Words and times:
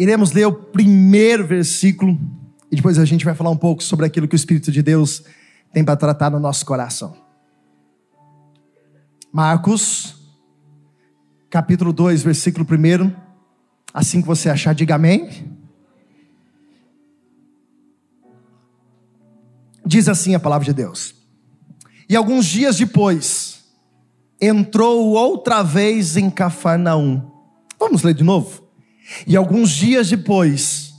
Marcos 0.00 0.06
capítulo 0.06 0.06
2. 0.06 0.08
Iremos 0.08 0.32
ler 0.32 0.46
o 0.46 0.52
primeiro 0.52 1.46
versículo 1.46 2.18
e 2.70 2.76
depois 2.76 2.98
a 2.98 3.04
gente 3.04 3.24
vai 3.24 3.34
falar 3.34 3.50
um 3.50 3.56
pouco 3.56 3.82
sobre 3.82 4.06
aquilo 4.06 4.26
que 4.26 4.34
o 4.34 4.36
Espírito 4.36 4.72
de 4.72 4.82
Deus 4.82 5.22
tem 5.72 5.84
para 5.84 5.96
tratar 5.96 6.30
no 6.30 6.40
nosso 6.40 6.64
coração. 6.64 7.14
Marcos 9.30 10.16
capítulo 11.50 11.92
2, 11.92 12.22
versículo 12.22 12.66
1. 12.66 13.12
Assim 13.92 14.22
que 14.22 14.26
você 14.26 14.48
achar, 14.48 14.74
diga 14.74 14.94
amém. 14.94 15.28
Diz 19.84 20.08
assim 20.08 20.34
a 20.34 20.40
palavra 20.40 20.64
de 20.64 20.72
Deus. 20.72 21.14
E 22.08 22.16
alguns 22.16 22.46
dias 22.46 22.76
depois, 22.76 23.64
entrou 24.40 25.08
outra 25.10 25.62
vez 25.62 26.16
em 26.16 26.30
Cafarnaum. 26.30 27.30
Vamos 27.78 28.02
ler 28.02 28.14
de 28.14 28.24
novo? 28.24 28.59
E 29.26 29.36
alguns 29.36 29.70
dias 29.70 30.08
depois, 30.08 30.94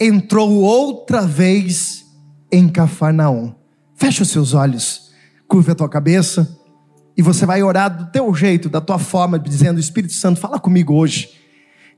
entrou 0.00 0.50
outra 0.50 1.22
vez 1.22 2.04
em 2.52 2.68
Cafarnaum. 2.68 3.54
Fecha 3.94 4.22
os 4.22 4.30
seus 4.30 4.54
olhos, 4.54 5.10
curva 5.46 5.72
a 5.72 5.74
tua 5.74 5.88
cabeça, 5.88 6.56
e 7.16 7.22
você 7.22 7.44
vai 7.44 7.62
orar 7.62 7.96
do 7.96 8.12
teu 8.12 8.32
jeito, 8.32 8.68
da 8.68 8.80
tua 8.80 8.98
forma, 8.98 9.38
dizendo: 9.38 9.80
Espírito 9.80 10.12
Santo, 10.12 10.38
fala 10.38 10.58
comigo 10.58 10.94
hoje. 10.94 11.30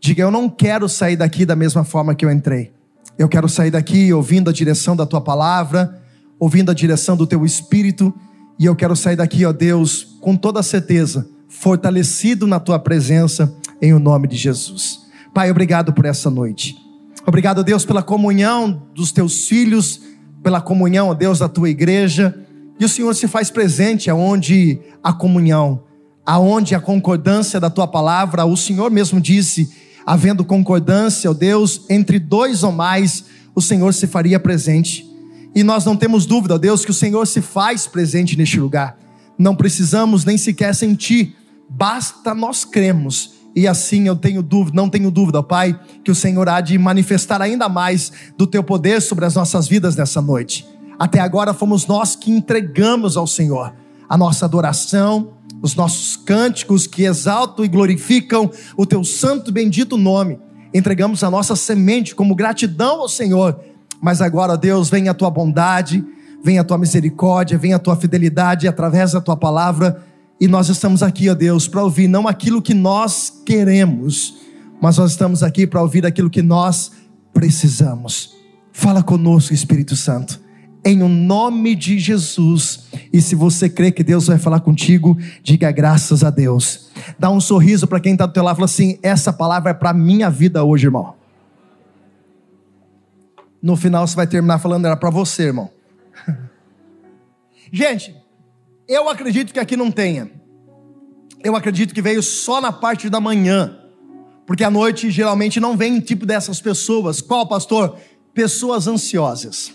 Diga: 0.00 0.22
Eu 0.22 0.30
não 0.30 0.48
quero 0.48 0.88
sair 0.88 1.16
daqui 1.16 1.44
da 1.44 1.54
mesma 1.54 1.84
forma 1.84 2.14
que 2.14 2.24
eu 2.24 2.30
entrei. 2.30 2.72
Eu 3.18 3.28
quero 3.28 3.46
sair 3.46 3.70
daqui 3.70 4.10
ouvindo 4.14 4.48
a 4.48 4.52
direção 4.52 4.96
da 4.96 5.04
tua 5.04 5.20
palavra, 5.20 6.00
ouvindo 6.38 6.70
a 6.70 6.74
direção 6.74 7.14
do 7.14 7.26
teu 7.26 7.44
espírito, 7.44 8.14
e 8.58 8.64
eu 8.64 8.74
quero 8.74 8.96
sair 8.96 9.16
daqui, 9.16 9.44
ó 9.44 9.52
Deus, 9.52 10.16
com 10.22 10.34
toda 10.34 10.62
certeza, 10.62 11.28
fortalecido 11.48 12.46
na 12.46 12.58
tua 12.58 12.78
presença, 12.78 13.54
em 13.82 13.92
o 13.92 13.98
nome 13.98 14.26
de 14.26 14.36
Jesus. 14.36 15.00
Pai, 15.32 15.48
obrigado 15.48 15.92
por 15.92 16.04
essa 16.06 16.28
noite. 16.28 16.76
Obrigado, 17.24 17.62
Deus, 17.62 17.84
pela 17.84 18.02
comunhão 18.02 18.82
dos 18.94 19.12
teus 19.12 19.46
filhos, 19.46 20.00
pela 20.42 20.60
comunhão, 20.60 21.14
Deus, 21.14 21.38
da 21.38 21.48
tua 21.48 21.70
igreja. 21.70 22.34
E 22.80 22.84
o 22.84 22.88
Senhor 22.88 23.14
se 23.14 23.28
faz 23.28 23.48
presente 23.48 24.10
aonde 24.10 24.80
a 25.02 25.12
comunhão, 25.12 25.84
aonde 26.26 26.74
a 26.74 26.80
concordância 26.80 27.60
da 27.60 27.70
tua 27.70 27.86
palavra, 27.86 28.44
o 28.44 28.56
Senhor 28.56 28.90
mesmo 28.90 29.20
disse, 29.20 29.70
havendo 30.04 30.44
concordância, 30.44 31.30
ó 31.30 31.34
Deus, 31.34 31.82
entre 31.88 32.18
dois 32.18 32.64
ou 32.64 32.72
mais, 32.72 33.26
o 33.54 33.62
Senhor 33.62 33.94
se 33.94 34.08
faria 34.08 34.40
presente. 34.40 35.08
E 35.54 35.62
nós 35.62 35.84
não 35.84 35.96
temos 35.96 36.26
dúvida, 36.26 36.54
ó 36.54 36.58
Deus, 36.58 36.84
que 36.84 36.90
o 36.90 36.94
Senhor 36.94 37.24
se 37.26 37.40
faz 37.40 37.86
presente 37.86 38.36
neste 38.36 38.58
lugar. 38.58 38.98
Não 39.38 39.54
precisamos 39.54 40.24
nem 40.24 40.36
sequer 40.36 40.74
sentir, 40.74 41.36
basta 41.68 42.34
nós 42.34 42.64
cremos 42.64 43.39
e 43.54 43.66
assim 43.66 44.06
eu 44.06 44.14
tenho 44.14 44.42
dúvida, 44.42 44.76
não 44.76 44.88
tenho 44.88 45.10
dúvida, 45.10 45.42
Pai, 45.42 45.78
que 46.04 46.10
o 46.10 46.14
Senhor 46.14 46.48
há 46.48 46.60
de 46.60 46.78
manifestar 46.78 47.42
ainda 47.42 47.68
mais 47.68 48.12
do 48.36 48.46
teu 48.46 48.62
poder 48.62 49.02
sobre 49.02 49.24
as 49.24 49.34
nossas 49.34 49.66
vidas 49.66 49.96
nessa 49.96 50.22
noite. 50.22 50.66
Até 50.98 51.18
agora 51.18 51.52
fomos 51.54 51.86
nós 51.86 52.14
que 52.14 52.30
entregamos 52.30 53.16
ao 53.16 53.26
Senhor 53.26 53.72
a 54.08 54.16
nossa 54.16 54.44
adoração, 54.44 55.30
os 55.62 55.74
nossos 55.74 56.16
cânticos 56.16 56.86
que 56.86 57.04
exaltam 57.04 57.64
e 57.64 57.68
glorificam 57.68 58.50
o 58.76 58.86
teu 58.86 59.02
santo 59.02 59.50
e 59.50 59.52
bendito 59.52 59.96
nome. 59.96 60.38
Entregamos 60.72 61.24
a 61.24 61.30
nossa 61.30 61.56
semente 61.56 62.14
como 62.14 62.34
gratidão 62.34 63.00
ao 63.00 63.08
Senhor. 63.08 63.58
Mas 64.00 64.22
agora, 64.22 64.56
Deus, 64.56 64.88
vem 64.88 65.08
a 65.08 65.14
tua 65.14 65.30
bondade, 65.30 66.04
vem 66.42 66.58
a 66.58 66.64
tua 66.64 66.78
misericórdia, 66.78 67.58
vem 67.58 67.74
a 67.74 67.78
tua 67.78 67.96
fidelidade 67.96 68.68
através 68.68 69.12
da 69.12 69.20
tua 69.20 69.36
palavra 69.36 70.04
e 70.40 70.48
nós 70.48 70.70
estamos 70.70 71.02
aqui, 71.02 71.28
ó 71.28 71.34
Deus, 71.34 71.68
para 71.68 71.84
ouvir 71.84 72.08
não 72.08 72.26
aquilo 72.26 72.62
que 72.62 72.72
nós 72.72 73.42
queremos, 73.44 74.38
mas 74.80 74.96
nós 74.96 75.10
estamos 75.10 75.42
aqui 75.42 75.66
para 75.66 75.82
ouvir 75.82 76.06
aquilo 76.06 76.30
que 76.30 76.40
nós 76.40 76.92
precisamos. 77.34 78.34
Fala 78.72 79.02
conosco, 79.02 79.52
Espírito 79.52 79.94
Santo, 79.94 80.40
em 80.82 81.02
o 81.02 81.08
nome 81.08 81.74
de 81.74 81.98
Jesus. 81.98 82.84
E 83.12 83.20
se 83.20 83.34
você 83.34 83.68
crê 83.68 83.92
que 83.92 84.02
Deus 84.02 84.28
vai 84.28 84.38
falar 84.38 84.60
contigo, 84.60 85.18
diga 85.42 85.70
graças 85.70 86.24
a 86.24 86.30
Deus. 86.30 86.90
Dá 87.18 87.30
um 87.30 87.40
sorriso 87.40 87.86
para 87.86 88.00
quem 88.00 88.14
está 88.14 88.24
do 88.24 88.32
teu 88.32 88.42
lado 88.42 88.56
fala 88.56 88.64
assim: 88.64 88.98
essa 89.02 89.34
palavra 89.34 89.72
é 89.72 89.74
para 89.74 89.92
minha 89.92 90.30
vida 90.30 90.64
hoje, 90.64 90.86
irmão. 90.86 91.14
No 93.62 93.76
final 93.76 94.06
você 94.06 94.16
vai 94.16 94.26
terminar 94.26 94.58
falando 94.58 94.86
era 94.86 94.96
para 94.96 95.10
você, 95.10 95.44
irmão. 95.44 95.70
Gente, 97.70 98.19
eu 98.90 99.08
acredito 99.08 99.52
que 99.52 99.60
aqui 99.60 99.76
não 99.76 99.88
tenha. 99.88 100.28
Eu 101.44 101.54
acredito 101.54 101.94
que 101.94 102.02
veio 102.02 102.20
só 102.24 102.60
na 102.60 102.72
parte 102.72 103.08
da 103.08 103.20
manhã. 103.20 103.78
Porque 104.44 104.64
à 104.64 104.70
noite 104.70 105.12
geralmente 105.12 105.60
não 105.60 105.76
vem 105.76 106.00
tipo 106.00 106.26
dessas 106.26 106.60
pessoas. 106.60 107.20
Qual, 107.20 107.46
pastor? 107.46 107.96
Pessoas 108.34 108.88
ansiosas. 108.88 109.72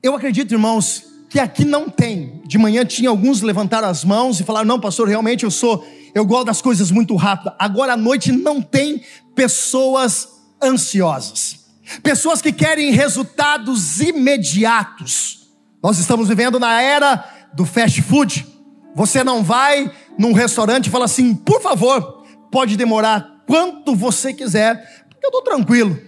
Eu 0.00 0.14
acredito, 0.14 0.52
irmãos, 0.52 1.02
que 1.28 1.40
aqui 1.40 1.64
não 1.64 1.90
tem. 1.90 2.40
De 2.46 2.56
manhã 2.56 2.84
tinha 2.84 3.10
alguns 3.10 3.42
levantaram 3.42 3.88
as 3.88 4.04
mãos 4.04 4.38
e 4.38 4.44
falaram: 4.44 4.68
"Não, 4.68 4.78
pastor, 4.78 5.08
realmente 5.08 5.42
eu 5.42 5.50
sou, 5.50 5.84
eu 6.14 6.24
gosto 6.24 6.46
das 6.46 6.62
coisas 6.62 6.92
muito 6.92 7.16
rápido". 7.16 7.52
Agora 7.58 7.94
à 7.94 7.96
noite 7.96 8.30
não 8.30 8.62
tem 8.62 9.02
pessoas 9.34 10.28
ansiosas. 10.62 11.66
Pessoas 12.00 12.40
que 12.40 12.52
querem 12.52 12.92
resultados 12.92 13.98
imediatos. 13.98 15.37
Nós 15.82 15.98
estamos 15.98 16.28
vivendo 16.28 16.58
na 16.58 16.80
era 16.82 17.24
do 17.54 17.64
fast 17.64 18.02
food. 18.02 18.46
Você 18.94 19.22
não 19.22 19.44
vai 19.44 19.90
num 20.18 20.32
restaurante 20.32 20.86
e 20.86 20.90
fala 20.90 21.04
assim, 21.04 21.34
por 21.34 21.62
favor, 21.62 22.24
pode 22.50 22.76
demorar 22.76 23.44
quanto 23.46 23.94
você 23.94 24.32
quiser, 24.32 25.06
porque 25.08 25.24
eu 25.24 25.28
estou 25.28 25.42
tranquilo. 25.42 25.98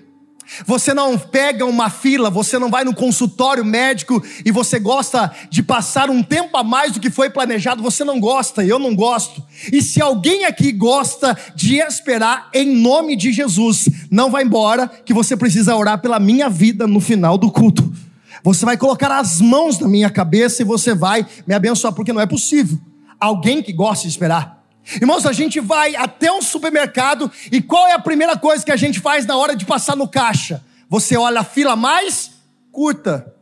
Você 0.66 0.92
não 0.92 1.16
pega 1.16 1.64
uma 1.64 1.88
fila, 1.88 2.28
você 2.28 2.58
não 2.58 2.68
vai 2.68 2.82
no 2.82 2.92
consultório 2.92 3.64
médico 3.64 4.20
e 4.44 4.50
você 4.50 4.80
gosta 4.80 5.32
de 5.48 5.62
passar 5.62 6.10
um 6.10 6.24
tempo 6.24 6.56
a 6.56 6.64
mais 6.64 6.90
do 6.90 6.98
que 6.98 7.08
foi 7.08 7.30
planejado, 7.30 7.80
você 7.80 8.02
não 8.02 8.18
gosta, 8.18 8.64
eu 8.64 8.76
não 8.76 8.92
gosto. 8.96 9.40
E 9.72 9.80
se 9.80 10.02
alguém 10.02 10.44
aqui 10.44 10.72
gosta 10.72 11.38
de 11.54 11.76
esperar, 11.76 12.48
em 12.52 12.66
nome 12.74 13.14
de 13.14 13.30
Jesus, 13.30 13.88
não 14.10 14.28
vá 14.28 14.42
embora, 14.42 14.88
que 14.88 15.14
você 15.14 15.36
precisa 15.36 15.76
orar 15.76 16.00
pela 16.00 16.18
minha 16.18 16.50
vida 16.50 16.84
no 16.84 16.98
final 16.98 17.38
do 17.38 17.48
culto. 17.52 18.09
Você 18.42 18.64
vai 18.64 18.76
colocar 18.76 19.10
as 19.10 19.40
mãos 19.40 19.78
na 19.78 19.88
minha 19.88 20.10
cabeça 20.10 20.62
e 20.62 20.64
você 20.64 20.94
vai 20.94 21.26
me 21.46 21.54
abençoar, 21.54 21.92
porque 21.92 22.12
não 22.12 22.20
é 22.20 22.26
possível. 22.26 22.78
Alguém 23.18 23.62
que 23.62 23.72
gosta 23.72 24.02
de 24.04 24.08
esperar. 24.10 24.64
Irmãos, 25.00 25.26
a 25.26 25.32
gente 25.32 25.60
vai 25.60 25.94
até 25.94 26.32
um 26.32 26.40
supermercado 26.40 27.30
e 27.52 27.60
qual 27.60 27.86
é 27.86 27.92
a 27.92 27.98
primeira 27.98 28.36
coisa 28.36 28.64
que 28.64 28.72
a 28.72 28.76
gente 28.76 28.98
faz 28.98 29.26
na 29.26 29.36
hora 29.36 29.54
de 29.54 29.64
passar 29.64 29.94
no 29.94 30.08
caixa? 30.08 30.64
Você 30.88 31.16
olha 31.16 31.40
a 31.40 31.44
fila 31.44 31.76
mais 31.76 32.32
curta. 32.72 33.34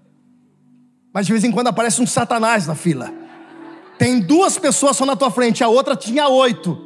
Mas 1.13 1.27
de 1.27 1.33
vez 1.33 1.45
em 1.45 1.51
quando 1.51 1.69
aparece 1.69 2.03
um 2.03 2.07
satanás 2.07 2.67
na 2.67 2.75
fila. 2.75 3.13
Tem 3.99 4.21
duas 4.21 4.59
pessoas 4.59 4.97
só 4.97 5.07
na 5.07 5.17
tua 5.17 5.31
frente, 5.31 5.65
a 5.65 5.69
outra 5.69 5.97
tinha 5.97 6.29
oito. 6.29 6.79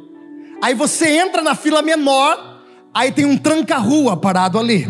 Aí 0.61 0.73
você 0.73 1.17
entra 1.17 1.41
na 1.41 1.55
fila 1.55 1.81
menor, 1.81 2.61
aí 2.93 3.11
tem 3.11 3.25
um 3.25 3.37
tranca-rua 3.37 4.15
parado 4.15 4.57
ali. 4.57 4.87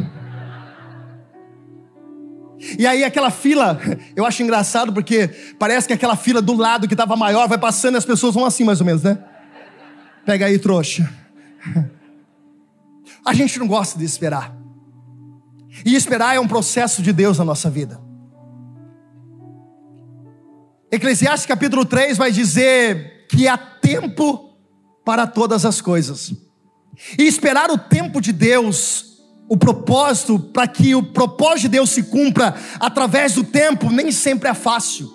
E 2.77 2.87
aí 2.87 3.03
aquela 3.03 3.29
fila, 3.29 3.79
eu 4.15 4.25
acho 4.25 4.41
engraçado 4.41 4.93
porque 4.93 5.27
parece 5.59 5.87
que 5.87 5.93
aquela 5.93 6.15
fila 6.15 6.41
do 6.41 6.53
lado 6.53 6.87
que 6.87 6.93
estava 6.93 7.15
maior 7.15 7.47
vai 7.47 7.57
passando 7.57 7.95
e 7.95 7.97
as 7.97 8.05
pessoas 8.05 8.33
vão 8.33 8.45
assim 8.45 8.63
mais 8.63 8.79
ou 8.79 8.85
menos, 8.85 9.03
né? 9.03 9.17
Pega 10.25 10.45
aí, 10.45 10.57
trouxa. 10.57 11.09
A 13.25 13.33
gente 13.33 13.57
não 13.59 13.67
gosta 13.67 13.97
de 13.97 14.05
esperar. 14.05 14.53
E 15.85 15.95
esperar 15.95 16.35
é 16.35 16.39
um 16.39 16.47
processo 16.47 17.01
de 17.01 17.11
Deus 17.11 17.37
na 17.37 17.45
nossa 17.45 17.69
vida. 17.69 17.99
Eclesiastes 20.91 21.45
capítulo 21.45 21.85
3 21.85 22.17
vai 22.17 22.31
dizer 22.31 23.25
que 23.27 23.47
há 23.47 23.57
tempo 23.57 24.55
para 25.03 25.25
todas 25.25 25.65
as 25.65 25.81
coisas. 25.81 26.33
E 27.17 27.23
esperar 27.23 27.71
o 27.71 27.77
tempo 27.77 28.21
de 28.21 28.31
Deus 28.31 29.12
o 29.47 29.57
propósito, 29.57 30.39
para 30.39 30.67
que 30.67 30.95
o 30.95 31.03
propósito 31.03 31.61
de 31.61 31.69
Deus 31.69 31.89
se 31.89 32.03
cumpra 32.03 32.55
através 32.79 33.33
do 33.33 33.43
tempo, 33.43 33.89
nem 33.91 34.11
sempre 34.11 34.49
é 34.49 34.53
fácil. 34.53 35.11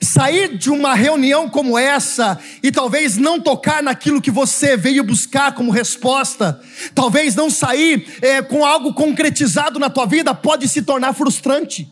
Sair 0.00 0.56
de 0.56 0.70
uma 0.70 0.94
reunião 0.94 1.48
como 1.48 1.78
essa 1.78 2.38
e 2.62 2.70
talvez 2.70 3.16
não 3.16 3.40
tocar 3.40 3.82
naquilo 3.82 4.20
que 4.20 4.30
você 4.30 4.76
veio 4.76 5.02
buscar 5.02 5.54
como 5.54 5.70
resposta, 5.70 6.60
talvez 6.94 7.34
não 7.34 7.50
sair 7.50 8.06
é, 8.20 8.42
com 8.42 8.64
algo 8.64 8.92
concretizado 8.94 9.78
na 9.78 9.90
tua 9.90 10.06
vida, 10.06 10.34
pode 10.34 10.68
se 10.68 10.82
tornar 10.82 11.14
frustrante, 11.14 11.88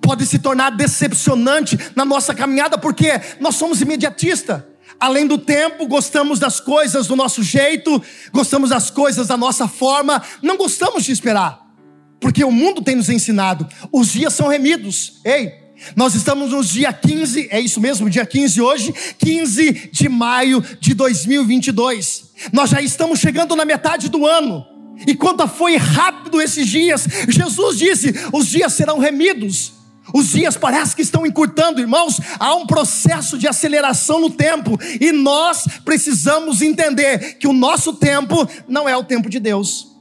pode 0.00 0.26
se 0.26 0.38
tornar 0.38 0.70
decepcionante 0.70 1.78
na 1.94 2.04
nossa 2.04 2.34
caminhada, 2.34 2.78
porque 2.78 3.20
nós 3.40 3.56
somos 3.56 3.80
imediatistas. 3.80 4.62
Além 4.98 5.26
do 5.26 5.36
tempo, 5.36 5.86
gostamos 5.86 6.38
das 6.38 6.60
coisas 6.60 7.06
do 7.06 7.16
nosso 7.16 7.42
jeito, 7.42 8.02
gostamos 8.32 8.70
das 8.70 8.90
coisas 8.90 9.26
da 9.26 9.36
nossa 9.36 9.68
forma, 9.68 10.22
não 10.42 10.56
gostamos 10.56 11.04
de 11.04 11.12
esperar, 11.12 11.66
porque 12.20 12.42
o 12.42 12.50
mundo 12.50 12.82
tem 12.82 12.96
nos 12.96 13.10
ensinado, 13.10 13.68
os 13.92 14.12
dias 14.12 14.32
são 14.32 14.48
remidos. 14.48 15.20
Ei, 15.24 15.66
Nós 15.94 16.14
estamos 16.14 16.52
no 16.52 16.64
dia 16.64 16.92
15, 16.92 17.48
é 17.50 17.60
isso 17.60 17.80
mesmo, 17.80 18.08
dia 18.08 18.24
15 18.24 18.60
hoje, 18.60 18.94
15 19.18 19.90
de 19.92 20.08
maio 20.08 20.64
de 20.80 20.94
2022. 20.94 22.30
Nós 22.52 22.70
já 22.70 22.80
estamos 22.80 23.18
chegando 23.18 23.54
na 23.54 23.64
metade 23.64 24.08
do 24.08 24.26
ano. 24.26 24.64
E 25.06 25.14
quanto 25.14 25.46
foi 25.46 25.76
rápido 25.76 26.40
esses 26.40 26.66
dias, 26.66 27.06
Jesus 27.28 27.78
disse: 27.78 28.14
os 28.32 28.46
dias 28.46 28.72
serão 28.72 28.98
remidos. 28.98 29.75
Os 30.14 30.28
dias 30.28 30.56
parece 30.56 30.94
que 30.94 31.02
estão 31.02 31.26
encurtando, 31.26 31.80
irmãos. 31.80 32.20
Há 32.38 32.54
um 32.54 32.66
processo 32.66 33.36
de 33.36 33.48
aceleração 33.48 34.20
no 34.20 34.30
tempo, 34.30 34.78
e 35.00 35.12
nós 35.12 35.66
precisamos 35.84 36.62
entender 36.62 37.34
que 37.38 37.46
o 37.46 37.52
nosso 37.52 37.94
tempo 37.94 38.48
não 38.68 38.88
é 38.88 38.96
o 38.96 39.04
tempo 39.04 39.28
de 39.28 39.40
Deus. 39.40 39.96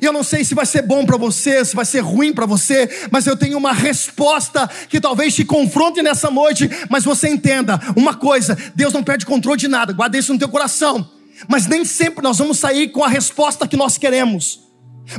E 0.00 0.04
eu 0.04 0.12
não 0.12 0.22
sei 0.22 0.44
se 0.44 0.54
vai 0.54 0.64
ser 0.64 0.82
bom 0.82 1.04
para 1.04 1.16
você, 1.16 1.64
se 1.64 1.74
vai 1.74 1.84
ser 1.84 2.00
ruim 2.00 2.32
para 2.32 2.46
você, 2.46 3.08
mas 3.10 3.26
eu 3.26 3.36
tenho 3.36 3.58
uma 3.58 3.72
resposta 3.72 4.68
que 4.88 5.00
talvez 5.00 5.34
te 5.34 5.44
confronte 5.44 6.00
nessa 6.00 6.30
noite, 6.30 6.70
mas 6.88 7.04
você 7.04 7.28
entenda 7.28 7.80
uma 7.96 8.14
coisa: 8.14 8.56
Deus 8.74 8.92
não 8.92 9.02
perde 9.02 9.26
controle 9.26 9.58
de 9.58 9.66
nada, 9.66 9.92
guarda 9.92 10.16
isso 10.16 10.32
no 10.32 10.38
teu 10.38 10.48
coração. 10.48 11.08
Mas 11.48 11.66
nem 11.66 11.84
sempre 11.84 12.22
nós 12.22 12.38
vamos 12.38 12.58
sair 12.58 12.88
com 12.88 13.02
a 13.02 13.08
resposta 13.08 13.66
que 13.66 13.76
nós 13.76 13.98
queremos, 13.98 14.60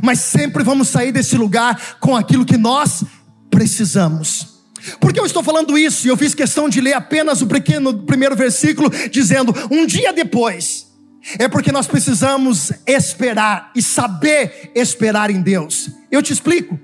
mas 0.02 0.20
sempre 0.20 0.64
vamos 0.64 0.88
sair 0.88 1.12
desse 1.12 1.36
lugar 1.36 1.98
com 2.00 2.16
aquilo 2.16 2.46
que 2.46 2.58
nós 2.58 3.04
precisamos. 3.52 4.48
Por 5.00 5.14
que 5.14 5.20
eu 5.20 5.26
estou 5.26 5.44
falando 5.44 5.78
isso? 5.78 6.08
Eu 6.08 6.18
fiz 6.18 6.34
questão 6.34 6.68
de 6.68 6.82
ler 6.82 6.94
apenas 6.94 7.42
o 7.42 7.48
pequeno 7.48 8.00
primeiro 8.00 8.36
versículo, 8.36 8.90
dizendo: 9.12 9.54
um 9.70 9.86
dia 9.86 10.12
depois. 10.12 10.90
É 11.38 11.48
porque 11.48 11.72
nós 11.72 11.86
precisamos 11.86 12.72
esperar 12.88 13.72
e 13.76 13.82
saber 13.82 14.72
esperar 14.74 15.30
em 15.30 15.40
Deus. 15.40 15.90
Eu 16.10 16.22
te 16.24 16.34
explico. 16.34 16.80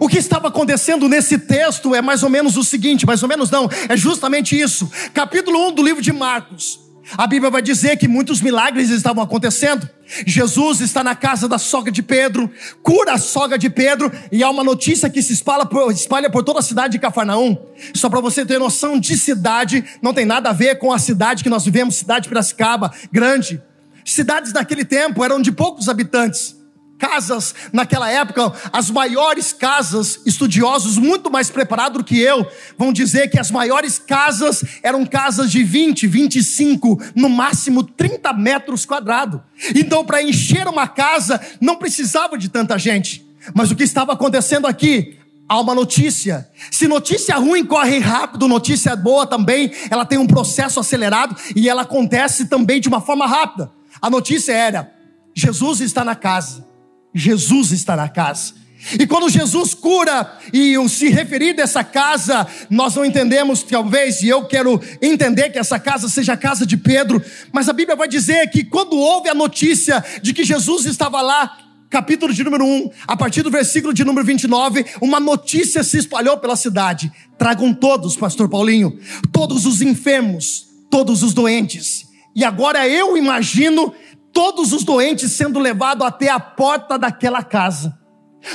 O 0.00 0.08
que 0.08 0.16
estava 0.16 0.48
acontecendo 0.48 1.06
nesse 1.08 1.38
texto 1.38 1.94
é 1.94 2.00
mais 2.00 2.22
ou 2.22 2.30
menos 2.30 2.56
o 2.56 2.64
seguinte, 2.64 3.04
mais 3.04 3.22
ou 3.22 3.28
menos 3.28 3.50
não, 3.50 3.68
é 3.86 3.94
justamente 3.94 4.58
isso. 4.58 4.90
Capítulo 5.12 5.68
1 5.68 5.72
do 5.72 5.82
livro 5.82 6.00
de 6.00 6.10
Marcos. 6.10 6.80
A 7.16 7.26
Bíblia 7.26 7.50
vai 7.50 7.60
dizer 7.60 7.96
que 7.96 8.08
muitos 8.08 8.40
milagres 8.40 8.90
estavam 8.90 9.22
acontecendo. 9.22 9.88
Jesus 10.26 10.80
está 10.80 11.04
na 11.04 11.14
casa 11.14 11.48
da 11.48 11.58
sogra 11.58 11.92
de 11.92 12.02
Pedro, 12.02 12.50
cura 12.82 13.12
a 13.12 13.18
sogra 13.18 13.58
de 13.58 13.68
Pedro, 13.68 14.10
e 14.32 14.42
há 14.42 14.50
uma 14.50 14.64
notícia 14.64 15.10
que 15.10 15.22
se 15.22 15.32
espalha 15.32 15.66
por, 15.66 15.90
espalha 15.92 16.30
por 16.30 16.42
toda 16.42 16.60
a 16.60 16.62
cidade 16.62 16.92
de 16.92 16.98
Cafarnaum. 16.98 17.56
Só 17.94 18.08
para 18.08 18.20
você 18.20 18.44
ter 18.44 18.58
noção 18.58 18.98
de 18.98 19.16
cidade, 19.16 19.84
não 20.02 20.14
tem 20.14 20.24
nada 20.24 20.50
a 20.50 20.52
ver 20.52 20.78
com 20.78 20.92
a 20.92 20.98
cidade 20.98 21.42
que 21.42 21.50
nós 21.50 21.64
vivemos, 21.64 21.96
cidade 21.96 22.24
de 22.24 22.28
Piracicaba, 22.28 22.92
grande. 23.12 23.62
Cidades 24.04 24.52
naquele 24.52 24.84
tempo 24.84 25.24
eram 25.24 25.40
de 25.40 25.52
poucos 25.52 25.88
habitantes. 25.88 26.56
Casas 26.98 27.54
naquela 27.72 28.10
época, 28.10 28.52
as 28.72 28.90
maiores 28.90 29.52
casas, 29.52 30.20
estudiosos 30.24 30.96
muito 30.96 31.30
mais 31.30 31.50
preparados 31.50 31.98
do 31.98 32.04
que 32.04 32.18
eu, 32.18 32.46
vão 32.78 32.92
dizer 32.92 33.28
que 33.28 33.38
as 33.38 33.50
maiores 33.50 33.98
casas 33.98 34.64
eram 34.82 35.04
casas 35.04 35.50
de 35.50 35.62
20, 35.62 36.06
25, 36.06 37.02
no 37.14 37.28
máximo 37.28 37.82
30 37.82 38.32
metros 38.32 38.86
quadrados. 38.86 39.40
Então, 39.74 40.04
para 40.04 40.22
encher 40.22 40.66
uma 40.68 40.86
casa, 40.86 41.40
não 41.60 41.76
precisava 41.76 42.38
de 42.38 42.48
tanta 42.48 42.78
gente. 42.78 43.26
Mas 43.52 43.70
o 43.70 43.76
que 43.76 43.82
estava 43.82 44.12
acontecendo 44.12 44.66
aqui? 44.66 45.18
há 45.48 45.60
uma 45.60 45.74
notícia. 45.74 46.48
Se 46.70 46.88
notícia 46.88 47.36
ruim 47.36 47.64
corre 47.64 47.98
rápido, 47.98 48.48
notícia 48.48 48.96
boa 48.96 49.26
também, 49.26 49.70
ela 49.90 50.04
tem 50.04 50.18
um 50.18 50.26
processo 50.26 50.80
acelerado 50.80 51.36
e 51.54 51.68
ela 51.68 51.82
acontece 51.82 52.46
também 52.46 52.80
de 52.80 52.88
uma 52.88 53.00
forma 53.00 53.26
rápida. 53.26 53.70
A 54.00 54.10
notícia 54.10 54.52
era: 54.52 54.92
Jesus 55.34 55.80
está 55.80 56.04
na 56.04 56.14
casa. 56.14 56.73
Jesus 57.14 57.70
está 57.70 57.94
na 57.96 58.08
casa. 58.08 58.64
E 58.98 59.06
quando 59.06 59.30
Jesus 59.30 59.72
cura 59.72 60.38
e 60.52 60.76
se 60.88 61.08
referir 61.08 61.54
dessa 61.54 61.82
casa, 61.82 62.46
nós 62.68 62.94
não 62.94 63.04
entendemos, 63.04 63.62
talvez, 63.62 64.22
e 64.22 64.28
eu 64.28 64.44
quero 64.44 64.80
entender 65.00 65.50
que 65.50 65.58
essa 65.58 65.78
casa 65.78 66.08
seja 66.08 66.34
a 66.34 66.36
casa 66.36 66.66
de 66.66 66.76
Pedro, 66.76 67.22
mas 67.50 67.68
a 67.68 67.72
Bíblia 67.72 67.96
vai 67.96 68.06
dizer 68.06 68.50
que 68.50 68.62
quando 68.62 68.98
houve 68.98 69.30
a 69.30 69.34
notícia 69.34 70.04
de 70.20 70.34
que 70.34 70.44
Jesus 70.44 70.84
estava 70.84 71.22
lá, 71.22 71.58
capítulo 71.88 72.34
de 72.34 72.44
número 72.44 72.66
1, 72.66 72.90
a 73.06 73.16
partir 73.16 73.42
do 73.42 73.50
versículo 73.50 73.94
de 73.94 74.04
número 74.04 74.26
29, 74.26 74.84
uma 75.00 75.18
notícia 75.18 75.82
se 75.82 75.96
espalhou 75.96 76.36
pela 76.36 76.56
cidade. 76.56 77.10
Tragam 77.38 77.72
todos, 77.72 78.16
pastor 78.16 78.50
Paulinho, 78.50 78.98
todos 79.32 79.64
os 79.64 79.80
enfermos, 79.80 80.66
todos 80.90 81.22
os 81.22 81.32
doentes, 81.32 82.04
e 82.34 82.44
agora 82.44 82.88
eu 82.88 83.16
imagino 83.16 83.94
todos 84.34 84.72
os 84.72 84.82
doentes 84.84 85.32
sendo 85.32 85.60
levados 85.60 86.04
até 86.04 86.28
a 86.28 86.40
porta 86.40 86.98
daquela 86.98 87.42
casa. 87.42 87.96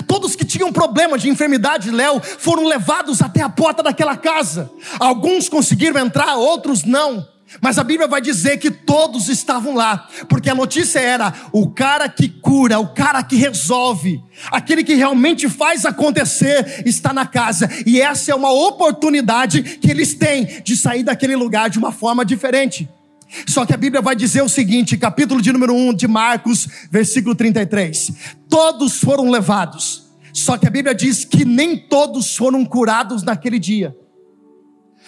Todos 0.06 0.36
que 0.36 0.46
tinham 0.46 0.72
problema 0.72 1.18
de 1.18 1.30
enfermidade, 1.30 1.90
Léo, 1.90 2.22
foram 2.22 2.68
levados 2.68 3.22
até 3.22 3.42
a 3.42 3.50
porta 3.50 3.82
daquela 3.82 4.16
casa. 4.16 4.70
Alguns 5.00 5.50
conseguiram 5.50 6.00
entrar, 6.00 6.36
outros 6.36 6.84
não. 6.84 7.28
Mas 7.60 7.80
a 7.80 7.84
Bíblia 7.84 8.08
vai 8.08 8.22
dizer 8.22 8.58
que 8.58 8.70
todos 8.70 9.28
estavam 9.28 9.74
lá, 9.74 10.08
porque 10.28 10.52
a 10.52 10.56
notícia 10.56 11.00
era: 11.00 11.34
o 11.52 11.72
cara 11.72 12.08
que 12.08 12.30
cura, 12.30 12.78
o 12.78 12.90
cara 12.94 13.24
que 13.24 13.36
resolve, 13.36 14.22
aquele 14.52 14.84
que 14.84 14.94
realmente 14.94 15.50
faz 15.50 15.84
acontecer, 15.84 16.84
está 16.86 17.12
na 17.12 17.26
casa, 17.26 17.68
e 17.88 18.00
essa 18.00 18.32
é 18.32 18.36
uma 18.36 18.52
oportunidade 18.52 19.64
que 19.64 19.90
eles 19.90 20.14
têm 20.14 20.62
de 20.64 20.78
sair 20.78 21.02
daquele 21.02 21.36
lugar 21.36 21.72
de 21.72 21.80
uma 21.80 21.92
forma 21.92 22.24
diferente. 22.24 22.88
Só 23.48 23.66
que 23.66 23.74
a 23.74 23.78
Bíblia 23.78 24.02
vai 24.02 24.16
dizer 24.16 24.42
o 24.42 24.50
seguinte, 24.50 24.98
capítulo 24.98 25.42
de 25.42 25.52
número 25.52 25.74
1 25.74 25.94
de 25.94 26.08
Marcos, 26.08 26.68
versículo 26.90 27.36
33. 27.36 28.12
Todos 28.50 29.00
foram 29.00 29.30
levados. 29.30 30.10
Só 30.34 30.58
que 30.58 30.68
a 30.68 30.72
Bíblia 30.72 30.96
diz 30.96 31.26
que 31.26 31.46
nem 31.46 31.78
todos 31.78 32.36
foram 32.36 32.66
curados 32.66 33.24
naquele 33.24 33.60
dia. 33.60 33.96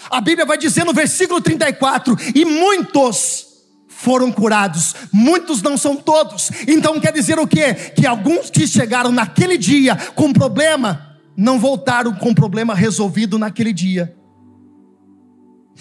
A 0.09 0.19
Bíblia 0.21 0.45
vai 0.45 0.57
dizer 0.57 0.83
no 0.83 0.93
versículo 0.93 1.41
34: 1.41 2.15
e 2.35 2.45
muitos 2.45 3.47
foram 3.87 4.31
curados, 4.31 4.95
muitos 5.11 5.61
não 5.61 5.77
são 5.77 5.95
todos. 5.95 6.51
Então 6.67 6.99
quer 6.99 7.13
dizer 7.13 7.37
o 7.37 7.47
quê? 7.47 7.73
Que 7.73 8.07
alguns 8.07 8.49
que 8.49 8.65
chegaram 8.65 9.11
naquele 9.11 9.57
dia 9.57 9.95
com 10.15 10.33
problema, 10.33 11.17
não 11.37 11.59
voltaram 11.59 12.13
com 12.13 12.33
problema 12.33 12.73
resolvido 12.73 13.37
naquele 13.37 13.71
dia. 13.71 14.15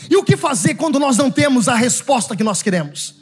E 0.08 0.16
o 0.16 0.24
que 0.24 0.36
fazer 0.36 0.74
quando 0.74 0.98
nós 0.98 1.16
não 1.16 1.30
temos 1.30 1.68
a 1.68 1.74
resposta 1.74 2.36
que 2.36 2.44
nós 2.44 2.62
queremos? 2.62 3.20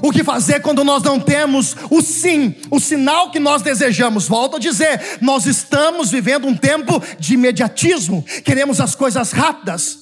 O 0.00 0.12
que 0.12 0.22
fazer 0.22 0.60
quando 0.60 0.84
nós 0.84 1.02
não 1.02 1.18
temos 1.18 1.76
o 1.90 2.00
sim, 2.00 2.54
o 2.70 2.78
sinal 2.78 3.30
que 3.30 3.40
nós 3.40 3.62
desejamos? 3.62 4.28
Volto 4.28 4.56
a 4.56 4.60
dizer, 4.60 5.18
nós 5.20 5.44
estamos 5.44 6.10
vivendo 6.10 6.46
um 6.46 6.56
tempo 6.56 7.02
de 7.18 7.34
imediatismo, 7.34 8.24
queremos 8.44 8.80
as 8.80 8.94
coisas 8.94 9.32
rápidas. 9.32 9.98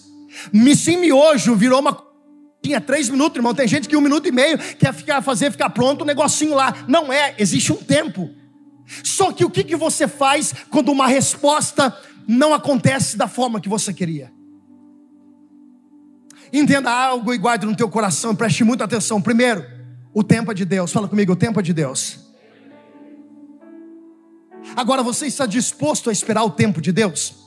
Me 0.53 0.77
sim 0.77 0.99
miojo 0.99 1.55
virou 1.55 1.81
uma. 1.81 1.97
Tinha 2.63 2.81
três 2.81 3.09
minutos, 3.09 3.37
irmão. 3.37 3.55
Tem 3.55 3.67
gente 3.67 3.89
que 3.89 3.97
um 3.97 4.03
minuto 4.03 4.29
e 4.29 4.33
meio 4.33 4.59
quer 4.59 4.93
ficar, 4.93 5.23
fazer 5.23 5.51
ficar 5.51 5.71
pronto 5.71 6.03
o 6.03 6.05
um 6.05 6.07
negocinho 6.07 6.55
lá. 6.55 6.75
Não 6.87 7.11
é, 7.11 7.35
existe 7.39 7.73
um 7.73 7.77
tempo. 7.77 8.31
Só 9.03 9.33
que 9.33 9.45
o 9.45 9.51
que, 9.51 9.65
que 9.65 9.77
você 9.77 10.07
faz 10.07 10.53
quando 10.69 10.93
uma 10.93 11.07
resposta 11.07 11.97
não 12.29 12.53
acontece 12.53 13.17
da 13.17 13.27
forma 13.27 13.61
que 13.61 13.69
você 13.69 13.95
queria? 13.95 14.31
Entenda 16.53 16.91
algo 16.91 17.33
e 17.33 17.39
guarde 17.39 17.67
no 17.67 17.77
teu 17.77 17.89
coração, 17.89 18.35
preste 18.35 18.65
muita 18.65 18.85
atenção. 18.85 19.23
Primeiro, 19.23 19.65
o 20.13 20.23
tempo 20.25 20.51
é 20.51 20.55
de 20.55 20.65
Deus. 20.65 20.93
Fala 20.93 21.09
comigo, 21.09 21.33
o 21.33 21.37
tempo 21.37 21.61
é 21.61 21.63
de 21.63 21.73
Deus. 21.73 22.19
Agora 24.77 25.03
você 25.03 25.27
está 25.27 25.47
disposto 25.47 26.11
a 26.11 26.13
esperar 26.13 26.45
o 26.45 26.51
tempo 26.51 26.81
de 26.81 26.93
Deus? 26.93 27.40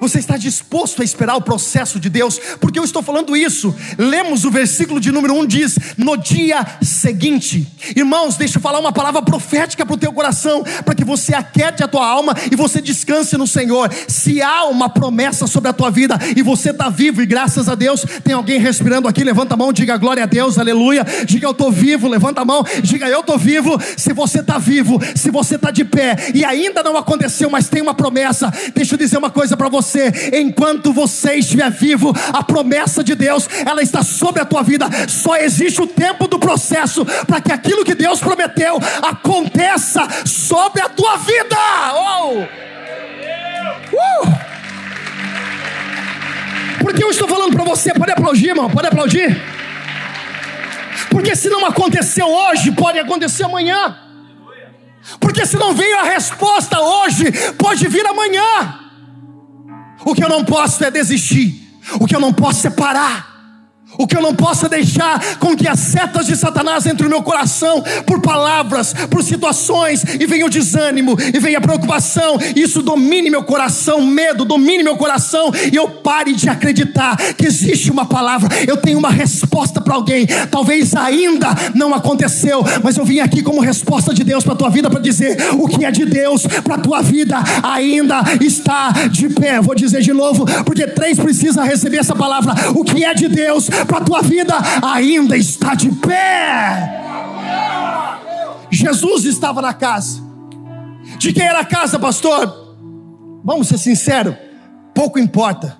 Você 0.00 0.18
está 0.18 0.36
disposto 0.36 1.00
a 1.00 1.04
esperar 1.04 1.36
o 1.36 1.40
processo 1.40 2.00
de 2.00 2.10
Deus? 2.10 2.38
Porque 2.60 2.78
eu 2.78 2.84
estou 2.84 3.02
falando 3.02 3.36
isso. 3.36 3.74
Lemos 3.96 4.44
o 4.44 4.50
versículo 4.50 5.00
de 5.00 5.12
número 5.12 5.34
1 5.34 5.46
diz: 5.46 5.78
No 5.96 6.16
dia 6.16 6.66
seguinte. 6.82 7.66
Irmãos, 7.94 8.36
deixa 8.36 8.58
eu 8.58 8.62
falar 8.62 8.80
uma 8.80 8.92
palavra 8.92 9.22
profética 9.22 9.86
para 9.86 9.94
o 9.94 9.98
teu 9.98 10.12
coração, 10.12 10.64
para 10.84 10.94
que 10.94 11.04
você 11.04 11.34
aquiete 11.34 11.84
a 11.84 11.88
tua 11.88 12.06
alma 12.06 12.34
e 12.50 12.56
você 12.56 12.82
descanse 12.82 13.36
no 13.36 13.46
Senhor. 13.46 13.90
Se 14.08 14.42
há 14.42 14.64
uma 14.64 14.88
promessa 14.88 15.46
sobre 15.46 15.70
a 15.70 15.72
tua 15.72 15.90
vida 15.90 16.18
e 16.36 16.42
você 16.42 16.70
está 16.70 16.90
vivo, 16.90 17.22
e 17.22 17.26
graças 17.26 17.68
a 17.68 17.76
Deus, 17.76 18.04
tem 18.24 18.34
alguém 18.34 18.58
respirando 18.58 19.06
aqui, 19.06 19.22
levanta 19.22 19.54
a 19.54 19.56
mão, 19.56 19.72
diga 19.72 19.96
glória 19.96 20.24
a 20.24 20.26
Deus, 20.26 20.58
aleluia. 20.58 21.06
Diga 21.24 21.46
eu 21.46 21.52
estou 21.52 21.70
vivo, 21.70 22.08
levanta 22.08 22.40
a 22.40 22.44
mão, 22.44 22.64
diga 22.82 23.08
eu 23.08 23.20
estou 23.20 23.38
vivo. 23.38 23.80
Se 23.96 24.12
você 24.12 24.40
está 24.40 24.58
vivo, 24.58 25.00
se 25.14 25.30
você 25.30 25.54
está 25.54 25.70
de 25.70 25.84
pé 25.84 26.16
e 26.34 26.44
ainda 26.44 26.82
não 26.82 26.96
aconteceu, 26.96 27.48
mas 27.48 27.68
tem 27.68 27.80
uma 27.80 27.94
promessa, 27.94 28.52
deixa 28.74 28.94
eu 28.94 28.98
dizer 28.98 29.16
uma 29.16 29.30
coisa 29.30 29.56
para 29.56 29.68
você 29.68 29.75
você, 29.76 30.30
enquanto 30.32 30.92
você 30.92 31.34
estiver 31.34 31.70
vivo, 31.70 32.14
a 32.32 32.42
promessa 32.42 33.04
de 33.04 33.14
Deus, 33.14 33.48
ela 33.64 33.82
está 33.82 34.02
sobre 34.02 34.40
a 34.40 34.44
tua 34.44 34.62
vida. 34.62 34.88
Só 35.08 35.36
existe 35.36 35.80
o 35.82 35.86
tempo 35.86 36.26
do 36.26 36.38
processo 36.38 37.04
para 37.26 37.40
que 37.40 37.52
aquilo 37.52 37.84
que 37.84 37.94
Deus 37.94 38.20
prometeu 38.20 38.78
aconteça 39.02 40.06
sobre 40.24 40.80
a 40.80 40.88
tua 40.88 41.16
vida. 41.18 41.56
Oh! 41.94 42.42
Uh! 43.92 44.46
Porque 46.80 47.02
eu 47.02 47.10
estou 47.10 47.28
falando 47.28 47.54
para 47.54 47.64
você, 47.64 47.92
pode 47.92 48.12
aplaudir, 48.12 48.48
irmão, 48.48 48.70
pode 48.70 48.86
aplaudir. 48.86 49.42
Porque 51.10 51.36
se 51.36 51.48
não 51.48 51.66
aconteceu 51.66 52.26
hoje, 52.26 52.72
pode 52.72 52.98
acontecer 52.98 53.44
amanhã. 53.44 53.96
Porque 55.20 55.44
se 55.44 55.56
não 55.56 55.74
veio 55.74 55.98
a 55.98 56.04
resposta 56.04 56.80
hoje, 56.80 57.30
pode 57.58 57.86
vir 57.88 58.06
amanhã. 58.06 58.85
O 60.04 60.14
que 60.14 60.24
eu 60.24 60.28
não 60.28 60.44
posso 60.44 60.84
é 60.84 60.90
desistir. 60.90 61.80
O 62.00 62.06
que 62.06 62.14
eu 62.14 62.20
não 62.20 62.32
posso 62.32 62.66
é 62.66 62.70
parar. 62.70 63.35
O 63.98 64.06
que 64.06 64.16
eu 64.16 64.22
não 64.22 64.34
posso 64.34 64.66
é 64.66 64.68
deixar 64.68 65.38
com 65.38 65.56
que 65.56 65.68
as 65.68 65.78
setas 65.78 66.26
de 66.26 66.36
Satanás 66.36 66.86
entrem 66.86 67.08
no 67.08 67.16
meu 67.16 67.22
coração 67.22 67.82
por 68.06 68.20
palavras, 68.20 68.94
por 69.10 69.22
situações, 69.22 70.04
e 70.18 70.26
venha 70.26 70.46
o 70.46 70.50
desânimo, 70.50 71.16
e 71.32 71.38
venha 71.38 71.58
a 71.58 71.60
preocupação, 71.60 72.38
e 72.54 72.62
isso 72.62 72.82
domine 72.82 73.30
meu 73.30 73.42
coração, 73.42 74.04
medo, 74.04 74.44
domine 74.44 74.82
meu 74.82 74.96
coração, 74.96 75.52
e 75.72 75.76
eu 75.76 75.88
pare 75.88 76.32
de 76.32 76.48
acreditar 76.48 77.16
que 77.34 77.46
existe 77.46 77.90
uma 77.90 78.06
palavra, 78.06 78.48
eu 78.66 78.76
tenho 78.76 78.98
uma 78.98 79.10
resposta 79.10 79.80
para 79.80 79.94
alguém, 79.94 80.26
talvez 80.50 80.94
ainda 80.94 81.48
não 81.74 81.94
aconteceu, 81.94 82.64
mas 82.82 82.96
eu 82.96 83.04
vim 83.04 83.20
aqui 83.20 83.42
como 83.42 83.60
resposta 83.60 84.12
de 84.12 84.24
Deus 84.24 84.44
para 84.44 84.54
a 84.54 84.56
tua 84.56 84.70
vida 84.70 84.90
para 84.90 85.00
dizer: 85.00 85.36
o 85.54 85.66
que 85.66 85.84
é 85.84 85.90
de 85.90 86.04
Deus 86.04 86.46
para 86.64 86.76
a 86.76 86.78
tua 86.78 87.02
vida. 87.02 87.36
Ainda 87.62 88.22
está 88.40 88.90
de 89.10 89.28
pé. 89.28 89.60
Vou 89.60 89.74
dizer 89.74 90.02
de 90.02 90.12
novo, 90.12 90.44
porque 90.64 90.86
três 90.86 91.18
precisa 91.18 91.62
receber 91.62 91.98
essa 91.98 92.14
palavra: 92.14 92.54
o 92.74 92.84
que 92.84 93.04
é 93.04 93.14
de 93.14 93.28
Deus 93.28 93.68
para 93.86 93.98
a 93.98 94.00
tua 94.04 94.22
vida 94.22 94.54
ainda 94.82 95.36
está 95.36 95.74
de 95.74 95.90
pé. 95.90 97.04
Jesus 98.70 99.24
estava 99.24 99.62
na 99.62 99.72
casa. 99.72 100.20
De 101.18 101.32
quem 101.32 101.44
era 101.44 101.60
a 101.60 101.64
casa, 101.64 101.98
pastor? 101.98 102.66
Vamos 103.44 103.68
ser 103.68 103.78
sinceros, 103.78 104.34
pouco 104.94 105.18
importa, 105.18 105.78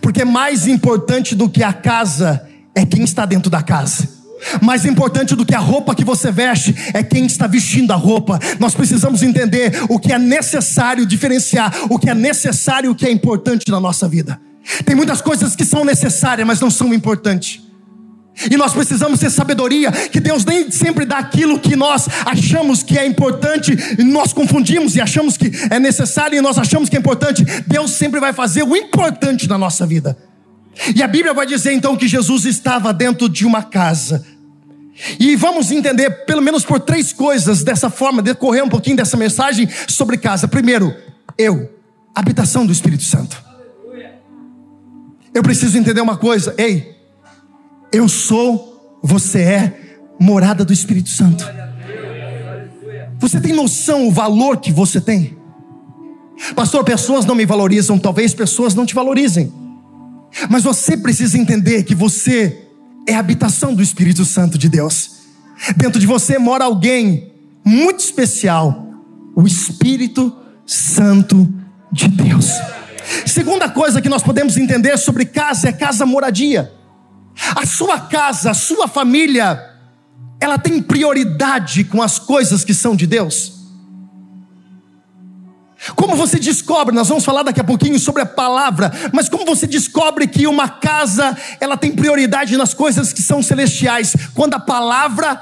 porque 0.00 0.24
mais 0.24 0.66
importante 0.66 1.34
do 1.34 1.48
que 1.48 1.62
a 1.62 1.72
casa 1.72 2.48
é 2.74 2.86
quem 2.86 3.04
está 3.04 3.26
dentro 3.26 3.50
da 3.50 3.62
casa. 3.62 4.08
Mais 4.60 4.84
importante 4.84 5.36
do 5.36 5.46
que 5.46 5.54
a 5.54 5.60
roupa 5.60 5.94
que 5.94 6.04
você 6.04 6.32
veste 6.32 6.74
é 6.92 7.02
quem 7.02 7.26
está 7.26 7.46
vestindo 7.46 7.92
a 7.92 7.96
roupa. 7.96 8.40
Nós 8.58 8.74
precisamos 8.74 9.22
entender 9.22 9.72
o 9.88 9.98
que 9.98 10.12
é 10.12 10.18
necessário 10.18 11.06
diferenciar, 11.06 11.72
o 11.88 11.98
que 11.98 12.10
é 12.10 12.14
necessário 12.14 12.88
e 12.88 12.90
o 12.90 12.94
que 12.94 13.06
é 13.06 13.10
importante 13.10 13.70
na 13.70 13.78
nossa 13.78 14.08
vida. 14.08 14.40
Tem 14.84 14.94
muitas 14.94 15.20
coisas 15.20 15.56
que 15.56 15.64
são 15.64 15.84
necessárias, 15.84 16.46
mas 16.46 16.60
não 16.60 16.70
são 16.70 16.92
importantes. 16.94 17.60
E 18.50 18.56
nós 18.56 18.72
precisamos 18.72 19.20
ter 19.20 19.30
sabedoria, 19.30 19.92
que 19.92 20.18
Deus 20.18 20.44
nem 20.44 20.70
sempre 20.70 21.04
dá 21.04 21.18
aquilo 21.18 21.58
que 21.58 21.76
nós 21.76 22.08
achamos 22.24 22.82
que 22.82 22.98
é 22.98 23.06
importante, 23.06 23.76
e 23.98 24.02
nós 24.02 24.32
confundimos 24.32 24.96
e 24.96 25.00
achamos 25.00 25.36
que 25.36 25.52
é 25.70 25.78
necessário 25.78 26.38
e 26.38 26.40
nós 26.40 26.58
achamos 26.58 26.88
que 26.88 26.96
é 26.96 26.98
importante. 26.98 27.44
Deus 27.66 27.92
sempre 27.92 28.20
vai 28.20 28.32
fazer 28.32 28.62
o 28.62 28.76
importante 28.76 29.48
na 29.48 29.58
nossa 29.58 29.86
vida. 29.86 30.16
E 30.94 31.02
a 31.02 31.08
Bíblia 31.08 31.34
vai 31.34 31.46
dizer 31.46 31.72
então 31.72 31.96
que 31.96 32.08
Jesus 32.08 32.46
estava 32.46 32.92
dentro 32.92 33.28
de 33.28 33.44
uma 33.44 33.62
casa. 33.62 34.24
E 35.18 35.36
vamos 35.36 35.70
entender 35.70 36.24
pelo 36.24 36.40
menos 36.40 36.64
por 36.64 36.80
três 36.80 37.12
coisas 37.12 37.62
dessa 37.62 37.90
forma, 37.90 38.22
decorrer 38.22 38.64
um 38.64 38.68
pouquinho 38.68 38.96
dessa 38.96 39.16
mensagem 39.16 39.68
sobre 39.86 40.16
casa. 40.16 40.48
Primeiro, 40.48 40.94
eu, 41.36 41.70
habitação 42.14 42.64
do 42.64 42.72
Espírito 42.72 43.02
Santo. 43.02 43.51
Eu 45.34 45.42
preciso 45.42 45.78
entender 45.78 46.00
uma 46.00 46.16
coisa, 46.16 46.54
ei, 46.58 46.94
eu 47.92 48.08
sou, 48.08 48.98
você 49.02 49.40
é 49.40 49.98
morada 50.20 50.64
do 50.64 50.72
Espírito 50.72 51.08
Santo. 51.08 51.44
Você 53.18 53.40
tem 53.40 53.52
noção 53.52 54.08
o 54.08 54.10
valor 54.10 54.58
que 54.58 54.72
você 54.72 55.00
tem? 55.00 55.36
Pastor, 56.56 56.84
pessoas 56.84 57.24
não 57.24 57.34
me 57.34 57.46
valorizam, 57.46 57.98
talvez 57.98 58.34
pessoas 58.34 58.74
não 58.74 58.84
te 58.84 58.94
valorizem. 58.94 59.52
Mas 60.50 60.64
você 60.64 60.96
precisa 60.96 61.38
entender 61.38 61.84
que 61.84 61.94
você 61.94 62.66
é 63.06 63.14
a 63.14 63.20
habitação 63.20 63.74
do 63.74 63.82
Espírito 63.82 64.24
Santo 64.24 64.58
de 64.58 64.68
Deus. 64.68 65.22
Dentro 65.76 66.00
de 66.00 66.06
você 66.06 66.38
mora 66.38 66.64
alguém 66.64 67.32
muito 67.64 68.00
especial, 68.00 68.86
o 69.36 69.46
Espírito 69.46 70.34
Santo 70.66 71.52
de 71.92 72.08
Deus. 72.08 72.48
Segunda 73.26 73.68
coisa 73.68 74.00
que 74.00 74.08
nós 74.08 74.22
podemos 74.22 74.56
entender 74.56 74.96
sobre 74.96 75.24
casa 75.24 75.68
é 75.68 75.72
casa 75.72 76.06
moradia. 76.06 76.72
A 77.56 77.66
sua 77.66 77.98
casa, 77.98 78.50
a 78.50 78.54
sua 78.54 78.86
família, 78.86 79.70
ela 80.40 80.58
tem 80.58 80.82
prioridade 80.82 81.84
com 81.84 82.02
as 82.02 82.18
coisas 82.18 82.64
que 82.64 82.74
são 82.74 82.94
de 82.94 83.06
Deus. 83.06 83.62
Como 85.96 86.14
você 86.14 86.38
descobre, 86.38 86.94
nós 86.94 87.08
vamos 87.08 87.24
falar 87.24 87.42
daqui 87.42 87.60
a 87.60 87.64
pouquinho 87.64 87.98
sobre 87.98 88.22
a 88.22 88.26
palavra, 88.26 88.92
mas 89.12 89.28
como 89.28 89.44
você 89.44 89.66
descobre 89.66 90.28
que 90.28 90.46
uma 90.46 90.68
casa, 90.68 91.36
ela 91.60 91.76
tem 91.76 91.90
prioridade 91.90 92.56
nas 92.56 92.72
coisas 92.72 93.12
que 93.12 93.20
são 93.20 93.42
celestiais, 93.42 94.14
quando 94.32 94.54
a 94.54 94.60
palavra 94.60 95.40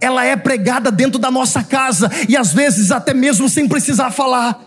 ela 0.00 0.24
é 0.24 0.36
pregada 0.36 0.90
dentro 0.90 1.18
da 1.18 1.30
nossa 1.30 1.62
casa 1.62 2.10
e 2.28 2.36
às 2.36 2.52
vezes 2.52 2.90
até 2.90 3.12
mesmo 3.12 3.48
sem 3.48 3.68
precisar 3.68 4.10
falar 4.10 4.64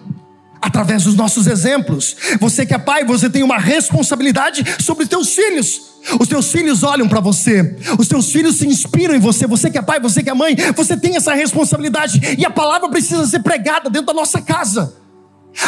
através 0.63 1.03
dos 1.03 1.15
nossos 1.15 1.46
exemplos. 1.46 2.15
Você 2.39 2.65
que 2.65 2.74
é 2.74 2.77
pai, 2.77 3.03
você 3.03 3.29
tem 3.29 3.43
uma 3.43 3.58
responsabilidade 3.58 4.63
sobre 4.82 5.03
os 5.03 5.10
teus 5.10 5.36
filhos. 5.36 5.93
Os 6.20 6.27
teus 6.27 6.51
filhos 6.51 6.84
olham 6.84 7.08
para 7.08 7.20
você, 7.20 7.77
os 7.98 8.08
teus 8.08 8.32
filhos 8.32 8.58
se 8.58 8.67
inspiram 8.67 9.13
em 9.13 9.20
você. 9.20 9.46
Você 9.46 9.70
que 9.70 9.77
é 9.77 9.82
pai, 9.82 10.00
você 10.00 10.24
que 10.24 10.29
é 10.29 10.34
mãe, 10.34 10.55
você 10.75 10.96
tem 10.96 11.15
essa 11.15 11.34
responsabilidade 11.34 12.36
e 12.38 12.46
a 12.46 12.50
palavra 12.50 12.89
precisa 12.89 13.25
ser 13.27 13.39
pregada 13.39 13.89
dentro 13.89 14.08
da 14.08 14.13
nossa 14.13 14.41
casa. 14.41 14.96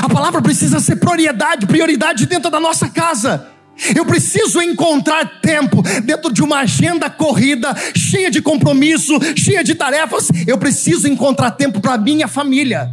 A 0.01 0.09
palavra 0.09 0.41
precisa 0.41 0.79
ser 0.79 0.95
prioridade, 0.95 1.65
prioridade 1.65 2.25
dentro 2.25 2.49
da 2.49 2.59
nossa 2.59 2.89
casa. 2.89 3.47
Eu 3.93 4.05
preciso 4.05 4.61
encontrar 4.61 5.41
tempo 5.41 5.81
dentro 6.03 6.31
de 6.31 6.41
uma 6.41 6.59
agenda 6.59 7.09
corrida, 7.09 7.75
cheia 7.95 8.31
de 8.31 8.41
compromisso, 8.41 9.13
cheia 9.35 9.63
de 9.63 9.75
tarefas. 9.75 10.29
Eu 10.47 10.57
preciso 10.57 11.07
encontrar 11.07 11.51
tempo 11.51 11.81
para 11.81 11.97
minha 11.97 12.27
família. 12.27 12.91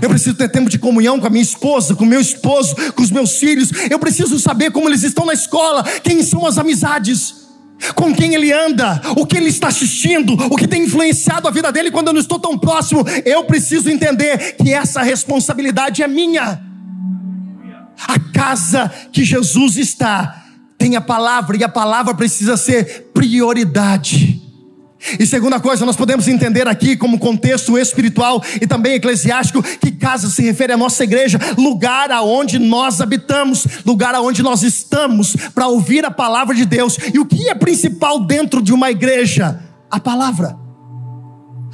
Eu 0.00 0.08
preciso 0.08 0.36
ter 0.36 0.48
tempo 0.48 0.68
de 0.68 0.78
comunhão 0.78 1.18
com 1.18 1.26
a 1.26 1.30
minha 1.30 1.42
esposa, 1.42 1.94
com 1.94 2.04
o 2.04 2.06
meu 2.06 2.20
esposo, 2.20 2.74
com 2.92 3.02
os 3.02 3.10
meus 3.10 3.38
filhos. 3.38 3.70
Eu 3.90 3.98
preciso 3.98 4.38
saber 4.38 4.70
como 4.70 4.88
eles 4.88 5.02
estão 5.02 5.24
na 5.24 5.32
escola, 5.32 5.82
quem 6.02 6.22
são 6.22 6.46
as 6.46 6.58
amizades, 6.58 7.48
com 7.94 8.14
quem 8.14 8.34
ele 8.34 8.52
anda, 8.52 9.00
o 9.16 9.26
que 9.26 9.36
ele 9.36 9.48
está 9.48 9.68
assistindo, 9.68 10.34
o 10.34 10.56
que 10.56 10.68
tem 10.68 10.84
influenciado 10.84 11.48
a 11.48 11.50
vida 11.50 11.72
dele 11.72 11.90
quando 11.90 12.08
eu 12.08 12.12
não 12.12 12.20
estou 12.20 12.38
tão 12.38 12.58
próximo. 12.58 13.04
Eu 13.24 13.44
preciso 13.44 13.88
entender 13.88 14.56
que 14.56 14.72
essa 14.72 15.02
responsabilidade 15.02 16.02
é 16.02 16.08
minha. 16.08 16.60
A 18.06 18.18
casa 18.32 18.92
que 19.12 19.24
Jesus 19.24 19.76
está 19.76 20.44
tem 20.76 20.94
a 20.94 21.00
palavra 21.00 21.56
e 21.56 21.64
a 21.64 21.68
palavra 21.68 22.14
precisa 22.14 22.56
ser 22.56 23.10
prioridade. 23.12 24.37
E 25.18 25.26
segunda 25.26 25.60
coisa, 25.60 25.86
nós 25.86 25.96
podemos 25.96 26.26
entender 26.26 26.66
aqui 26.66 26.96
como 26.96 27.18
contexto 27.18 27.78
espiritual 27.78 28.42
e 28.60 28.66
também 28.66 28.94
eclesiástico 28.94 29.62
que 29.62 29.92
casa 29.92 30.28
se 30.28 30.42
refere 30.42 30.72
à 30.72 30.76
nossa 30.76 31.04
igreja, 31.04 31.38
lugar 31.56 32.10
aonde 32.10 32.58
nós 32.58 33.00
habitamos, 33.00 33.66
lugar 33.86 34.14
aonde 34.14 34.42
nós 34.42 34.62
estamos 34.62 35.36
para 35.54 35.68
ouvir 35.68 36.04
a 36.04 36.10
palavra 36.10 36.54
de 36.54 36.64
Deus. 36.64 36.98
E 37.14 37.18
o 37.18 37.24
que 37.24 37.48
é 37.48 37.54
principal 37.54 38.20
dentro 38.20 38.60
de 38.60 38.72
uma 38.72 38.90
igreja? 38.90 39.62
A 39.90 40.00
palavra. 40.00 40.56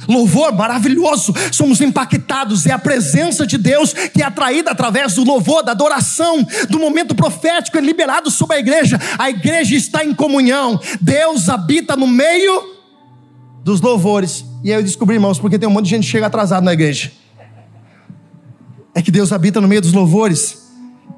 Louvor 0.07 0.53
maravilhoso, 0.53 1.33
somos 1.51 1.81
impactados, 1.81 2.65
é 2.65 2.71
a 2.71 2.77
presença 2.77 3.47
de 3.47 3.57
Deus 3.57 3.93
que 3.93 4.21
é 4.21 4.25
atraída 4.25 4.71
através 4.71 5.15
do 5.15 5.23
louvor, 5.23 5.63
da 5.63 5.71
adoração, 5.71 6.45
do 6.69 6.77
momento 6.77 7.15
profético 7.15 7.77
é 7.77 7.81
liberado 7.81 8.29
sobre 8.29 8.57
a 8.57 8.59
igreja. 8.59 8.99
A 9.17 9.29
igreja 9.29 9.75
está 9.75 10.03
em 10.03 10.13
comunhão, 10.13 10.79
Deus 11.01 11.49
habita 11.49 11.95
no 11.95 12.07
meio 12.07 12.74
dos 13.65 13.81
louvores. 13.81 14.45
E 14.63 14.71
aí 14.71 14.77
eu 14.77 14.83
descobri, 14.83 15.15
irmãos, 15.15 15.39
porque 15.39 15.57
tem 15.57 15.67
um 15.67 15.71
monte 15.71 15.85
de 15.85 15.89
gente 15.89 16.03
que 16.03 16.11
chega 16.11 16.27
atrasado 16.27 16.63
na 16.63 16.71
igreja. 16.71 17.11
É 18.93 19.01
que 19.01 19.09
Deus 19.09 19.33
habita 19.33 19.59
no 19.59 19.67
meio 19.67 19.81
dos 19.81 19.91
louvores. 19.91 20.71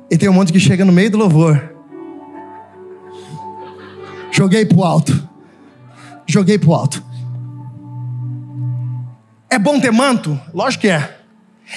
E 0.10 0.18
tem 0.18 0.30
um 0.30 0.34
monte 0.34 0.54
que 0.54 0.60
chega 0.60 0.86
no 0.86 0.94
meio 0.94 1.12
do 1.12 1.18
louvor. 1.18 1.75
Joguei 4.32 4.66
pro 4.66 4.82
alto. 4.82 5.27
Joguei 6.25 6.58
pro 6.58 6.74
alto. 6.74 7.04
É 9.50 9.60
bom 9.60 9.77
ter 9.77 9.92
manto? 9.92 10.39
Lógico 10.54 10.84
que 10.84 10.88
é. 10.88 11.18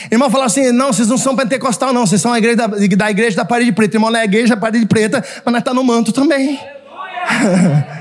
Irmão 0.08 0.30
fala 0.30 0.44
assim: 0.44 0.70
não, 0.70 0.92
vocês 0.92 1.08
não 1.08 1.18
são 1.18 1.34
pentecostal, 1.34 1.92
não, 1.92 2.06
vocês 2.06 2.20
são 2.20 2.32
a 2.32 2.38
igreja 2.38 2.56
da, 2.56 2.66
da 2.68 3.10
igreja 3.10 3.36
da 3.36 3.44
parede 3.44 3.72
preta. 3.72 3.96
Irmão, 3.96 4.08
não 4.08 4.20
é 4.20 4.22
a 4.22 4.24
igreja 4.24 4.54
da 4.54 4.60
parede 4.60 4.86
preta, 4.86 5.24
mas 5.44 5.52
nós 5.52 5.64
tá 5.64 5.74
no 5.74 5.82
manto 5.82 6.12
também. 6.12 6.60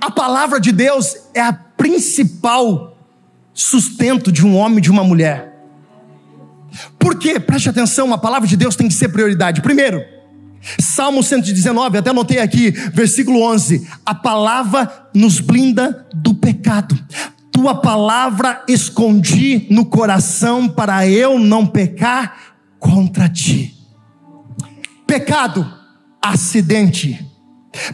A 0.00 0.10
palavra 0.10 0.60
de 0.60 0.72
Deus 0.72 1.16
é 1.34 1.40
a 1.40 1.52
principal 1.52 2.96
sustento 3.52 4.30
de 4.30 4.46
um 4.46 4.56
homem 4.56 4.78
e 4.78 4.82
de 4.82 4.90
uma 4.90 5.02
mulher. 5.02 5.56
Por 6.98 7.18
quê? 7.18 7.40
Preste 7.40 7.68
atenção, 7.68 8.12
a 8.12 8.18
palavra 8.18 8.46
de 8.46 8.56
Deus 8.56 8.76
tem 8.76 8.88
que 8.88 8.94
ser 8.94 9.08
prioridade. 9.08 9.60
Primeiro, 9.60 10.02
Salmo 10.80 11.22
119, 11.22 11.98
até 11.98 12.10
anotei 12.10 12.38
aqui, 12.38 12.70
versículo 12.70 13.42
11: 13.42 13.88
A 14.04 14.14
palavra 14.14 15.08
nos 15.14 15.40
blinda 15.40 16.06
do 16.14 16.34
pecado. 16.34 16.98
Tua 17.50 17.74
palavra 17.74 18.62
escondi 18.68 19.66
no 19.70 19.84
coração 19.84 20.68
para 20.68 21.08
eu 21.08 21.38
não 21.38 21.66
pecar 21.66 22.54
contra 22.78 23.28
ti. 23.28 23.74
Pecado, 25.06 25.66
acidente 26.22 27.27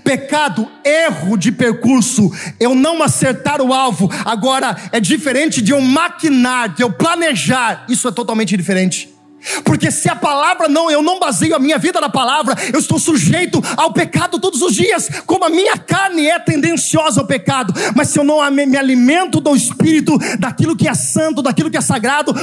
Pecado, 0.02 0.70
erro 0.84 1.36
de 1.36 1.52
percurso, 1.52 2.30
eu 2.58 2.74
não 2.74 3.02
acertar 3.02 3.60
o 3.60 3.72
alvo. 3.72 4.10
Agora, 4.24 4.76
é 4.92 5.00
diferente 5.00 5.60
de 5.60 5.72
eu 5.72 5.80
maquinar, 5.80 6.74
de 6.74 6.82
eu 6.82 6.92
planejar. 6.92 7.84
Isso 7.88 8.08
é 8.08 8.12
totalmente 8.12 8.56
diferente. 8.56 9.14
Porque 9.62 9.90
se 9.90 10.08
a 10.08 10.16
palavra 10.16 10.68
não, 10.68 10.90
eu 10.90 11.02
não 11.02 11.18
baseio 11.18 11.54
a 11.54 11.58
minha 11.58 11.78
vida 11.78 12.00
na 12.00 12.08
palavra, 12.08 12.54
eu 12.72 12.78
estou 12.78 12.98
sujeito 12.98 13.62
ao 13.76 13.92
pecado 13.92 14.38
todos 14.38 14.62
os 14.62 14.74
dias, 14.74 15.08
como 15.26 15.44
a 15.44 15.50
minha 15.50 15.76
carne 15.76 16.26
é 16.26 16.38
tendenciosa 16.38 17.20
ao 17.20 17.26
pecado. 17.26 17.74
Mas 17.94 18.08
se 18.08 18.18
eu 18.18 18.24
não 18.24 18.38
me 18.50 18.76
alimento 18.76 19.40
do 19.40 19.54
espírito, 19.54 20.18
daquilo 20.38 20.76
que 20.76 20.88
é 20.88 20.94
santo, 20.94 21.42
daquilo 21.42 21.70
que 21.70 21.76
é 21.76 21.80
sagrado, 21.80 22.34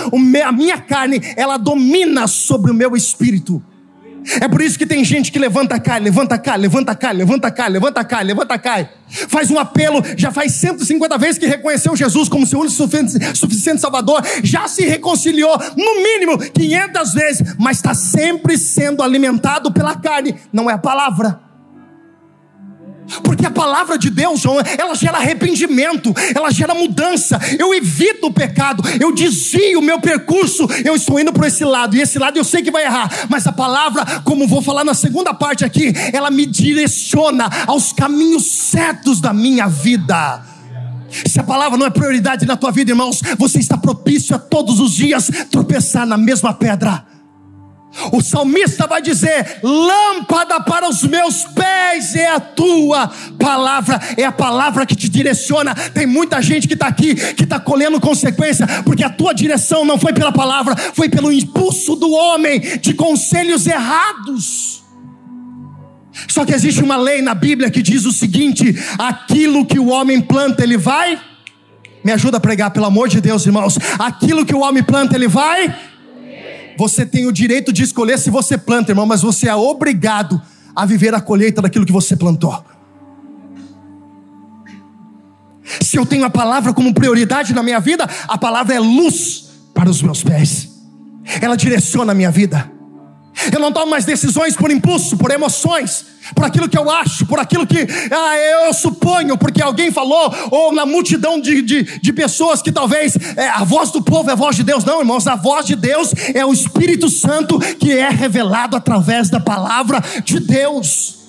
a 0.46 0.52
minha 0.52 0.78
carne, 0.78 1.22
ela 1.36 1.58
domina 1.58 2.28
sobre 2.28 2.72
o 2.72 2.76
meu 2.76 2.96
espírito. 2.96 3.64
É 4.40 4.48
por 4.48 4.62
isso 4.62 4.78
que 4.78 4.86
tem 4.86 5.04
gente 5.04 5.32
que 5.32 5.40
levanta, 5.40 5.80
cai, 5.80 6.00
levanta, 6.00 6.38
cai, 6.38 6.58
levanta, 6.58 6.96
cai, 6.96 7.14
levanta, 7.14 7.52
cai, 7.52 7.70
levanta, 7.70 8.04
cai, 8.04 8.24
levanta, 8.24 8.58
cai. 8.58 8.90
Faz 9.28 9.52
um 9.52 9.60
apelo, 9.60 10.02
já 10.16 10.32
faz 10.32 10.54
150 10.54 11.18
vezes 11.18 11.38
que 11.38 11.46
reconheceu 11.46 11.96
Jesus 11.96 12.30
como 12.30 12.46
seu 12.46 12.60
único 12.60 12.74
suficiente, 12.74 13.38
suficiente 13.38 13.82
Salvador, 13.82 14.24
já 14.44 14.68
se 14.68 14.86
reconciliou, 14.86 15.58
no 15.76 16.04
mínimo 16.04 16.38
500 16.38 17.14
vezes, 17.14 17.56
mas 17.60 17.78
está 17.78 17.94
sempre 17.94 18.58
sendo 18.58 19.04
alimentado 19.04 19.72
pela 19.72 19.96
carne, 19.96 20.36
não 20.54 20.70
é 20.70 20.74
a 20.74 20.78
palavra. 20.78 21.51
Porque 23.24 23.46
a 23.46 23.52
palavra 23.52 23.98
de 23.98 24.10
Deus, 24.10 24.44
ela 24.78 24.96
gera 24.96 25.18
arrependimento, 25.18 26.14
ela 26.36 26.52
gera 26.52 26.74
mudança. 26.74 27.40
Eu 27.58 27.74
evito 27.74 28.28
o 28.28 28.34
pecado, 28.34 28.84
eu 29.00 29.14
desvio 29.14 29.80
o 29.80 29.82
meu 29.82 30.00
percurso, 30.00 30.68
eu 30.84 30.96
estou 30.96 31.20
indo 31.20 31.34
para 31.34 31.48
esse 31.48 31.64
lado, 31.64 31.96
e 31.96 32.02
esse 32.02 32.18
lado 32.18 32.38
eu 32.38 32.44
sei 32.44 32.62
que 32.62 32.72
vai 32.72 32.84
errar, 32.84 33.28
mas 33.30 33.46
a 33.48 33.52
palavra, 33.52 34.22
como 34.24 34.48
vou 34.48 34.62
falar 34.62 34.84
na 34.84 34.94
segunda 34.94 35.34
parte 35.34 35.66
aqui, 35.66 35.94
ela 36.14 36.32
me 36.32 36.46
direciona 36.46 37.50
aos 37.68 37.92
caminhos 37.92 38.46
certos 38.46 39.20
da 39.20 39.34
minha 39.34 39.68
vida. 39.68 40.44
Se 41.28 41.40
a 41.40 41.44
palavra 41.44 41.78
não 41.78 41.86
é 41.86 41.90
prioridade 41.90 42.46
na 42.46 42.56
tua 42.56 42.72
vida, 42.72 42.92
irmãos, 42.92 43.22
você 43.38 43.60
está 43.60 43.78
propício 43.78 44.36
a 44.36 44.40
todos 44.40 44.80
os 44.80 44.94
dias 44.94 45.30
tropeçar 45.50 46.06
na 46.06 46.18
mesma 46.18 46.54
pedra. 46.54 47.06
O 48.12 48.22
salmista 48.22 48.88
vai 48.88 49.02
dizer: 49.02 49.60
lâmpada 49.62 50.62
para 50.62 50.90
os 50.90 51.04
meus 51.04 51.44
pés 51.44 52.16
é 52.16 52.28
a 52.28 52.40
tua 52.40 53.12
palavra, 53.38 54.00
é 54.16 54.24
a 54.24 54.32
palavra 54.32 54.86
que 54.86 54.96
te 54.96 55.10
direciona. 55.10 55.76
Tem 55.76 56.06
muita 56.06 56.42
gente 56.42 56.68
que 56.68 56.74
está 56.74 56.88
aqui, 56.88 57.16
que 57.34 57.44
está 57.44 57.60
colhendo 57.60 58.00
consequência, 58.00 58.66
porque 58.84 59.04
a 59.04 59.10
tua 59.10 59.34
direção 59.34 59.84
não 59.84 60.00
foi 60.00 60.14
pela 60.14 60.32
palavra, 60.32 60.76
foi 60.76 61.10
pelo 61.10 61.32
impulso 61.32 61.96
do 61.96 62.12
homem 62.12 62.60
de 62.80 62.94
conselhos 62.94 63.68
errados. 63.68 64.82
Só 66.28 66.46
que 66.46 66.54
existe 66.54 66.82
uma 66.82 66.98
lei 66.98 67.22
na 67.22 67.34
Bíblia 67.34 67.70
que 67.70 67.82
diz 67.82 68.06
o 68.06 68.12
seguinte: 68.12 68.74
aquilo 68.98 69.66
que 69.66 69.80
o 69.80 69.88
homem 69.88 70.22
planta, 70.22 70.64
ele 70.64 70.78
vai. 70.78 71.20
Me 72.04 72.12
ajuda 72.12 72.38
a 72.38 72.40
pregar, 72.40 72.72
pelo 72.72 72.86
amor 72.86 73.10
de 73.10 73.22
Deus, 73.22 73.46
irmãos. 73.46 73.78
Aquilo 74.00 74.46
que 74.46 74.56
o 74.56 74.62
homem 74.62 74.82
planta, 74.82 75.16
ele 75.16 75.28
vai 75.28 75.91
você 76.82 77.06
tem 77.06 77.28
o 77.28 77.32
direito 77.32 77.72
de 77.72 77.84
escolher 77.84 78.18
se 78.18 78.32
você 78.32 78.58
planta, 78.58 78.92
irmão, 78.92 79.06
mas 79.06 79.22
você 79.22 79.48
é 79.48 79.54
obrigado 79.54 80.42
a 80.76 80.84
viver 80.84 81.14
a 81.14 81.22
colheita 81.22 81.62
daquilo 81.62 81.86
que 81.86 81.92
você 81.92 82.16
plantou. 82.16 82.66
Se 85.80 85.96
eu 85.96 86.08
tenho 86.08 86.26
a 86.26 86.30
palavra 86.32 86.74
como 86.74 86.92
prioridade 86.92 87.54
na 87.54 87.62
minha 87.62 87.80
vida, 87.80 88.10
a 88.28 88.36
palavra 88.36 88.74
é 88.74 88.80
luz 88.80 89.52
para 89.76 89.92
os 89.92 90.02
meus 90.02 90.24
pés, 90.24 90.70
ela 91.40 91.56
direciona 91.56 92.14
a 92.14 92.16
minha 92.16 92.32
vida. 92.32 92.72
Eu 93.52 93.60
não 93.60 93.72
tomo 93.72 93.90
mais 93.90 94.06
decisões 94.06 94.56
por 94.56 94.72
impulso, 94.72 95.18
por 95.18 95.32
emoções, 95.32 96.06
por 96.36 96.46
aquilo 96.46 96.70
que 96.70 96.78
eu 96.78 96.90
acho, 96.90 97.26
por 97.26 97.40
aquilo 97.40 97.66
que 97.66 97.88
ah, 98.12 98.38
eu 98.38 98.74
suponho, 98.74 99.38
porque 99.38 99.62
alguém 99.62 99.92
falou, 99.92 100.34
ou 100.52 100.74
na 100.74 100.86
multidão 100.86 101.40
de, 101.40 101.62
de, 101.62 101.84
de 102.00 102.14
pessoas 102.14 102.62
que 102.62 102.72
talvez 102.72 103.16
é, 103.36 103.50
a 103.50 103.64
voz 103.64 103.92
do 103.92 104.02
povo 104.02 104.30
é 104.30 104.34
a 104.34 104.36
voz 104.36 104.56
de 104.56 104.64
Deus. 104.64 104.84
Não, 104.84 105.00
irmãos, 105.00 105.28
a 105.28 105.36
voz 105.36 105.66
de 105.66 105.76
Deus 105.76 106.14
é 106.34 106.46
o 106.46 106.54
Espírito 106.54 107.10
Santo 107.10 107.60
que 107.60 107.92
é 107.92 108.10
revelado 108.10 108.76
através 108.76 109.30
da 109.30 109.40
palavra 109.40 110.04
de 110.24 110.40
Deus. 110.40 111.22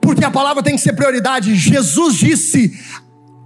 Porque 0.00 0.24
a 0.24 0.30
palavra 0.30 0.62
tem 0.62 0.74
que 0.74 0.80
ser 0.80 0.94
prioridade. 0.94 1.54
Jesus 1.54 2.16
disse: 2.16 2.76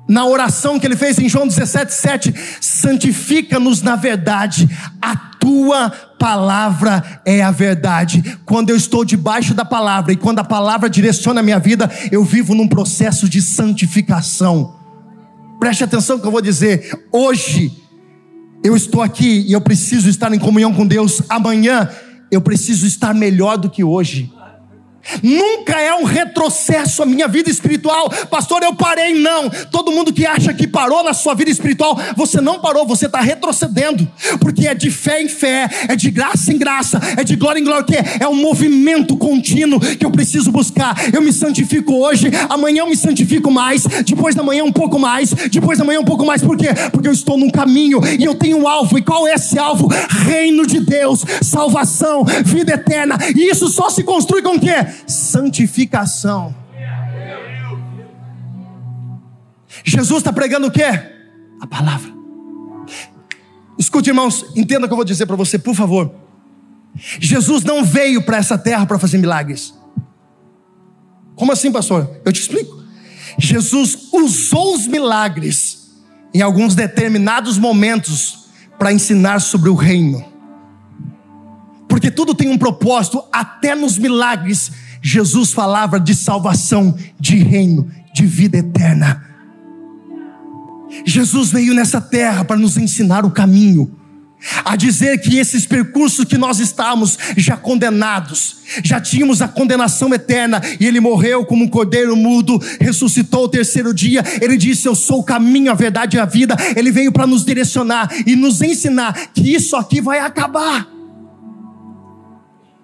na 0.09 0.27
oração 0.27 0.79
que 0.79 0.87
ele 0.87 0.97
fez 0.97 1.19
em 1.19 1.29
João 1.29 1.49
17,7: 1.49 2.35
santifica-nos 2.61 3.83
na 3.83 3.97
verdade, 3.97 4.69
a 5.01 5.17
tua 5.17 5.91
palavra 6.19 7.21
é 7.25 7.43
a 7.43 7.51
verdade. 7.51 8.39
Quando 8.45 8.71
eu 8.71 8.77
estou 8.77 9.05
debaixo 9.05 9.55
da 9.55 9.65
palavra 9.65 10.13
e 10.13 10.17
quando 10.17 10.39
a 10.39 10.45
palavra 10.45 10.89
direciona 10.89 11.41
a 11.41 11.43
minha 11.43 11.59
vida, 11.59 11.91
eu 12.11 12.25
vivo 12.25 12.55
num 12.55 12.69
processo 12.69 13.29
de 13.29 13.41
santificação. 13.43 14.77
Preste 15.59 15.85
atenção 15.85 16.19
que 16.19 16.27
eu 16.27 16.31
vou 16.31 16.43
dizer. 16.43 17.07
Hoje, 17.13 17.73
eu 18.63 18.75
estou 18.77 19.03
aqui 19.03 19.45
e 19.47 19.53
eu 19.53 19.61
preciso 19.61 20.09
estar 20.09 20.33
em 20.33 20.39
comunhão 20.39 20.73
com 20.73 20.87
Deus. 20.87 21.23
Amanhã, 21.29 21.91
eu 22.31 22.41
preciso 22.41 22.87
estar 22.87 23.15
melhor 23.15 23.57
do 23.57 23.71
que 23.71 23.85
hoje. 23.85 24.33
Nunca 25.23 25.81
é 25.81 25.95
um 25.95 26.05
retrocesso 26.05 27.03
a 27.03 27.07
minha 27.07 27.29
vida 27.29 27.51
espiritual. 27.51 28.11
Pastor, 28.31 28.63
eu 28.63 28.75
parei. 28.75 29.15
Não. 29.15 29.51
Todo 29.71 29.93
mundo 29.93 30.13
que 30.13 30.27
acha 30.27 30.53
que 30.53 30.67
parou 30.67 31.03
na 31.03 31.13
sua 31.13 31.35
vida 31.35 31.51
espiritual, 31.51 31.99
você 32.17 32.41
não 32.41 32.61
parou, 32.61 32.87
você 32.87 33.07
está 33.07 33.21
retrocedendo. 33.21 34.07
Porque 34.41 34.67
é 34.67 34.75
de 34.75 34.91
fé 34.91 35.23
em 35.23 35.29
fé, 35.29 35.69
é 35.89 35.97
de 35.97 36.11
graça 36.11 36.53
em 36.53 36.59
graça, 36.59 37.01
é 37.17 37.25
de 37.25 37.37
glória 37.37 37.61
em 37.61 37.65
glória. 37.65 37.85
Que 37.85 37.97
é 38.23 38.29
um 38.29 38.35
movimento 38.35 39.17
contínuo 39.17 39.81
que 39.81 40.05
eu 40.05 40.11
preciso 40.11 40.51
buscar. 40.51 40.95
Eu 41.13 41.23
me 41.23 41.33
santifico 41.33 41.95
hoje, 41.95 42.31
amanhã 42.49 42.81
eu 42.81 42.89
me 42.89 42.97
santifico 42.97 43.51
mais, 43.51 43.85
depois 44.05 44.35
da 44.35 44.43
manhã 44.43 44.65
um 44.65 44.73
pouco 44.73 44.99
mais, 44.99 45.33
depois 45.33 45.79
da 45.79 45.85
manhã 45.85 46.01
um 46.01 46.05
pouco 46.05 46.25
mais. 46.25 46.43
Por 46.43 46.57
quê? 46.57 46.69
Porque 46.93 47.09
eu 47.09 47.13
estou 47.13 47.37
num 47.37 47.51
caminho 47.51 48.01
e 48.19 48.25
eu 48.25 48.35
tenho 48.35 48.59
um 48.59 48.69
alvo. 48.69 48.99
E 48.99 49.03
qual 49.03 49.27
é 49.27 49.35
esse 49.35 49.59
alvo? 49.59 49.89
Reino 50.27 50.67
de 50.67 50.81
Deus, 50.81 51.25
salvação, 51.43 52.25
vida 52.45 52.75
eterna. 52.75 53.19
E 53.35 53.51
isso 53.51 53.69
só 53.69 53.91
se 53.91 54.03
construi 54.03 54.43
com 54.43 54.57
o 54.57 54.61
quê? 54.61 54.94
Santificação. 55.07 56.55
Jesus 59.85 60.19
está 60.19 60.33
pregando 60.33 60.69
o 60.69 60.71
que? 60.71 60.83
A 60.83 61.67
palavra. 61.69 62.13
Escute, 63.79 64.11
irmãos, 64.11 64.47
entenda 64.55 64.87
o 64.87 64.89
que 64.89 64.93
eu 64.93 64.97
vou 64.97 65.05
dizer 65.05 65.27
para 65.27 65.37
você, 65.37 65.59
por 65.59 65.75
favor. 65.75 66.15
Jesus 66.95 67.65
não 67.65 67.85
veio 67.85 68.23
para 68.23 68.37
essa 68.37 68.57
terra 68.57 68.87
para 68.87 68.99
fazer 68.99 69.19
milagres. 69.19 69.75
Como 71.35 71.51
assim, 71.53 71.73
pastor? 71.73 72.21
Eu 72.25 72.33
te 72.33 72.41
explico. 72.41 72.83
Jesus 73.37 74.09
usou 74.13 74.75
os 74.75 74.87
milagres 74.87 75.91
em 76.33 76.41
alguns 76.41 76.75
determinados 76.75 77.59
momentos 77.59 78.45
para 78.79 78.93
ensinar 78.93 79.41
sobre 79.41 79.69
o 79.69 79.75
reino. 79.75 80.25
Porque 81.89 82.11
tudo 82.11 82.35
tem 82.35 82.49
um 82.49 82.59
propósito, 82.59 83.23
até 83.33 83.75
nos 83.75 83.99
milagres 83.99 84.71
Jesus 85.07 85.53
falava 85.53 86.01
de 86.01 86.15
salvação, 86.15 86.97
de 87.21 87.37
reino, 87.37 87.91
de 88.15 88.25
vida 88.25 88.57
eterna. 88.57 89.23
Jesus 91.05 91.51
veio 91.51 91.75
nessa 91.75 92.01
terra 92.01 92.43
para 92.43 92.57
nos 92.57 92.79
ensinar 92.79 93.23
o 93.23 93.31
caminho, 93.31 93.95
a 94.65 94.77
dizer 94.77 95.21
que 95.21 95.37
esses 95.37 95.67
percursos 95.67 96.25
que 96.25 96.39
nós 96.39 96.59
estávamos 96.59 97.19
já 97.37 97.55
condenados, 97.55 98.57
já 98.83 98.99
tínhamos 98.99 99.43
a 99.43 99.49
condenação 99.49 100.13
eterna, 100.15 100.63
e 100.81 100.87
ele 100.87 101.01
morreu 101.01 101.45
como 101.45 101.65
um 101.65 101.69
cordeiro 101.69 102.17
mudo, 102.17 102.59
ressuscitou 102.81 103.45
o 103.45 103.49
terceiro 103.49 103.93
dia. 103.93 104.25
Ele 104.41 104.57
disse: 104.57 104.89
Eu 104.89 104.95
sou 104.95 105.21
o 105.21 105.25
caminho, 105.25 105.71
a 105.71 105.75
verdade 105.75 106.17
e 106.17 106.21
a 106.21 106.25
vida. 106.25 106.57
Ele 106.75 106.91
veio 106.91 107.13
para 107.13 107.27
nos 107.27 107.45
direcionar 107.45 108.11
e 108.27 108.35
nos 108.35 108.63
ensinar 108.63 109.13
que 109.35 109.55
isso 109.55 109.77
aqui 109.77 110.01
vai 110.01 110.21
acabar. 110.21 110.89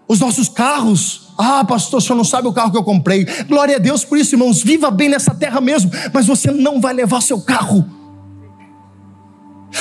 Os 0.07 0.21
nossos 0.21 0.49
carros, 0.49 1.30
ah, 1.41 1.65
pastor, 1.65 1.99
o 1.99 2.01
senhor 2.01 2.17
não 2.17 2.25
sabe 2.25 2.49
o 2.49 2.53
carro 2.53 2.71
que 2.71 2.77
eu 2.77 2.85
comprei. 2.85 3.25
Glória 3.49 3.77
a 3.77 3.79
Deus 3.79 4.05
por 4.05 4.19
isso, 4.19 4.35
irmãos. 4.35 4.63
Viva 4.63 4.91
bem 4.91 5.09
nessa 5.09 5.35
terra 5.35 5.61
mesmo, 5.61 5.91
mas 6.13 6.27
você 6.27 6.51
não 6.51 6.81
vai 6.81 6.93
levar 6.93 7.21
seu 7.21 7.41
carro. 7.41 7.85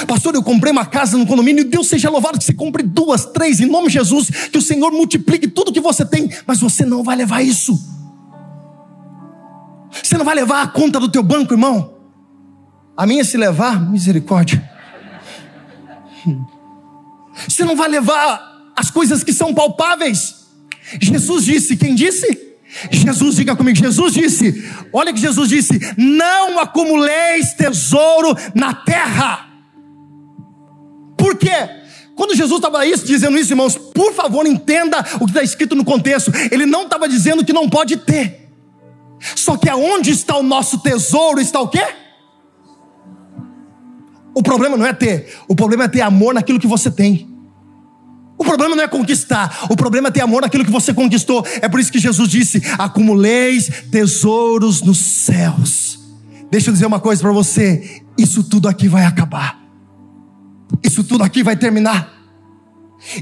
Pastor, 0.07 0.35
eu 0.35 0.43
comprei 0.43 0.71
uma 0.71 0.85
casa 0.85 1.17
no 1.17 1.25
condomínio, 1.25 1.65
Deus 1.65 1.87
seja 1.87 2.09
louvado 2.09 2.37
que 2.37 2.45
você 2.45 2.53
compre 2.53 2.83
duas, 2.83 3.25
três, 3.25 3.59
em 3.59 3.65
nome 3.65 3.87
de 3.87 3.93
Jesus, 3.93 4.29
que 4.29 4.57
o 4.57 4.61
Senhor 4.61 4.91
multiplique 4.91 5.47
tudo 5.47 5.73
que 5.73 5.81
você 5.81 6.05
tem, 6.05 6.31
mas 6.45 6.59
você 6.59 6.85
não 6.85 7.03
vai 7.03 7.15
levar 7.15 7.41
isso. 7.41 7.77
Você 10.03 10.17
não 10.17 10.25
vai 10.25 10.35
levar 10.35 10.61
a 10.61 10.67
conta 10.67 10.99
do 10.99 11.09
teu 11.09 11.23
banco, 11.23 11.53
irmão. 11.53 11.93
A 12.95 13.05
minha 13.07 13.23
se 13.23 13.37
levar, 13.37 13.79
misericórdia. 13.89 14.69
Você 17.47 17.63
não 17.63 17.75
vai 17.75 17.89
levar 17.89 18.71
as 18.75 18.91
coisas 18.91 19.23
que 19.23 19.33
são 19.33 19.53
palpáveis. 19.53 20.38
Jesus 21.01 21.45
disse, 21.45 21.77
quem 21.77 21.93
disse? 21.95 22.49
Jesus, 22.91 23.35
diga 23.35 23.55
comigo, 23.55 23.77
Jesus 23.77 24.13
disse, 24.13 24.63
olha 24.93 25.11
que 25.11 25.19
Jesus 25.19 25.49
disse: 25.49 25.79
não 25.97 26.59
acumuleis 26.59 27.53
tesouro 27.53 28.35
na 28.53 28.73
terra. 28.73 29.49
Por 31.17 31.35
quê? 31.35 31.77
Quando 32.15 32.35
Jesus 32.35 32.57
estava 32.57 32.85
isso, 32.85 33.05
dizendo 33.05 33.37
isso, 33.37 33.53
irmãos, 33.53 33.75
por 33.75 34.13
favor, 34.13 34.45
entenda 34.45 34.99
o 35.15 35.25
que 35.25 35.31
está 35.31 35.41
escrito 35.41 35.75
no 35.75 35.85
contexto. 35.85 36.31
Ele 36.51 36.65
não 36.65 36.83
estava 36.83 37.07
dizendo 37.07 37.43
que 37.43 37.53
não 37.53 37.69
pode 37.69 37.97
ter. 37.97 38.49
Só 39.35 39.57
que 39.57 39.69
aonde 39.69 40.11
está 40.11 40.37
o 40.37 40.43
nosso 40.43 40.79
tesouro, 40.79 41.41
está 41.41 41.59
o 41.59 41.67
quê? 41.67 41.85
O 44.33 44.43
problema 44.43 44.77
não 44.77 44.85
é 44.85 44.93
ter, 44.93 45.33
o 45.47 45.55
problema 45.55 45.85
é 45.85 45.87
ter 45.87 46.01
amor 46.01 46.33
naquilo 46.33 46.59
que 46.59 46.67
você 46.67 46.91
tem. 46.91 47.38
O 48.39 48.43
problema 48.45 48.73
não 48.73 48.83
é 48.83 48.87
conquistar, 48.87 49.67
o 49.69 49.75
problema 49.75 50.07
é 50.07 50.11
ter 50.11 50.21
amor 50.21 50.43
naquilo 50.43 50.63
que 50.63 50.71
você 50.71 50.93
conquistou. 50.93 51.45
É 51.61 51.67
por 51.67 51.77
isso 51.77 51.91
que 51.91 51.99
Jesus 51.99 52.29
disse: 52.29 52.63
acumuleis 52.77 53.69
tesouros 53.91 54.81
nos 54.81 54.97
céus. 54.97 55.99
Deixa 56.49 56.69
eu 56.69 56.73
dizer 56.73 56.85
uma 56.85 57.01
coisa 57.01 57.21
para 57.21 57.33
você: 57.33 58.01
isso 58.17 58.41
tudo 58.41 58.69
aqui 58.69 58.87
vai 58.87 59.03
acabar, 59.03 59.59
isso 60.81 61.03
tudo 61.03 61.21
aqui 61.21 61.43
vai 61.43 61.57
terminar. 61.57 62.18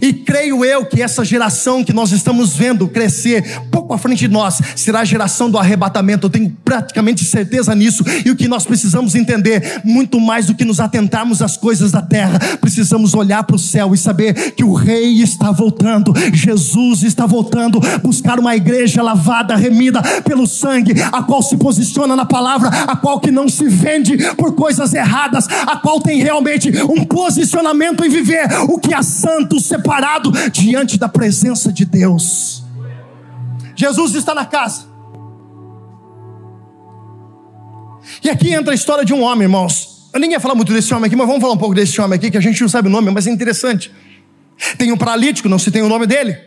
E 0.01 0.11
creio 0.11 0.65
eu 0.65 0.85
que 0.85 1.01
essa 1.01 1.23
geração 1.23 1.83
que 1.83 1.93
nós 1.93 2.11
estamos 2.11 2.55
vendo 2.55 2.87
crescer 2.87 3.61
pouco 3.71 3.93
à 3.93 3.97
frente 3.97 4.19
de 4.19 4.27
nós 4.27 4.59
será 4.75 5.01
a 5.01 5.05
geração 5.05 5.49
do 5.49 5.57
arrebatamento. 5.57 6.25
Eu 6.25 6.29
tenho 6.31 6.55
praticamente 6.65 7.23
certeza 7.23 7.73
nisso. 7.75 8.03
E 8.25 8.31
o 8.31 8.35
que 8.35 8.47
nós 8.47 8.65
precisamos 8.65 9.15
entender, 9.15 9.81
muito 9.83 10.19
mais 10.19 10.47
do 10.47 10.55
que 10.55 10.65
nos 10.65 10.79
atentarmos 10.79 11.41
às 11.41 11.55
coisas 11.55 11.91
da 11.91 12.01
terra, 12.01 12.39
precisamos 12.59 13.13
olhar 13.13 13.43
para 13.43 13.55
o 13.55 13.59
céu 13.59 13.93
e 13.93 13.97
saber 13.97 14.51
que 14.51 14.63
o 14.63 14.73
Rei 14.73 15.21
está 15.21 15.51
voltando, 15.51 16.13
Jesus 16.33 17.03
está 17.03 17.25
voltando, 17.25 17.79
buscar 18.01 18.39
uma 18.39 18.55
igreja 18.55 19.01
lavada, 19.01 19.55
remida 19.55 20.01
pelo 20.23 20.47
sangue, 20.47 20.93
a 21.11 21.21
qual 21.23 21.41
se 21.41 21.55
posiciona 21.57 22.15
na 22.15 22.25
palavra, 22.25 22.69
a 22.69 22.95
qual 22.95 23.19
que 23.19 23.31
não 23.31 23.47
se 23.47 23.67
vende 23.67 24.17
por 24.35 24.55
coisas 24.55 24.93
erradas, 24.93 25.47
a 25.47 25.77
qual 25.77 26.01
tem 26.01 26.21
realmente 26.21 26.71
um 26.83 27.05
posicionamento 27.05 28.03
em 28.03 28.09
viver 28.09 28.47
o 28.67 28.79
que 28.79 28.93
é 28.93 29.01
santo 29.01 29.59
separado 29.67 30.31
diante 30.51 30.97
da 30.97 31.09
presença 31.09 31.71
de 31.71 31.85
Deus. 31.85 32.63
Jesus 33.75 34.15
está 34.15 34.33
na 34.33 34.45
casa. 34.45 34.85
E 38.23 38.29
aqui 38.29 38.53
entra 38.53 38.71
a 38.71 38.75
história 38.75 39.05
de 39.05 39.13
um 39.13 39.21
homem, 39.21 39.43
irmãos. 39.43 40.09
Eu 40.13 40.19
nem 40.19 40.31
ia 40.31 40.39
falar 40.39 40.55
muito 40.55 40.73
desse 40.73 40.93
homem 40.93 41.05
aqui, 41.05 41.15
mas 41.15 41.27
vamos 41.27 41.41
falar 41.41 41.53
um 41.53 41.57
pouco 41.57 41.75
desse 41.75 41.99
homem 42.01 42.15
aqui, 42.15 42.31
que 42.31 42.37
a 42.37 42.41
gente 42.41 42.59
não 42.61 42.69
sabe 42.69 42.87
o 42.87 42.91
nome, 42.91 43.11
mas 43.11 43.27
é 43.27 43.31
interessante. 43.31 43.91
Tem 44.77 44.91
um 44.91 44.97
paralítico, 44.97 45.47
não 45.47 45.59
se 45.59 45.69
tem 45.69 45.81
o 45.81 45.89
nome 45.89 46.07
dele. 46.07 46.37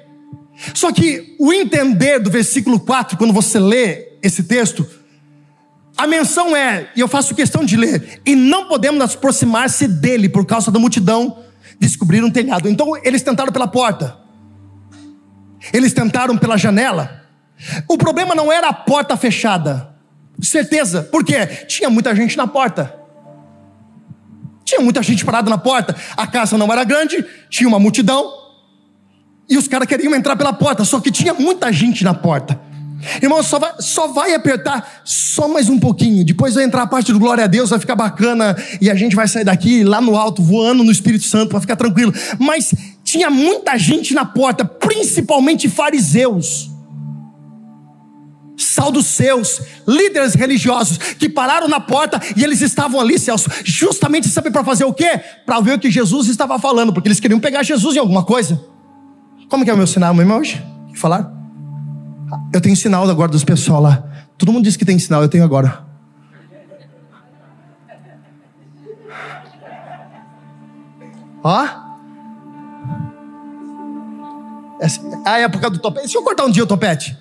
Só 0.74 0.90
que 0.92 1.37
o 1.38 1.52
entender 1.52 2.18
do 2.18 2.30
versículo 2.30 2.80
4, 2.80 3.16
quando 3.16 3.33
você 3.33 3.59
lê 3.59 4.09
esse 4.22 4.42
texto, 4.42 4.87
a 5.96 6.06
menção 6.06 6.56
é, 6.56 6.90
e 6.96 7.00
eu 7.00 7.09
faço 7.09 7.35
questão 7.35 7.64
de 7.64 7.76
ler, 7.76 8.20
e 8.26 8.35
não 8.35 8.66
podemos 8.66 9.02
aproximar-se 9.02 9.87
dele 9.87 10.28
por 10.28 10.44
causa 10.44 10.70
da 10.70 10.78
multidão, 10.78 11.38
descobriram 11.81 12.29
um 12.29 12.31
telhado. 12.31 12.69
Então 12.69 12.93
eles 13.03 13.23
tentaram 13.23 13.51
pela 13.51 13.66
porta. 13.66 14.19
Eles 15.73 15.93
tentaram 15.93 16.37
pela 16.37 16.57
janela. 16.57 17.25
O 17.88 17.97
problema 17.97 18.35
não 18.35 18.53
era 18.53 18.69
a 18.69 18.73
porta 18.73 19.16
fechada. 19.16 19.95
Certeza. 20.40 21.03
Por 21.03 21.25
quê? 21.25 21.47
Tinha 21.66 21.88
muita 21.90 22.14
gente 22.14 22.37
na 22.37 22.47
porta. 22.47 22.95
Tinha 24.64 24.81
muita 24.81 25.03
gente 25.03 25.25
parada 25.25 25.51
na 25.51 25.59
porta. 25.59 25.97
A 26.16 26.27
casa 26.27 26.57
não 26.57 26.71
era 26.73 26.85
grande, 26.85 27.25
tinha 27.49 27.69
uma 27.69 27.79
multidão. 27.79 28.38
E 29.49 29.59
os 29.59 29.66
caras 29.66 29.88
queriam 29.88 30.14
entrar 30.14 30.37
pela 30.37 30.53
porta, 30.53 30.85
só 30.85 31.01
que 31.01 31.11
tinha 31.11 31.35
muita 31.35 31.73
gente 31.73 32.05
na 32.05 32.14
porta. 32.14 32.61
Irmão, 33.23 33.43
só 33.43 33.59
vai, 33.59 33.73
só 33.79 34.09
vai 34.09 34.35
apertar 34.35 35.03
só 35.05 35.49
mais 35.49 35.69
um 35.69 35.79
pouquinho. 35.79 36.25
Depois 36.25 36.55
vai 36.55 36.65
entrar 36.65 36.83
a 36.83 36.87
parte 36.87 37.13
do 37.13 37.19
glória 37.19 37.45
a 37.45 37.47
Deus, 37.47 37.71
vai 37.71 37.79
ficar 37.79 37.97
bacana. 37.97 38.57
E 38.81 38.91
a 38.91 38.95
gente 38.95 39.17
vai 39.17 39.27
sair 39.27 39.45
daqui 39.45 39.83
lá 39.85 40.01
no 40.01 40.17
alto, 40.17 40.43
voando 40.43 40.85
no 40.85 40.93
Espírito 40.93 41.25
Santo, 41.25 41.51
para 41.51 41.61
ficar 41.61 41.77
tranquilo. 41.77 42.13
Mas 42.39 42.75
tinha 43.05 43.31
muita 43.31 43.77
gente 43.79 44.15
na 44.15 44.25
porta, 44.25 44.65
principalmente 44.65 45.69
fariseus. 45.69 46.71
seus 49.03 49.63
líderes 49.87 50.35
religiosos, 50.35 50.99
que 50.99 51.29
pararam 51.29 51.69
na 51.69 51.81
porta 51.81 52.21
e 52.37 52.45
eles 52.45 52.61
estavam 52.61 53.01
ali, 53.01 53.19
Celso, 53.19 53.51
justamente 53.65 54.29
sabe 54.29 54.51
para 54.51 54.63
fazer 54.63 54.85
o 54.85 54.93
quê? 54.93 55.21
Para 55.47 55.61
ver 55.61 55.75
o 55.75 55.79
que 55.79 55.91
Jesus 55.91 56.29
estava 56.29 56.59
falando, 56.59 56.93
porque 56.93 57.09
eles 57.09 57.21
queriam 57.21 57.41
pegar 57.41 57.63
Jesus 57.63 57.97
em 57.97 57.99
alguma 57.99 58.25
coisa. 58.25 58.63
Como 59.49 59.65
que 59.65 59.71
é 59.71 59.75
o 59.75 59.77
meu 59.77 59.87
sinal, 59.87 60.13
meu 60.15 60.23
irmão, 60.23 60.39
hoje? 60.39 60.63
Falar? 60.95 61.39
Eu 62.53 62.61
tenho 62.61 62.77
sinal 62.77 63.09
agora 63.09 63.31
dos 63.31 63.45
pessoal 63.45 63.81
lá. 63.81 64.05
Todo 64.37 64.53
mundo 64.53 64.65
diz 64.65 64.77
que 64.77 64.85
tem 64.85 64.99
sinal, 64.99 65.23
eu 65.23 65.29
tenho 65.29 65.45
agora. 65.45 65.85
Ó. 71.43 71.67
Ah, 75.25 75.39
é 75.39 75.49
por 75.49 75.61
causa 75.61 75.77
do 75.77 75.83
topete. 75.83 76.07
Deixa 76.07 76.19
eu 76.19 76.23
cortar 76.23 76.45
um 76.45 76.51
dia 76.51 76.65
o 76.65 76.67
topete. 76.67 77.17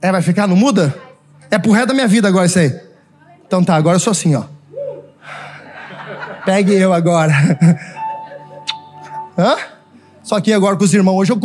É, 0.00 0.10
vai 0.10 0.22
ficar? 0.22 0.46
Não 0.46 0.56
muda? 0.56 0.94
É 1.50 1.58
pro 1.58 1.72
resto 1.72 1.88
da 1.88 1.94
minha 1.94 2.08
vida 2.08 2.28
agora 2.28 2.46
isso 2.46 2.58
aí. 2.58 2.80
Então 3.46 3.62
tá, 3.62 3.76
agora 3.76 3.96
eu 3.96 4.00
sou 4.00 4.10
assim, 4.10 4.34
ó. 4.34 4.44
Pegue 6.44 6.74
eu 6.74 6.92
agora. 6.92 7.32
Hã? 9.38 9.56
Só 10.22 10.40
que 10.40 10.52
agora 10.52 10.76
com 10.76 10.84
os 10.84 10.94
irmãos. 10.94 11.16
Hoje 11.16 11.32
eu 11.32 11.36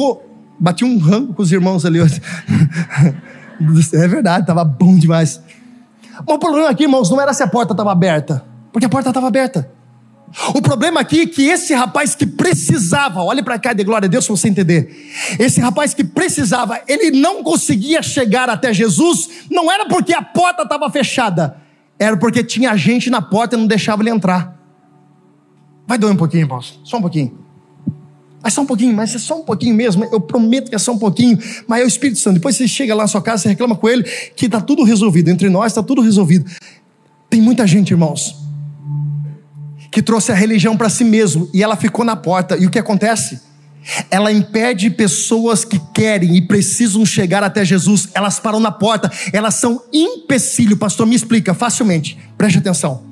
bati 0.62 0.86
um 0.86 1.00
rango 1.00 1.34
com 1.34 1.42
os 1.42 1.52
irmãos 1.52 1.86
ali. 1.86 2.00
É 3.94 4.08
verdade, 4.08 4.42
estava 4.42 4.64
bom 4.64 4.98
demais. 4.98 5.40
Mas 6.26 6.36
o 6.36 6.40
problema 6.40 6.70
aqui, 6.70 6.82
irmãos, 6.82 7.12
não 7.12 7.22
era 7.22 7.32
se 7.32 7.44
a 7.44 7.48
porta 7.48 7.74
estava 7.74 7.92
aberta, 7.92 8.44
porque 8.74 8.88
a 8.88 8.90
porta 8.90 9.10
estava 9.10 9.28
aberta. 9.28 9.70
O 10.56 10.64
problema 10.64 11.02
aqui 11.02 11.22
é 11.22 11.28
que 11.28 11.44
esse 11.44 11.72
rapaz 11.76 12.16
que 12.16 12.26
precisava, 12.26 13.22
olhe 13.22 13.44
para 13.44 13.60
cá, 13.60 13.72
de 13.72 13.84
glória 13.84 14.08
a 14.08 14.10
Deus 14.10 14.26
para 14.26 14.36
você 14.36 14.48
entender. 14.48 14.90
Esse 15.38 15.62
rapaz 15.62 15.94
que 15.94 16.04
precisava, 16.04 16.82
ele 16.88 17.12
não 17.12 17.44
conseguia 17.44 18.02
chegar 18.02 18.50
até 18.50 18.74
Jesus, 18.74 19.30
não 19.52 19.72
era 19.72 19.86
porque 19.86 20.16
a 20.16 20.24
porta 20.24 20.64
estava 20.64 20.90
fechada, 20.90 21.58
era 22.00 22.18
porque 22.18 22.44
tinha 22.44 22.76
gente 22.76 23.12
na 23.12 23.22
porta 23.22 23.56
e 23.56 23.60
não 23.60 23.68
deixava 23.68 24.02
ele 24.02 24.10
entrar. 24.10 24.58
Vai 25.86 26.00
doer 26.00 26.14
um 26.14 26.18
pouquinho, 26.18 26.46
irmãos, 26.46 26.80
só 26.84 26.98
um 26.98 27.02
pouquinho. 27.02 27.38
Mas 28.44 28.54
só 28.54 28.62
um 28.62 28.66
pouquinho, 28.66 28.94
mas 28.96 29.14
é 29.14 29.20
só 29.20 29.40
um 29.40 29.44
pouquinho 29.44 29.76
mesmo. 29.76 30.04
Eu 30.12 30.20
prometo 30.20 30.70
que 30.70 30.76
é 30.76 30.80
só 30.80 30.92
um 30.92 30.98
pouquinho. 30.98 31.38
Mas 31.68 31.82
é 31.82 31.86
o 31.86 31.88
Espírito 31.88 32.20
Santo. 32.20 32.36
Depois 32.36 32.56
você 32.56 32.68
chega 32.68 32.96
lá 32.96 33.04
na 33.04 33.08
sua 33.08 33.22
casa, 33.22 33.44
você 33.44 33.50
reclama 33.50 33.76
com 33.76 33.88
ele 33.88 34.04
que 34.36 34.48
está 34.48 34.60
tudo 34.60 34.84
resolvido. 34.84 35.30
Entre 35.30 35.50
nós 35.50 35.72
está 35.72 35.84
tudo 35.84 36.02
resolvido. 36.02 36.50
Tem 37.30 37.42
muita 37.42 37.68
gente, 37.68 37.92
irmãos, 37.92 38.36
que 39.92 40.02
trouxe 40.02 40.32
a 40.32 40.36
religião 40.36 40.76
para 40.76 40.90
si 40.90 41.04
mesmo 41.04 41.50
e 41.54 41.62
ela 41.62 41.76
ficou 41.76 42.04
na 42.04 42.16
porta. 42.16 42.58
E 42.58 42.66
o 42.66 42.70
que 42.70 42.80
acontece? 42.80 43.40
Ela 44.10 44.32
impede 44.32 44.90
pessoas 44.90 45.66
que 45.66 45.80
querem 45.94 46.36
e 46.36 46.42
precisam 46.42 47.06
chegar 47.06 47.44
até 47.44 47.64
Jesus. 47.64 48.10
Elas 48.14 48.40
param 48.40 48.60
na 48.60 48.72
porta. 48.72 49.12
Elas 49.32 49.56
são 49.56 49.82
empecilho. 49.94 50.78
Pastor, 50.78 51.06
me 51.06 51.16
explica 51.16 51.54
facilmente. 51.54 52.18
Preste 52.38 52.58
atenção. 52.58 53.11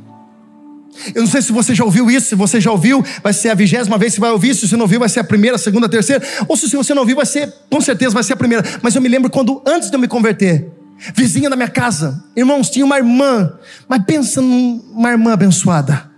Eu 1.13 1.21
não 1.21 1.29
sei 1.29 1.41
se 1.41 1.51
você 1.51 1.73
já 1.73 1.83
ouviu 1.83 2.09
isso, 2.09 2.27
se 2.27 2.35
você 2.35 2.59
já 2.59 2.71
ouviu, 2.71 3.03
vai 3.23 3.33
ser 3.33 3.49
a 3.49 3.55
vigésima 3.55 3.97
vez 3.97 4.15
que 4.15 4.19
vai 4.19 4.31
ouvir, 4.31 4.53
se 4.55 4.67
você 4.67 4.75
não 4.75 4.83
ouviu, 4.83 4.99
vai 4.99 5.09
ser 5.09 5.21
a 5.21 5.23
primeira, 5.23 5.55
a 5.55 5.59
segunda, 5.59 5.85
a 5.85 5.89
terceira, 5.89 6.23
ou 6.47 6.57
se 6.57 6.75
você 6.75 6.93
não 6.93 7.01
ouviu, 7.01 7.15
vai 7.15 7.25
ser, 7.25 7.53
com 7.69 7.79
certeza 7.79 8.13
vai 8.13 8.23
ser 8.23 8.33
a 8.33 8.37
primeira. 8.37 8.63
Mas 8.81 8.95
eu 8.95 9.01
me 9.01 9.07
lembro 9.07 9.29
quando, 9.29 9.61
antes 9.65 9.89
de 9.89 9.95
eu 9.95 9.99
me 9.99 10.07
converter, 10.07 10.69
vizinha 11.15 11.49
da 11.49 11.55
minha 11.55 11.69
casa, 11.69 12.23
irmãos, 12.35 12.69
tinha 12.69 12.85
uma 12.85 12.97
irmã, 12.97 13.53
mas 13.87 14.03
pensa 14.05 14.41
numa 14.41 15.11
irmã 15.11 15.33
abençoada. 15.33 16.09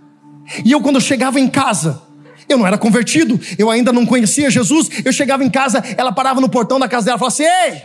E 0.64 0.72
eu, 0.72 0.80
quando 0.80 0.96
eu 0.96 1.00
chegava 1.00 1.38
em 1.38 1.48
casa, 1.48 2.02
eu 2.48 2.58
não 2.58 2.66
era 2.66 2.76
convertido, 2.76 3.40
eu 3.56 3.70
ainda 3.70 3.92
não 3.92 4.04
conhecia 4.04 4.50
Jesus, 4.50 4.88
eu 5.04 5.12
chegava 5.12 5.44
em 5.44 5.50
casa, 5.50 5.82
ela 5.96 6.12
parava 6.12 6.40
no 6.40 6.48
portão 6.48 6.78
da 6.78 6.88
casa 6.88 7.06
dela 7.06 7.16
e 7.16 7.18
falava 7.18 7.34
assim: 7.34 7.44
Ei, 7.44 7.82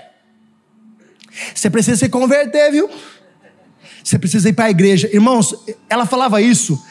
você 1.53 1.69
precisa 1.69 1.97
se 1.97 2.09
converter, 2.09 2.71
viu? 2.71 2.89
Você 4.07 4.17
precisa 4.17 4.47
ir 4.47 4.53
para 4.53 4.65
a 4.65 4.69
igreja. 4.69 5.09
Irmãos, 5.11 5.53
ela 5.89 6.05
falava 6.05 6.41
isso. 6.41 6.81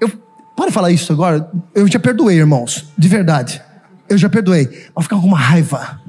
Eu, 0.00 0.10
pode 0.56 0.72
falar 0.72 0.90
isso 0.90 1.12
agora? 1.12 1.48
Eu 1.72 1.86
já 1.86 2.00
perdoei, 2.00 2.38
irmãos. 2.38 2.86
De 2.98 3.06
verdade. 3.06 3.62
Eu 4.08 4.18
já 4.18 4.28
perdoei. 4.28 4.88
Mas 4.92 5.04
ficar 5.04 5.14
com 5.20 5.28
uma 5.28 5.38
raiva. 5.38 6.00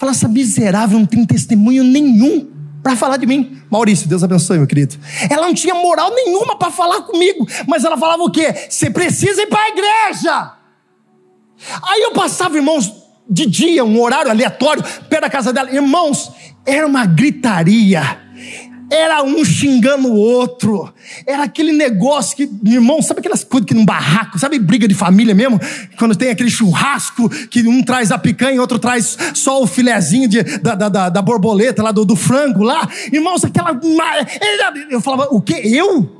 Fala, 0.00 0.10
essa 0.10 0.26
miserável 0.26 0.98
não 0.98 1.06
tem 1.06 1.24
testemunho 1.24 1.84
nenhum 1.84 2.50
para 2.82 2.96
falar 2.96 3.18
de 3.18 3.26
mim. 3.26 3.62
Maurício, 3.70 4.08
Deus 4.08 4.24
abençoe, 4.24 4.58
meu 4.58 4.66
querido. 4.66 4.96
Ela 5.30 5.46
não 5.46 5.54
tinha 5.54 5.76
moral 5.76 6.12
nenhuma 6.12 6.58
para 6.58 6.72
falar 6.72 7.02
comigo, 7.02 7.46
mas 7.68 7.84
ela 7.84 7.96
falava 7.96 8.24
o 8.24 8.30
quê? 8.32 8.52
Você 8.68 8.90
precisa 8.90 9.42
ir 9.42 9.46
para 9.46 9.62
a 9.62 9.68
igreja. 9.68 10.52
Aí 11.84 12.02
eu 12.02 12.10
passava, 12.10 12.56
irmãos, 12.56 12.92
de 13.30 13.46
dia, 13.46 13.84
um 13.84 14.02
horário 14.02 14.28
aleatório, 14.28 14.82
perto 15.08 15.22
da 15.22 15.30
casa 15.30 15.52
dela. 15.52 15.70
Irmãos, 15.70 16.32
era 16.66 16.84
uma 16.84 17.06
gritaria 17.06 18.25
era 18.90 19.22
um 19.22 19.44
xingando 19.44 20.08
o 20.08 20.16
outro. 20.16 20.92
Era 21.26 21.44
aquele 21.44 21.72
negócio 21.72 22.36
que, 22.36 22.48
irmão, 22.64 23.02
sabe 23.02 23.20
aquelas 23.20 23.42
coisas 23.42 23.66
que 23.66 23.74
num 23.74 23.84
barraco, 23.84 24.38
sabe 24.38 24.58
briga 24.58 24.86
de 24.86 24.94
família 24.94 25.34
mesmo? 25.34 25.60
Quando 25.98 26.14
tem 26.14 26.30
aquele 26.30 26.50
churrasco 26.50 27.28
que 27.48 27.66
um 27.66 27.82
traz 27.82 28.12
a 28.12 28.18
picanha 28.18 28.56
e 28.56 28.58
outro 28.60 28.78
traz 28.78 29.16
só 29.34 29.62
o 29.62 29.66
filezinho 29.66 30.28
de, 30.28 30.42
da, 30.42 30.74
da, 30.74 31.08
da, 31.08 31.22
borboleta 31.22 31.82
lá, 31.82 31.92
do, 31.92 32.04
do 32.04 32.16
frango 32.16 32.62
lá. 32.62 32.88
Irmãos, 33.12 33.44
aquela. 33.44 33.78
Eu 34.90 35.00
falava, 35.00 35.28
o 35.30 35.40
que? 35.40 35.54
Eu? 35.54 36.16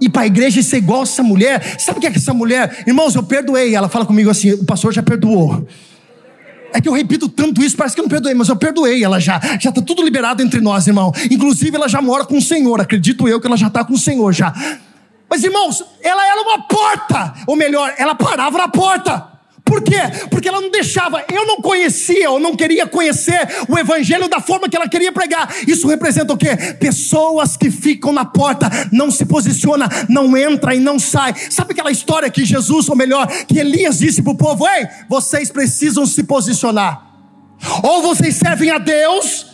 ir 0.00 0.10
para 0.10 0.22
a 0.22 0.26
igreja 0.26 0.58
e 0.58 0.64
ser 0.64 0.78
igual 0.78 1.04
essa 1.04 1.22
mulher. 1.22 1.76
Sabe 1.78 1.98
o 1.98 2.00
que 2.00 2.08
é 2.08 2.10
que 2.10 2.18
essa 2.18 2.34
mulher? 2.34 2.82
Irmãos, 2.86 3.14
eu 3.14 3.22
perdoei. 3.22 3.74
Ela 3.74 3.88
fala 3.88 4.04
comigo 4.04 4.30
assim: 4.30 4.52
o 4.52 4.64
pastor 4.64 4.92
já 4.92 5.02
perdoou. 5.02 5.64
É 6.72 6.80
que 6.80 6.88
eu 6.88 6.92
repito 6.92 7.28
tanto 7.28 7.62
isso, 7.62 7.76
parece 7.76 7.94
que 7.94 8.00
eu 8.00 8.04
não 8.04 8.10
perdoei, 8.10 8.34
mas 8.34 8.48
eu 8.48 8.56
perdoei 8.56 9.02
ela 9.02 9.20
já. 9.20 9.40
Já 9.60 9.70
está 9.70 9.82
tudo 9.82 10.02
liberado 10.02 10.42
entre 10.42 10.60
nós, 10.60 10.86
irmão. 10.86 11.12
Inclusive, 11.30 11.76
ela 11.76 11.88
já 11.88 12.00
mora 12.00 12.24
com 12.24 12.38
o 12.38 12.42
Senhor. 12.42 12.80
Acredito 12.80 13.28
eu 13.28 13.40
que 13.40 13.46
ela 13.46 13.56
já 13.56 13.68
está 13.68 13.84
com 13.84 13.94
o 13.94 13.98
Senhor 13.98 14.32
já. 14.32 14.52
Mas, 15.28 15.42
irmãos, 15.44 15.82
ela 16.02 16.26
era 16.26 16.40
uma 16.42 16.62
porta. 16.62 17.34
Ou 17.46 17.56
melhor, 17.56 17.94
ela 17.96 18.14
parava 18.14 18.58
na 18.58 18.68
porta. 18.68 19.31
Por 19.64 19.80
quê? 19.82 20.00
Porque 20.30 20.48
ela 20.48 20.60
não 20.60 20.70
deixava, 20.70 21.24
eu 21.32 21.46
não 21.46 21.62
conhecia, 21.62 22.24
eu 22.24 22.40
não 22.40 22.56
queria 22.56 22.86
conhecer 22.86 23.48
o 23.68 23.78
evangelho 23.78 24.28
da 24.28 24.40
forma 24.40 24.68
que 24.68 24.76
ela 24.76 24.88
queria 24.88 25.12
pregar. 25.12 25.48
Isso 25.66 25.86
representa 25.86 26.32
o 26.32 26.36
quê? 26.36 26.56
Pessoas 26.78 27.56
que 27.56 27.70
ficam 27.70 28.12
na 28.12 28.24
porta, 28.24 28.68
não 28.90 29.10
se 29.10 29.24
posiciona, 29.24 29.88
não 30.08 30.36
entra 30.36 30.74
e 30.74 30.80
não 30.80 30.98
sai. 30.98 31.34
Sabe 31.48 31.72
aquela 31.72 31.90
história 31.90 32.30
que 32.30 32.44
Jesus, 32.44 32.88
ou 32.88 32.96
melhor, 32.96 33.26
que 33.46 33.58
Elias 33.58 33.98
disse 33.98 34.20
para 34.20 34.32
o 34.32 34.36
povo: 34.36 34.68
Ei, 34.68 34.86
vocês 35.08 35.50
precisam 35.50 36.06
se 36.06 36.24
posicionar. 36.24 37.12
Ou 37.82 38.02
vocês 38.02 38.34
servem 38.34 38.70
a 38.70 38.78
Deus, 38.78 39.46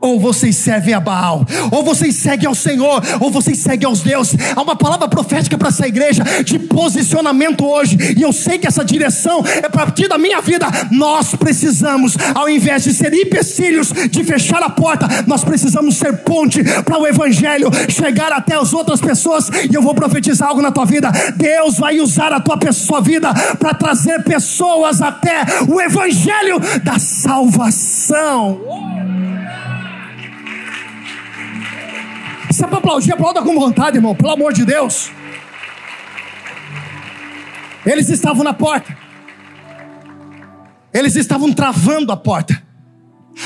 ou 0.00 0.20
vocês 0.20 0.54
servem 0.56 0.94
a 0.94 1.00
Baal, 1.00 1.44
ou 1.70 1.82
vocês 1.82 2.16
seguem 2.16 2.46
ao 2.46 2.54
Senhor, 2.54 3.02
ou 3.20 3.30
vocês 3.30 3.58
seguem 3.58 3.86
aos 3.86 4.00
deuses. 4.00 4.36
Há 4.54 4.62
uma 4.62 4.76
palavra 4.76 5.08
profética 5.08 5.56
para 5.56 5.68
essa 5.68 5.86
igreja 5.86 6.22
de 6.44 6.58
posicionamento 6.58 7.64
hoje, 7.64 7.96
e 8.16 8.22
eu 8.22 8.32
sei 8.32 8.58
que 8.58 8.66
essa 8.66 8.84
direção 8.84 9.42
é 9.46 9.68
para 9.68 9.86
partir 9.86 10.08
da 10.08 10.18
minha 10.18 10.40
vida. 10.40 10.66
Nós 10.90 11.34
precisamos, 11.36 12.16
ao 12.34 12.48
invés 12.48 12.82
de 12.82 12.92
ser 12.92 13.14
empecilhos, 13.14 13.92
de 14.10 14.24
fechar 14.24 14.62
a 14.62 14.68
porta, 14.68 15.06
nós 15.26 15.44
precisamos 15.44 15.96
ser 15.96 16.18
ponte 16.18 16.62
para 16.82 16.98
o 16.98 17.06
Evangelho 17.06 17.70
chegar 17.88 18.32
até 18.32 18.56
as 18.56 18.74
outras 18.74 19.00
pessoas. 19.00 19.48
E 19.70 19.74
eu 19.74 19.80
vou 19.80 19.94
profetizar 19.94 20.48
algo 20.48 20.60
na 20.60 20.72
tua 20.72 20.84
vida: 20.84 21.10
Deus 21.36 21.78
vai 21.78 22.00
usar 22.00 22.32
a 22.32 22.40
tua 22.40 22.56
sua 22.72 23.00
vida 23.00 23.32
para 23.58 23.74
trazer 23.74 24.24
pessoas 24.24 25.00
até 25.00 25.44
o 25.68 25.80
Evangelho 25.80 26.58
da 26.82 26.98
salvação. 26.98 28.60
Se 32.50 32.64
é 32.64 32.66
para 32.66 32.78
aplaudir, 32.78 33.12
aplauda 33.12 33.42
com 33.42 33.58
vontade, 33.58 33.96
irmão, 33.96 34.14
pelo 34.14 34.30
amor 34.30 34.52
de 34.52 34.64
Deus. 34.64 35.10
Eles 37.84 38.08
estavam 38.08 38.42
na 38.42 38.52
porta. 38.52 38.96
Eles 40.92 41.14
estavam 41.14 41.52
travando 41.52 42.10
a 42.10 42.16
porta. 42.16 42.60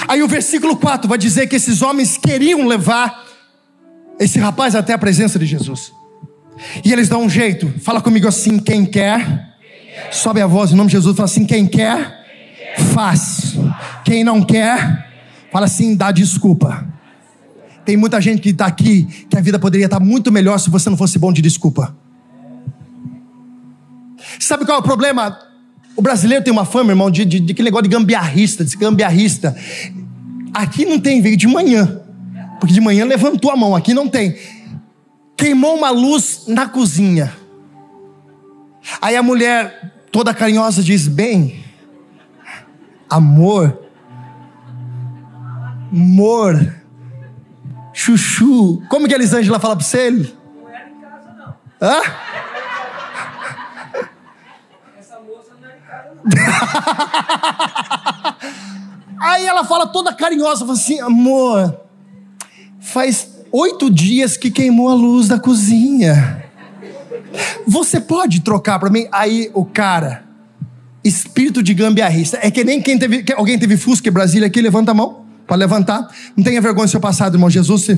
Aí 0.07 0.23
o 0.23 0.29
versículo 0.29 0.77
4 0.77 1.09
vai 1.09 1.19
dizer 1.19 1.47
que 1.49 1.57
esses 1.57 1.83
homens 1.83 2.17
queriam 2.17 2.67
levar 2.67 3.25
esse 4.19 4.39
rapaz 4.39 4.75
até 4.75 4.93
a 4.93 4.99
presença 4.99 5.39
de 5.39 5.47
Jesus. 5.47 5.93
E 6.85 6.93
eles 6.93 7.09
dão 7.09 7.23
um 7.23 7.31
jeito. 7.31 7.73
Fala 7.81 8.01
comigo 8.01 8.29
assim: 8.29 8.59
quem 8.59 8.85
quer, 8.85 9.55
sobe 10.11 10.41
a 10.41 10.47
voz 10.47 10.73
em 10.73 10.77
nome 10.77 10.89
de 10.89 10.97
Jesus. 10.97 11.17
Fala 11.17 11.25
assim: 11.25 11.45
quem 11.45 11.67
quer, 11.67 12.25
faz. 12.95 13.57
Quem 14.05 14.23
não 14.23 14.43
quer, 14.43 15.09
fala 15.51 15.67
assim: 15.67 15.97
dá 15.97 16.13
desculpa. 16.13 16.87
Tem 17.91 17.97
muita 17.97 18.21
gente 18.21 18.41
que 18.41 18.51
está 18.51 18.67
aqui 18.67 19.03
que 19.29 19.37
a 19.37 19.41
vida 19.41 19.59
poderia 19.59 19.87
estar 19.87 19.99
muito 19.99 20.31
melhor 20.31 20.61
se 20.61 20.71
você 20.71 20.89
não 20.89 20.97
fosse 20.97 21.19
bom 21.19 21.33
de 21.33 21.43
desculpa. 21.43 21.93
Sabe 24.39 24.65
qual 24.65 24.77
é 24.77 24.81
o 24.81 24.85
problema? 24.85 25.37
O 25.97 26.01
brasileiro 26.01 26.45
tem 26.45 26.53
uma 26.53 26.65
fama, 26.65 26.93
irmão, 26.93 27.11
de, 27.11 27.25
de, 27.25 27.41
de 27.41 27.51
aquele 27.51 27.67
negócio 27.67 27.89
de 27.89 27.89
gambiarrista, 27.89 28.65
de 28.65 28.77
gambiarrista. 28.77 29.57
Aqui 30.55 30.85
não 30.85 31.01
tem, 31.01 31.21
veio 31.21 31.37
de 31.37 31.49
manhã. 31.49 32.01
Porque 32.61 32.73
de 32.73 32.81
manhã 32.81 33.05
levantou 33.05 33.51
a 33.51 33.57
mão, 33.57 33.75
aqui 33.75 33.93
não 33.93 34.07
tem. 34.07 34.37
Queimou 35.37 35.77
uma 35.77 35.91
luz 35.91 36.45
na 36.47 36.69
cozinha. 36.69 37.33
Aí 39.03 39.17
a 39.17 39.23
mulher, 39.23 40.05
toda 40.13 40.33
carinhosa, 40.33 40.81
diz: 40.81 41.09
Bem, 41.09 41.65
amor, 43.11 43.81
amor, 45.93 46.80
chuchu. 48.01 48.83
Como 48.89 49.07
que 49.07 49.15
a 49.15 49.17
Elisângela 49.17 49.61
fala 49.61 49.77
para 49.77 49.85
você? 49.85 50.11
Não 50.11 50.69
era 50.69 50.89
em 50.89 51.01
casa, 51.01 51.35
não. 51.37 51.55
Hã? 51.81 52.01
Essa 54.99 55.21
moça 55.21 55.51
não 55.61 55.69
era 55.69 55.77
em 55.77 55.83
casa, 55.83 56.15
não. 56.15 56.31
Aí 59.21 59.47
ela 59.47 59.65
fala 59.65 59.87
toda 59.87 60.15
carinhosa, 60.15 60.61
fala 60.61 60.73
assim, 60.73 60.99
amor, 61.01 61.79
faz 62.81 63.39
oito 63.53 63.91
dias 63.91 64.39
que 64.39 64.51
queimou 64.51 64.89
a 64.89 64.95
luz 64.95 65.29
da 65.29 65.39
cozinha. 65.39 66.43
Você 67.67 68.01
pode 68.01 68.41
trocar 68.41 68.79
para 68.79 68.89
mim? 68.89 69.07
Aí 69.13 69.51
o 69.53 69.63
cara, 69.63 70.25
espírito 71.05 71.63
de 71.63 71.75
gambiarrista, 71.75 72.39
é 72.41 72.51
que 72.51 72.65
nem 72.65 72.81
quem 72.81 72.99
teve, 72.99 73.23
alguém 73.37 73.59
teve 73.59 73.77
Fusca 73.77 74.09
em 74.09 74.13
Brasília 74.13 74.47
aqui, 74.47 74.63
levanta 74.63 74.93
a 74.93 74.95
mão. 74.95 75.20
Para 75.51 75.57
levantar. 75.57 76.09
Não 76.37 76.45
tenha 76.45 76.61
vergonha 76.61 76.87
do 76.87 76.91
seu 76.93 77.01
passado, 77.01 77.35
irmão 77.35 77.51
Jesus. 77.51 77.89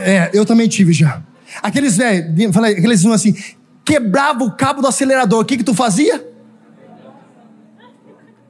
É, 0.00 0.28
eu 0.34 0.44
também 0.44 0.66
tive 0.66 0.92
já. 0.92 1.22
Aqueles 1.62 1.96
velhos, 1.96 2.52
falei, 2.52 2.72
aqueles 2.72 3.04
um 3.04 3.12
assim, 3.12 3.32
quebrava 3.84 4.42
o 4.42 4.50
cabo 4.50 4.82
do 4.82 4.88
acelerador. 4.88 5.42
O 5.42 5.44
que 5.44 5.58
que 5.58 5.62
tu 5.62 5.72
fazia? 5.72 6.26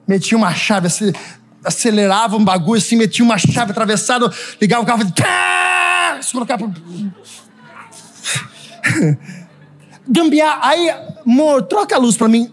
Metia 0.07 0.39
uma 0.39 0.55
chave, 0.55 0.89
acelerava 1.63 2.39
um 2.39 2.45
bagulho 2.45 2.79
assim, 2.79 2.97
metia 2.97 3.23
uma 3.23 3.37
chave 3.37 3.73
atravessada, 3.73 4.33
ligava 4.59 4.85
o 4.85 4.87
carro, 4.87 5.13
tá! 5.13 6.19
se 6.23 6.33
colocava. 6.33 6.73
Gambiar, 10.09 10.61
aí, 10.63 10.89
amor, 11.27 11.65
troca 11.65 11.95
a 11.95 11.99
luz 11.99 12.17
para 12.17 12.27
mim. 12.27 12.51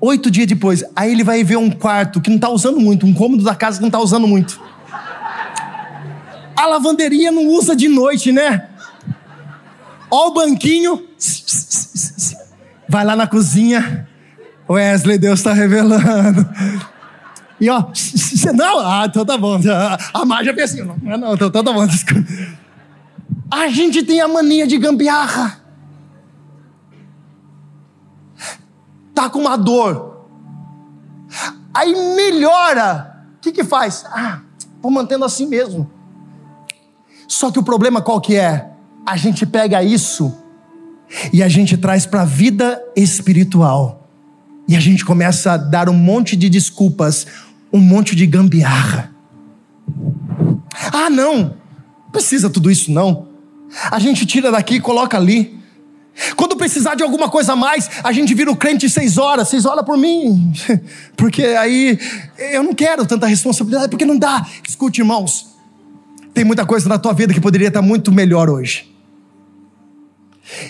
Oito 0.00 0.30
dias 0.30 0.46
depois, 0.46 0.82
aí 0.96 1.12
ele 1.12 1.22
vai 1.22 1.44
ver 1.44 1.58
um 1.58 1.70
quarto 1.70 2.22
que 2.22 2.30
não 2.30 2.36
está 2.36 2.48
usando 2.48 2.80
muito, 2.80 3.04
um 3.04 3.12
cômodo 3.12 3.44
da 3.44 3.54
casa 3.54 3.76
que 3.76 3.82
não 3.82 3.88
está 3.88 4.00
usando 4.00 4.26
muito. 4.26 4.58
A 6.58 6.66
lavanderia 6.66 7.30
não 7.30 7.46
usa 7.46 7.76
de 7.76 7.86
noite, 7.86 8.32
né? 8.32 8.68
Ó 10.10 10.26
o 10.26 10.34
banquinho. 10.34 11.06
Vai 12.88 13.04
lá 13.04 13.14
na 13.14 13.28
cozinha. 13.28 14.08
Wesley, 14.68 15.18
Deus 15.18 15.38
está 15.38 15.52
revelando. 15.52 16.44
E 17.60 17.70
ó, 17.70 17.84
não, 18.54 18.80
ah, 18.80 19.04
então 19.06 19.24
tá 19.24 19.38
bom. 19.38 19.60
A 20.12 20.24
Marja 20.24 20.52
fez 20.52 20.72
assim, 20.72 20.82
não, 20.82 20.96
não, 21.16 21.34
então, 21.34 21.48
tá 21.48 21.62
bom. 21.62 21.86
A 23.48 23.68
gente 23.68 24.02
tem 24.02 24.20
a 24.20 24.26
mania 24.26 24.66
de 24.66 24.78
gambiarra. 24.78 25.60
Tá 29.14 29.30
com 29.30 29.38
uma 29.38 29.56
dor. 29.56 30.26
Aí 31.72 31.94
melhora. 32.16 33.24
O 33.36 33.40
que 33.40 33.52
que 33.52 33.62
faz? 33.62 34.04
Ah, 34.08 34.40
vou 34.82 34.90
mantendo 34.90 35.24
assim 35.24 35.46
mesmo. 35.46 35.97
Só 37.28 37.50
que 37.50 37.58
o 37.58 37.62
problema 37.62 38.00
qual 38.00 38.20
que 38.20 38.34
é? 38.34 38.70
A 39.06 39.16
gente 39.16 39.44
pega 39.44 39.84
isso 39.84 40.34
e 41.32 41.42
a 41.42 41.48
gente 41.48 41.76
traz 41.76 42.06
para 42.06 42.22
a 42.22 42.24
vida 42.24 42.82
espiritual. 42.96 44.08
E 44.66 44.74
a 44.74 44.80
gente 44.80 45.04
começa 45.04 45.52
a 45.52 45.56
dar 45.56 45.88
um 45.88 45.94
monte 45.94 46.34
de 46.36 46.48
desculpas, 46.48 47.26
um 47.72 47.80
monte 47.80 48.16
de 48.16 48.26
gambiarra. 48.26 49.12
Ah, 50.92 51.10
não, 51.10 51.54
precisa 52.10 52.50
tudo 52.50 52.70
isso 52.70 52.90
não. 52.90 53.28
A 53.90 53.98
gente 53.98 54.24
tira 54.24 54.50
daqui 54.50 54.76
e 54.76 54.80
coloca 54.80 55.16
ali. 55.16 55.58
Quando 56.34 56.56
precisar 56.56 56.94
de 56.94 57.02
alguma 57.02 57.28
coisa 57.28 57.52
a 57.52 57.56
mais, 57.56 57.88
a 58.02 58.12
gente 58.12 58.34
vira 58.34 58.50
o 58.50 58.56
crente 58.56 58.88
seis 58.88 59.18
horas, 59.18 59.48
seis 59.48 59.64
horas 59.64 59.84
por 59.84 59.96
mim. 59.96 60.52
Porque 61.16 61.42
aí 61.42 61.98
eu 62.52 62.62
não 62.62 62.74
quero 62.74 63.06
tanta 63.06 63.26
responsabilidade, 63.26 63.88
porque 63.88 64.04
não 64.04 64.18
dá. 64.18 64.44
Escute, 64.66 65.00
irmãos, 65.00 65.57
tem 66.34 66.44
muita 66.44 66.64
coisa 66.64 66.88
na 66.88 66.98
tua 66.98 67.12
vida 67.12 67.34
que 67.34 67.40
poderia 67.40 67.68
estar 67.68 67.82
muito 67.82 68.12
melhor 68.12 68.48
hoje. 68.48 68.98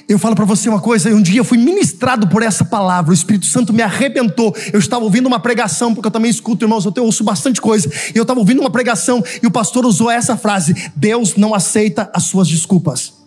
Eu 0.09 0.19
falo 0.19 0.35
para 0.35 0.45
você 0.45 0.69
uma 0.69 0.81
coisa, 0.81 1.15
um 1.15 1.23
dia 1.23 1.39
eu 1.41 1.45
fui 1.45 1.59
ministrado 1.59 2.27
por 2.29 2.43
essa 2.43 2.65
palavra, 2.65 3.11
o 3.11 3.15
Espírito 3.15 3.47
Santo 3.47 3.73
me 3.73 3.83
arrebentou. 3.83 4.55
Eu 4.73 4.79
estava 4.79 5.05
ouvindo 5.05 5.27
uma 5.27 5.39
pregação, 5.39 5.95
porque 5.95 6.07
eu 6.09 6.11
também 6.11 6.31
escuto, 6.31 6.65
irmãos, 6.65 6.85
eu 6.85 6.93
ouço 7.05 7.23
bastante 7.23 7.61
coisa. 7.61 7.91
Eu 8.15 8.23
estava 8.23 8.41
ouvindo 8.41 8.61
uma 8.61 8.71
pregação 8.71 9.23
e 9.43 9.47
o 9.47 9.51
pastor 9.51 9.87
usou 9.87 10.11
essa 10.11 10.37
frase: 10.37 10.75
Deus 10.97 11.37
não 11.37 11.55
aceita 11.55 12.11
as 12.13 12.25
suas 12.25 12.49
desculpas. 12.49 13.18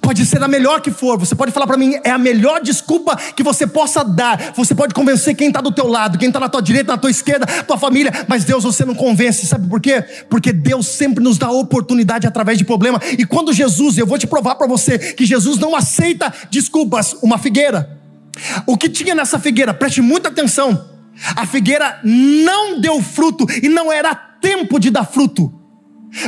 Pode 0.00 0.24
ser 0.24 0.42
a 0.42 0.48
melhor 0.48 0.80
que 0.80 0.90
for, 0.90 1.18
você 1.18 1.34
pode 1.34 1.50
falar 1.50 1.66
para 1.66 1.76
mim, 1.76 1.94
é 2.04 2.10
a 2.10 2.18
melhor 2.18 2.60
desculpa 2.60 3.16
que 3.16 3.42
você 3.42 3.66
possa 3.66 4.04
dar. 4.04 4.52
Você 4.56 4.74
pode 4.74 4.94
convencer 4.94 5.34
quem 5.34 5.48
está 5.48 5.60
do 5.60 5.72
teu 5.72 5.88
lado, 5.88 6.18
quem 6.18 6.28
está 6.28 6.38
na 6.38 6.48
tua 6.48 6.62
direita, 6.62 6.92
na 6.92 6.98
tua 6.98 7.10
esquerda, 7.10 7.46
tua 7.64 7.76
família, 7.76 8.12
mas 8.28 8.44
Deus 8.44 8.64
você 8.64 8.84
não 8.84 8.94
convence, 8.94 9.46
sabe 9.46 9.68
por 9.68 9.80
quê? 9.80 10.02
Porque 10.30 10.52
Deus 10.52 10.86
sempre 10.86 11.22
nos 11.22 11.36
dá 11.36 11.50
oportunidade 11.50 12.26
através 12.26 12.58
de 12.58 12.64
problema. 12.64 13.00
E 13.18 13.24
quando 13.24 13.52
Jesus, 13.52 13.98
eu 13.98 14.06
vou 14.06 14.18
te 14.18 14.26
provar 14.26 14.54
para 14.54 14.66
você 14.66 14.98
que 14.98 15.26
Jesus 15.26 15.58
não 15.58 15.74
aceita 15.74 16.32
desculpas, 16.50 17.16
uma 17.22 17.38
figueira. 17.38 17.98
O 18.66 18.76
que 18.76 18.88
tinha 18.88 19.14
nessa 19.14 19.38
figueira? 19.38 19.74
Preste 19.74 20.00
muita 20.00 20.28
atenção. 20.28 20.90
A 21.36 21.46
figueira 21.46 22.00
não 22.02 22.80
deu 22.80 23.02
fruto 23.02 23.46
e 23.62 23.68
não 23.68 23.92
era 23.92 24.14
tempo 24.14 24.78
de 24.78 24.90
dar 24.90 25.04
fruto. 25.04 25.61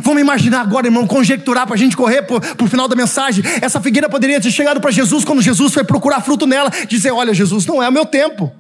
Vamos 0.03 0.21
imaginar 0.21 0.63
agora, 0.63 0.87
irmão, 0.87 1.07
conjecturar 1.07 1.67
para 1.67 1.75
a 1.75 1.79
gente 1.79 1.97
correr 1.97 2.23
para 2.23 2.65
o 2.65 2.67
final 2.67 2.89
da 2.89 2.97
mensagem. 2.97 3.45
Essa 3.61 3.81
figueira 3.81 4.09
poderia 4.09 4.41
ter 4.41 4.51
chegado 4.51 4.81
para 4.81 4.91
Jesus 4.91 5.25
quando 5.25 5.43
Jesus 5.43 5.75
foi 5.75 5.85
procurar 5.85 6.21
fruto 6.23 6.47
nela, 6.47 6.71
dizer: 6.89 7.11
Olha, 7.11 7.35
Jesus, 7.35 7.67
não 7.67 7.83
é 7.83 7.89
o 7.89 7.93
meu 7.93 8.07
tempo. 8.07 8.51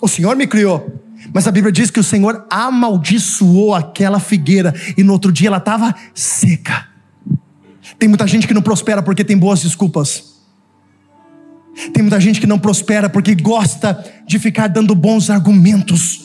O 0.00 0.06
Senhor 0.06 0.36
me 0.36 0.46
criou. 0.46 1.00
Mas 1.32 1.46
a 1.46 1.52
Bíblia 1.52 1.72
diz 1.72 1.90
que 1.90 2.00
o 2.00 2.04
Senhor 2.04 2.46
amaldiçoou 2.50 3.74
aquela 3.74 4.18
figueira 4.18 4.74
e 4.96 5.02
no 5.02 5.12
outro 5.12 5.30
dia 5.30 5.48
ela 5.48 5.58
estava 5.58 5.94
seca. 6.14 6.88
Tem 7.98 8.08
muita 8.08 8.26
gente 8.26 8.46
que 8.46 8.54
não 8.54 8.62
prospera 8.62 9.02
porque 9.02 9.24
tem 9.24 9.36
boas 9.36 9.62
desculpas. 9.62 10.32
Tem 11.74 11.92
Tem 11.92 12.02
muita 12.02 12.20
gente 12.20 12.40
que 12.40 12.46
não 12.46 12.58
prospera 12.58 13.08
porque 13.08 13.34
gosta 13.34 14.04
de 14.26 14.38
ficar 14.38 14.68
dando 14.68 14.94
bons 14.94 15.30
argumentos. 15.30 16.21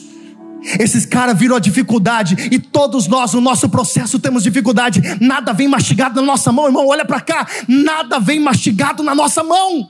Esses 0.78 1.06
caras 1.06 1.38
viram 1.38 1.56
a 1.56 1.60
dificuldade 1.60 2.48
e 2.50 2.58
todos 2.58 3.06
nós 3.06 3.32
no 3.32 3.40
nosso 3.40 3.68
processo 3.68 4.18
temos 4.18 4.42
dificuldade. 4.42 5.00
Nada 5.20 5.52
vem 5.52 5.68
mastigado 5.68 6.20
na 6.20 6.26
nossa 6.26 6.50
mão, 6.52 6.66
irmão. 6.66 6.86
Olha 6.86 7.04
para 7.04 7.20
cá, 7.20 7.46
nada 7.66 8.18
vem 8.18 8.40
mastigado 8.40 9.02
na 9.02 9.14
nossa 9.14 9.42
mão. 9.42 9.88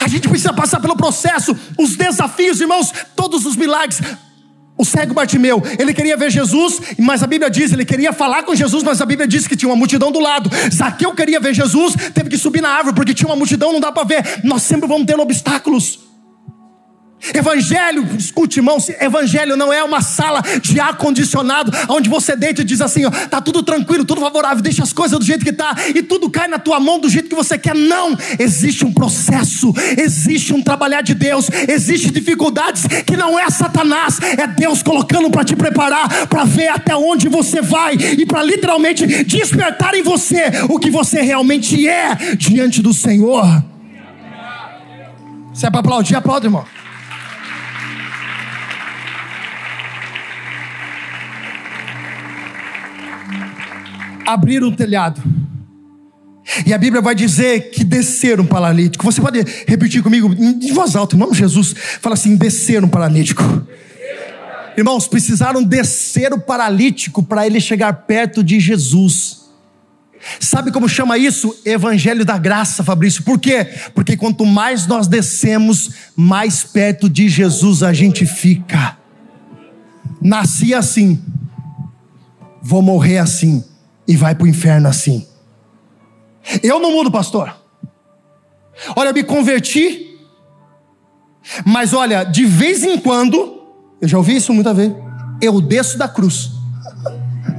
A 0.00 0.08
gente 0.08 0.28
precisa 0.28 0.52
passar 0.52 0.80
pelo 0.80 0.96
processo, 0.96 1.56
os 1.78 1.96
desafios, 1.96 2.60
irmãos, 2.60 2.92
todos 3.14 3.44
os 3.44 3.54
milagres. 3.56 4.00
O 4.76 4.84
cego 4.84 5.14
Bartimeu, 5.14 5.62
ele 5.78 5.94
queria 5.94 6.16
ver 6.16 6.30
Jesus, 6.30 6.80
mas 6.98 7.22
a 7.22 7.28
Bíblia 7.28 7.48
diz, 7.48 7.72
ele 7.72 7.84
queria 7.84 8.12
falar 8.12 8.42
com 8.42 8.54
Jesus, 8.54 8.82
mas 8.82 9.00
a 9.00 9.06
Bíblia 9.06 9.28
diz 9.28 9.46
que 9.46 9.54
tinha 9.54 9.68
uma 9.68 9.76
multidão 9.76 10.10
do 10.10 10.18
lado. 10.18 10.50
Zaqueu 10.72 11.14
queria 11.14 11.38
ver 11.38 11.54
Jesus, 11.54 11.94
teve 12.12 12.28
que 12.28 12.36
subir 12.36 12.60
na 12.60 12.70
árvore 12.70 12.96
porque 12.96 13.14
tinha 13.14 13.28
uma 13.28 13.36
multidão, 13.36 13.72
não 13.72 13.78
dá 13.78 13.92
para 13.92 14.04
ver. 14.04 14.40
Nós 14.42 14.62
sempre 14.62 14.88
vamos 14.88 15.06
ter 15.06 15.18
obstáculos. 15.18 16.03
Evangelho, 17.32 18.06
escute 18.18 18.58
irmão, 18.58 18.78
evangelho 19.00 19.56
não 19.56 19.72
é 19.72 19.82
uma 19.82 20.02
sala 20.02 20.42
de 20.60 20.78
ar 20.80 20.96
condicionado, 20.96 21.72
onde 21.88 22.08
você 22.08 22.36
deita 22.36 22.62
e 22.62 22.64
diz 22.64 22.80
assim, 22.80 23.04
ó, 23.04 23.10
tá 23.10 23.40
tudo 23.40 23.62
tranquilo, 23.62 24.04
tudo 24.04 24.20
favorável, 24.20 24.62
deixa 24.62 24.82
as 24.82 24.92
coisas 24.92 25.18
do 25.18 25.24
jeito 25.24 25.44
que 25.44 25.52
tá 25.52 25.74
e 25.94 26.02
tudo 26.02 26.28
cai 26.28 26.48
na 26.48 26.58
tua 26.58 26.78
mão 26.80 26.98
do 26.98 27.08
jeito 27.08 27.28
que 27.28 27.34
você 27.34 27.56
quer. 27.56 27.74
Não, 27.74 28.16
existe 28.38 28.84
um 28.84 28.92
processo, 28.92 29.72
existe 29.96 30.52
um 30.52 30.62
trabalhar 30.62 31.02
de 31.02 31.14
Deus, 31.14 31.48
existe 31.68 32.10
dificuldades 32.10 32.84
que 33.06 33.16
não 33.16 33.38
é 33.38 33.48
Satanás, 33.50 34.18
é 34.20 34.46
Deus 34.46 34.82
colocando 34.82 35.30
para 35.30 35.44
te 35.44 35.56
preparar, 35.56 36.26
para 36.26 36.44
ver 36.44 36.68
até 36.68 36.96
onde 36.96 37.28
você 37.28 37.62
vai 37.62 37.94
e 37.94 38.26
para 38.26 38.42
literalmente 38.42 39.24
despertar 39.24 39.94
em 39.94 40.02
você 40.02 40.44
o 40.68 40.78
que 40.78 40.90
você 40.90 41.22
realmente 41.22 41.88
é 41.88 42.14
diante 42.36 42.82
do 42.82 42.92
Senhor. 42.92 43.64
Se 45.52 45.66
é 45.66 45.70
para 45.70 45.80
aplaudir, 45.80 46.16
aplaude, 46.16 46.46
irmão. 46.46 46.64
Abriram 54.26 54.68
o 54.68 54.76
telhado. 54.76 55.22
E 56.66 56.74
a 56.74 56.78
Bíblia 56.78 57.00
vai 57.00 57.14
dizer 57.14 57.70
que 57.70 57.82
desceram 57.82 58.44
um 58.44 58.46
paralítico. 58.46 59.04
Você 59.04 59.20
pode 59.20 59.44
repetir 59.66 60.02
comigo 60.02 60.34
de 60.34 60.72
voz 60.72 60.94
alta, 60.94 61.16
em 61.16 61.30
de 61.30 61.38
Jesus. 61.38 61.74
Fala 62.00 62.14
assim: 62.14 62.36
desceram 62.36 62.86
um 62.86 62.90
paralítico. 62.90 63.42
Irmãos, 64.76 65.06
precisaram 65.06 65.62
descer 65.62 66.32
o 66.32 66.40
paralítico 66.40 67.22
para 67.22 67.46
ele 67.46 67.60
chegar 67.60 67.92
perto 67.92 68.42
de 68.42 68.60
Jesus. 68.60 69.44
Sabe 70.40 70.72
como 70.72 70.88
chama 70.88 71.16
isso? 71.16 71.54
Evangelho 71.64 72.24
da 72.24 72.36
graça, 72.36 72.82
Fabrício. 72.82 73.22
Por 73.22 73.38
quê? 73.38 73.66
Porque 73.94 74.16
quanto 74.16 74.44
mais 74.44 74.86
nós 74.86 75.06
descemos, 75.06 75.90
mais 76.16 76.64
perto 76.64 77.08
de 77.08 77.28
Jesus 77.28 77.82
a 77.82 77.92
gente 77.92 78.26
fica. 78.26 78.96
Nasci 80.20 80.74
assim, 80.74 81.22
vou 82.62 82.80
morrer 82.82 83.18
assim 83.18 83.62
e 84.06 84.16
vai 84.16 84.34
para 84.34 84.44
o 84.44 84.48
inferno 84.48 84.88
assim. 84.88 85.26
Eu 86.62 86.78
não 86.78 86.92
mudo, 86.92 87.10
pastor. 87.10 87.54
Olha, 88.96 89.10
eu 89.10 89.14
me 89.14 89.22
converti, 89.22 90.18
mas 91.64 91.92
olha, 91.92 92.24
de 92.24 92.44
vez 92.44 92.82
em 92.82 92.98
quando, 92.98 93.62
eu 94.00 94.08
já 94.08 94.18
ouvi 94.18 94.36
isso 94.36 94.52
muita 94.52 94.74
vez, 94.74 94.92
eu 95.40 95.60
desço 95.60 95.96
da 95.96 96.08
cruz. 96.08 96.50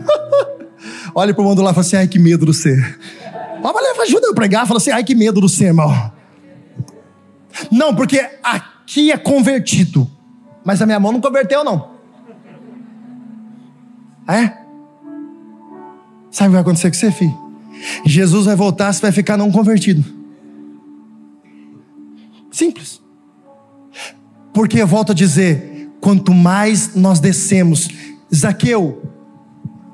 olha 1.15 1.33
para 1.33 1.41
o 1.41 1.45
mundo 1.45 1.61
lá 1.61 1.71
e 1.71 1.73
fala 1.73 1.85
assim: 1.85 1.95
ai 1.95 2.07
que 2.07 2.19
medo 2.19 2.45
do 2.45 2.53
ser. 2.53 2.99
Ajuda 4.01 4.27
eu 4.27 4.31
a 4.31 4.35
pregar, 4.35 4.67
fala 4.67 4.77
assim: 4.77 4.91
ai 4.91 5.03
que 5.03 5.15
medo 5.15 5.41
do 5.41 5.49
ser, 5.49 5.65
irmão. 5.65 6.11
Não, 7.71 7.95
porque 7.95 8.19
aqui 8.43 9.11
é 9.11 9.17
convertido, 9.17 10.09
mas 10.63 10.81
a 10.81 10.85
minha 10.85 10.99
mão 10.99 11.11
não 11.11 11.21
converteu, 11.21 11.63
não. 11.63 11.95
É? 14.27 14.64
Sabe 16.35 16.49
o 16.49 16.51
que 16.51 16.53
vai 16.55 16.61
acontecer 16.63 16.91
com 16.91 16.97
você, 16.97 17.11
filho? 17.13 17.33
Jesus 18.05 18.45
vai 18.45 18.57
voltar, 18.57 18.91
você 18.91 18.99
vai 18.99 19.11
ficar 19.13 19.37
não 19.37 19.49
convertido. 19.49 20.03
Simples. 22.51 23.01
Porque 24.53 24.81
eu 24.81 24.85
volto 24.85 25.13
a 25.13 25.15
dizer: 25.15 25.89
quanto 26.01 26.33
mais 26.33 26.93
nós 26.93 27.21
descemos, 27.21 27.87
Zaqueu, 28.35 29.01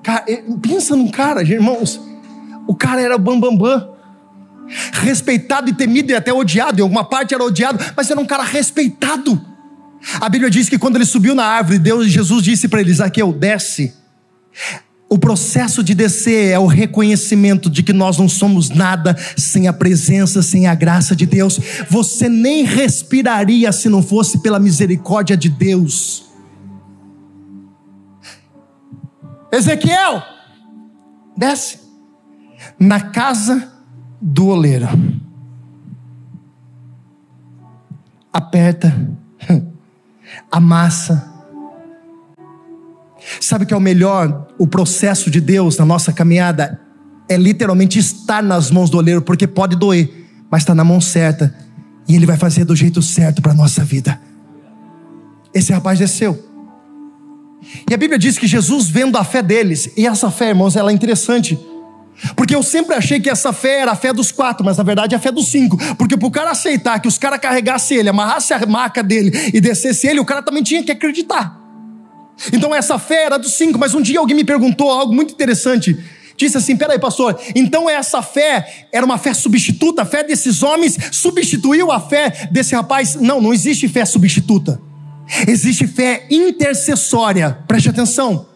cara, 0.01 0.25
pensa 0.63 0.95
num 0.95 1.11
cara, 1.11 1.43
irmãos, 1.43 2.01
o 2.65 2.73
cara 2.73 2.99
era 2.99 3.19
bambambam, 3.19 3.57
bam, 3.57 3.77
bam, 3.77 3.93
respeitado 4.93 5.69
e 5.69 5.73
temido 5.73 6.11
e 6.11 6.15
até 6.15 6.33
odiado, 6.33 6.79
em 6.79 6.81
alguma 6.81 7.03
parte 7.03 7.35
era 7.35 7.43
odiado, 7.43 7.77
mas 7.95 8.09
era 8.09 8.19
um 8.19 8.25
cara 8.25 8.41
respeitado. 8.41 9.39
A 10.19 10.27
Bíblia 10.27 10.49
diz 10.49 10.67
que 10.67 10.79
quando 10.79 10.95
ele 10.95 11.05
subiu 11.05 11.35
na 11.35 11.45
árvore, 11.45 11.77
Deus, 11.77 12.07
Jesus 12.07 12.41
disse 12.41 12.67
para 12.67 12.81
ele: 12.81 12.91
Zaqueu, 12.91 13.31
desce. 13.31 13.93
O 15.11 15.19
processo 15.19 15.83
de 15.83 15.93
descer 15.93 16.51
é 16.53 16.57
o 16.57 16.67
reconhecimento 16.67 17.69
de 17.69 17.83
que 17.83 17.91
nós 17.91 18.17
não 18.17 18.29
somos 18.29 18.69
nada 18.69 19.13
sem 19.35 19.67
a 19.67 19.73
presença, 19.73 20.41
sem 20.41 20.67
a 20.67 20.73
graça 20.73 21.13
de 21.13 21.25
Deus. 21.25 21.59
Você 21.89 22.29
nem 22.29 22.63
respiraria 22.63 23.73
se 23.73 23.89
não 23.89 24.01
fosse 24.01 24.41
pela 24.41 24.57
misericórdia 24.57 25.35
de 25.35 25.49
Deus. 25.49 26.31
Ezequiel, 29.51 30.23
desce 31.35 31.79
na 32.79 33.01
casa 33.01 33.69
do 34.21 34.47
oleiro. 34.47 34.87
Aperta, 38.31 38.95
amassa, 40.49 41.31
Sabe 43.39 43.65
que 43.65 43.73
é 43.73 43.77
o 43.77 43.81
melhor? 43.81 44.47
O 44.61 44.67
processo 44.67 45.31
de 45.31 45.41
Deus 45.41 45.75
na 45.79 45.85
nossa 45.85 46.13
caminhada 46.13 46.79
é 47.27 47.35
literalmente 47.35 47.97
estar 47.97 48.43
nas 48.43 48.69
mãos 48.69 48.91
do 48.91 48.97
oleiro, 48.99 49.19
porque 49.19 49.47
pode 49.47 49.75
doer, 49.75 50.07
mas 50.51 50.61
está 50.61 50.75
na 50.75 50.83
mão 50.83 51.01
certa 51.01 51.51
e 52.07 52.15
Ele 52.15 52.27
vai 52.27 52.37
fazer 52.37 52.63
do 52.63 52.75
jeito 52.75 53.01
certo 53.01 53.41
para 53.41 53.53
a 53.53 53.55
nossa 53.55 53.83
vida. 53.83 54.21
Esse 55.51 55.73
rapaz 55.73 55.97
desceu. 55.97 56.47
E 57.89 57.91
a 57.95 57.97
Bíblia 57.97 58.19
diz 58.19 58.37
que 58.37 58.45
Jesus, 58.45 58.87
vendo 58.87 59.17
a 59.17 59.23
fé 59.23 59.41
deles, 59.41 59.89
e 59.97 60.05
essa 60.05 60.29
fé, 60.29 60.49
irmãos, 60.49 60.75
ela 60.75 60.91
é 60.91 60.93
interessante. 60.93 61.57
Porque 62.35 62.53
eu 62.53 62.61
sempre 62.61 62.93
achei 62.93 63.19
que 63.19 63.31
essa 63.31 63.51
fé 63.51 63.79
era 63.79 63.93
a 63.93 63.95
fé 63.95 64.13
dos 64.13 64.31
quatro, 64.31 64.63
mas 64.63 64.77
na 64.77 64.83
verdade 64.83 65.15
é 65.15 65.17
a 65.17 65.19
fé 65.19 65.31
dos 65.31 65.47
cinco. 65.47 65.75
Porque 65.95 66.15
para 66.15 66.27
o 66.27 66.31
cara 66.31 66.51
aceitar 66.51 66.99
que 66.99 67.07
os 67.07 67.17
caras 67.17 67.39
carregassem 67.39 67.97
ele, 67.97 68.09
amarrassem 68.09 68.55
a 68.55 68.63
maca 68.67 69.01
dele 69.01 69.31
e 69.55 69.59
descesse 69.59 70.05
ele, 70.05 70.19
o 70.19 70.25
cara 70.25 70.43
também 70.43 70.61
tinha 70.61 70.83
que 70.83 70.91
acreditar. 70.91 71.60
Então 72.51 72.73
essa 72.73 72.97
fé 72.97 73.25
era 73.25 73.37
dos 73.37 73.53
cinco, 73.53 73.77
mas 73.77 73.93
um 73.93 74.01
dia 74.01 74.19
alguém 74.19 74.35
me 74.35 74.43
perguntou 74.43 74.89
algo 74.89 75.13
muito 75.13 75.33
interessante. 75.33 75.97
Disse 76.35 76.57
assim: 76.57 76.75
peraí, 76.75 76.99
pastor, 76.99 77.39
então 77.55 77.89
essa 77.89 78.21
fé 78.21 78.87
era 78.91 79.05
uma 79.05 79.17
fé 79.17 79.33
substituta? 79.33 80.01
A 80.01 80.05
fé 80.05 80.23
desses 80.23 80.63
homens 80.63 80.97
substituiu 81.11 81.91
a 81.91 81.99
fé 81.99 82.49
desse 82.51 82.73
rapaz? 82.73 83.15
Não, 83.15 83.39
não 83.39 83.53
existe 83.53 83.87
fé 83.87 84.05
substituta. 84.05 84.81
Existe 85.47 85.87
fé 85.87 86.25
intercessória. 86.29 87.59
Preste 87.67 87.89
atenção. 87.89 88.50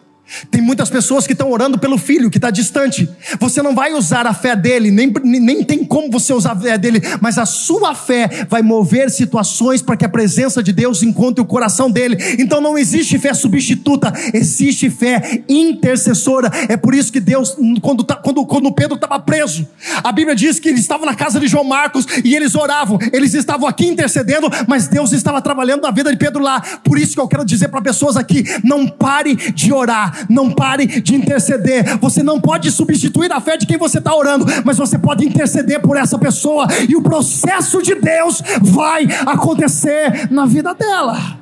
Tem 0.50 0.60
muitas 0.60 0.90
pessoas 0.90 1.26
que 1.26 1.32
estão 1.32 1.52
orando 1.52 1.78
pelo 1.78 1.96
filho 1.96 2.30
que 2.30 2.38
está 2.38 2.50
distante. 2.50 3.08
Você 3.38 3.62
não 3.62 3.74
vai 3.74 3.92
usar 3.94 4.26
a 4.26 4.34
fé 4.34 4.56
dele, 4.56 4.90
nem, 4.90 5.12
nem 5.22 5.62
tem 5.62 5.84
como 5.84 6.10
você 6.10 6.32
usar 6.32 6.52
a 6.52 6.60
fé 6.60 6.76
dele, 6.76 7.00
mas 7.20 7.38
a 7.38 7.46
sua 7.46 7.94
fé 7.94 8.46
vai 8.48 8.60
mover 8.60 9.08
situações 9.08 9.80
para 9.82 9.96
que 9.96 10.04
a 10.04 10.08
presença 10.08 10.62
de 10.62 10.72
Deus 10.72 11.02
encontre 11.02 11.40
o 11.40 11.46
coração 11.46 11.90
dele. 11.90 12.16
Então 12.38 12.60
não 12.60 12.76
existe 12.76 13.18
fé 13.18 13.32
substituta, 13.34 14.12
existe 14.34 14.90
fé 14.90 15.42
intercessora. 15.48 16.50
É 16.68 16.76
por 16.76 16.94
isso 16.94 17.12
que 17.12 17.20
Deus, 17.20 17.56
quando, 17.80 18.02
tá, 18.02 18.16
quando, 18.16 18.44
quando 18.44 18.72
Pedro 18.72 18.96
estava 18.96 19.20
preso, 19.20 19.66
a 20.02 20.10
Bíblia 20.10 20.34
diz 20.34 20.58
que 20.58 20.68
ele 20.68 20.80
estava 20.80 21.06
na 21.06 21.14
casa 21.14 21.38
de 21.38 21.46
João 21.46 21.64
Marcos 21.64 22.04
e 22.24 22.34
eles 22.34 22.56
oravam, 22.56 22.98
eles 23.12 23.32
estavam 23.32 23.68
aqui 23.68 23.86
intercedendo, 23.86 24.50
mas 24.66 24.88
Deus 24.88 25.12
estava 25.12 25.40
trabalhando 25.40 25.82
na 25.82 25.90
vida 25.92 26.10
de 26.10 26.16
Pedro 26.16 26.42
lá. 26.42 26.60
Por 26.82 26.98
isso 26.98 27.14
que 27.14 27.20
eu 27.20 27.28
quero 27.28 27.44
dizer 27.44 27.68
para 27.68 27.80
pessoas 27.80 28.16
aqui: 28.16 28.44
não 28.64 28.88
pare 28.88 29.36
de 29.52 29.72
orar 29.72 30.15
não 30.28 30.50
pare 30.50 30.86
de 31.00 31.14
interceder. 31.14 31.98
Você 31.98 32.22
não 32.22 32.40
pode 32.40 32.70
substituir 32.70 33.32
a 33.32 33.40
fé 33.40 33.56
de 33.56 33.66
quem 33.66 33.76
você 33.76 33.98
está 33.98 34.14
orando, 34.14 34.46
mas 34.64 34.76
você 34.76 34.98
pode 34.98 35.24
interceder 35.24 35.80
por 35.80 35.96
essa 35.96 36.18
pessoa 36.18 36.66
e 36.88 36.96
o 36.96 37.02
processo 37.02 37.82
de 37.82 37.94
Deus 37.94 38.42
vai 38.60 39.06
acontecer 39.26 40.30
na 40.30 40.46
vida 40.46 40.74
dela. 40.74 41.38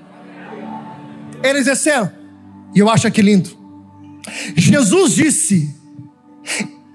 Eles 1.42 1.66
desceram, 1.66 2.10
e 2.74 2.78
eu 2.78 2.88
acho 2.88 3.06
aqui 3.06 3.20
lindo. 3.20 3.50
Jesus 4.56 5.14
disse, 5.14 5.74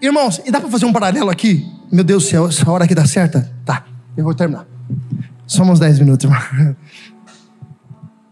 irmãos, 0.01 0.41
e 0.45 0.51
dá 0.51 0.59
para 0.59 0.69
fazer 0.69 0.85
um 0.85 0.93
paralelo 0.93 1.29
aqui? 1.29 1.65
Meu 1.91 2.03
Deus 2.03 2.23
do 2.23 2.29
céu, 2.29 2.47
essa 2.47 2.69
hora 2.69 2.85
aqui 2.85 2.95
dá 2.95 3.05
certa? 3.05 3.51
Tá, 3.65 3.85
eu 4.17 4.23
vou 4.23 4.33
terminar. 4.33 4.65
Só 5.45 5.63
uns 5.63 5.79
10 5.79 5.99
minutos, 5.99 6.25
irmão. 6.25 6.75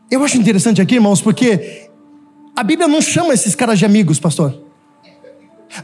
Eu 0.10 0.24
acho 0.24 0.38
interessante 0.38 0.82
aqui, 0.82 0.96
irmãos, 0.96 1.22
porque 1.22 1.87
a 2.58 2.64
Bíblia 2.64 2.88
não 2.88 3.02
chama 3.02 3.34
esses 3.34 3.56
caras 3.56 3.80
de 3.80 3.86
amigos, 3.86 4.20
pastor. 4.20 4.62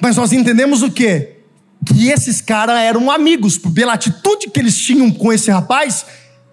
Mas 0.02 0.18
nós 0.18 0.34
entendemos 0.34 0.82
o 0.82 0.92
que? 0.92 1.44
que 1.86 2.10
esses 2.10 2.42
caras 2.42 2.80
eram 2.80 3.12
amigos, 3.12 3.58
pela 3.58 3.94
atitude 3.94 4.50
que 4.50 4.60
eles 4.60 4.78
tinham 4.78 5.12
com 5.12 5.34
esse 5.34 5.52
rapaz, 5.52 6.06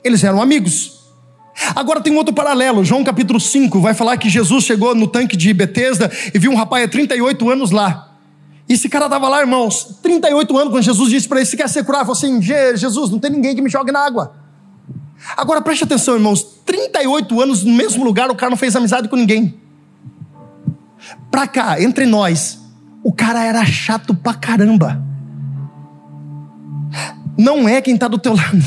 eles 0.03 0.25
eram 0.25 0.43
amigos. 0.43 0.99
Agora 1.75 2.01
tem 2.01 2.13
um 2.13 2.17
outro 2.17 2.35
paralelo, 2.35 2.85
João 2.85 3.05
capítulo 3.05 3.39
5 3.39 3.81
vai 3.81 3.93
falar 3.93 4.17
que 4.17 4.29
Jesus 4.29 4.65
chegou 4.65 4.95
no 4.95 5.07
tanque 5.07 5.37
de 5.37 5.53
Betesda 5.53 6.11
e 6.33 6.39
viu 6.39 6.51
um 6.51 6.57
rapaz 6.57 6.85
há 6.85 6.89
38 6.89 7.51
anos 7.51 7.71
lá. 7.71 8.17
Esse 8.69 8.89
cara 8.89 9.07
estava 9.07 9.29
lá, 9.29 9.41
irmãos, 9.41 9.99
38 10.03 10.57
anos, 10.57 10.73
quando 10.73 10.85
Jesus 10.85 11.11
disse 11.11 11.29
para 11.29 11.39
ele: 11.39 11.47
Se 11.47 11.57
quer 11.57 11.69
ser 11.69 11.85
curado? 11.85 12.03
Ele 12.03 12.15
falou 12.15 12.37
assim: 12.37 12.41
Jesus, 12.41 13.11
não 13.11 13.19
tem 13.19 13.31
ninguém 13.31 13.55
que 13.55 13.61
me 13.61 13.69
jogue 13.69 13.91
na 13.91 13.99
água. 13.99 14.33
Agora 15.37 15.61
preste 15.61 15.83
atenção, 15.83 16.15
irmãos: 16.15 16.47
38 16.65 17.41
anos 17.41 17.65
no 17.65 17.73
mesmo 17.73 18.05
lugar, 18.05 18.31
o 18.31 18.35
cara 18.37 18.49
não 18.49 18.57
fez 18.57 18.77
amizade 18.77 19.09
com 19.09 19.17
ninguém. 19.17 19.61
Pra 21.31 21.47
cá, 21.47 21.81
entre 21.83 22.07
nós, 22.07 22.61
o 23.03 23.13
cara 23.13 23.45
era 23.45 23.65
chato 23.65 24.15
pra 24.15 24.35
caramba. 24.35 25.03
Não 27.39 27.69
é 27.69 27.81
quem 27.81 27.95
está 27.95 28.09
do 28.09 28.19
teu 28.19 28.35
lado. 28.35 28.59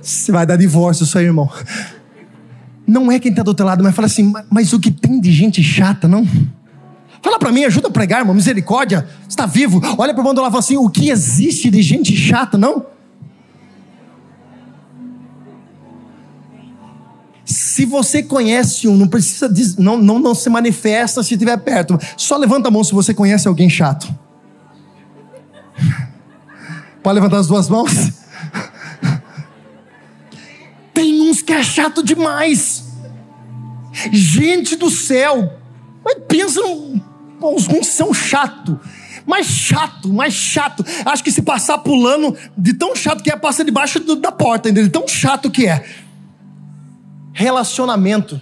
Você 0.00 0.32
vai 0.32 0.46
dar 0.46 0.56
divórcio, 0.56 1.04
isso 1.04 1.18
aí, 1.18 1.26
irmão. 1.26 1.50
Não 2.86 3.10
é 3.10 3.18
quem 3.18 3.30
está 3.30 3.42
do 3.42 3.48
outro 3.48 3.66
lado, 3.66 3.82
mas 3.82 3.94
fala 3.94 4.06
assim, 4.06 4.32
mas 4.50 4.72
o 4.72 4.80
que 4.80 4.90
tem 4.90 5.20
de 5.20 5.32
gente 5.32 5.62
chata, 5.62 6.08
não? 6.08 6.26
Fala 7.22 7.38
para 7.38 7.52
mim, 7.52 7.64
ajuda 7.64 7.88
a 7.88 7.90
pregar, 7.90 8.20
irmão, 8.20 8.34
misericórdia. 8.34 9.06
Está 9.28 9.46
vivo. 9.46 9.80
Olha 9.96 10.12
para 10.12 10.24
o 10.24 10.26
lá 10.26 10.48
e 10.48 10.50
fala 10.50 10.58
assim: 10.58 10.76
o 10.76 10.90
que 10.90 11.08
existe 11.08 11.70
de 11.70 11.80
gente 11.80 12.16
chata, 12.16 12.58
não? 12.58 12.84
Se 17.52 17.84
você 17.84 18.22
conhece 18.22 18.88
um, 18.88 18.96
não 18.96 19.06
precisa, 19.06 19.48
dizer, 19.48 19.80
não, 19.80 19.96
não, 19.96 20.18
não 20.18 20.34
se 20.34 20.48
manifesta 20.48 21.22
se 21.22 21.34
estiver 21.34 21.56
perto. 21.58 21.98
Só 22.16 22.36
levanta 22.36 22.68
a 22.68 22.70
mão 22.70 22.82
se 22.82 22.92
você 22.92 23.12
conhece 23.12 23.46
alguém 23.46 23.68
chato. 23.68 24.12
Pode 27.02 27.14
levantar 27.14 27.38
as 27.38 27.46
duas 27.46 27.68
mãos? 27.68 27.92
Tem 30.94 31.20
uns 31.20 31.42
que 31.42 31.52
é 31.52 31.62
chato 31.62 32.02
demais. 32.02 32.84
Gente 34.10 34.76
do 34.76 34.88
céu. 34.88 35.52
Mas 36.04 36.16
pensa, 36.26 36.60
uns 37.42 37.86
são 37.86 38.14
chato. 38.14 38.80
Mais 39.26 39.46
chato, 39.46 40.12
mais 40.12 40.34
chato. 40.34 40.84
Acho 41.04 41.22
que 41.22 41.30
se 41.30 41.42
passar 41.42 41.78
pulando, 41.78 42.36
de 42.56 42.74
tão 42.74 42.94
chato 42.96 43.22
que 43.22 43.30
é, 43.30 43.36
passa 43.36 43.64
debaixo 43.64 44.00
da 44.00 44.32
porta, 44.32 44.68
entendeu? 44.68 44.84
De 44.84 44.90
tão 44.90 45.06
chato 45.06 45.50
que 45.50 45.66
é. 45.66 45.84
Relacionamento. 47.32 48.40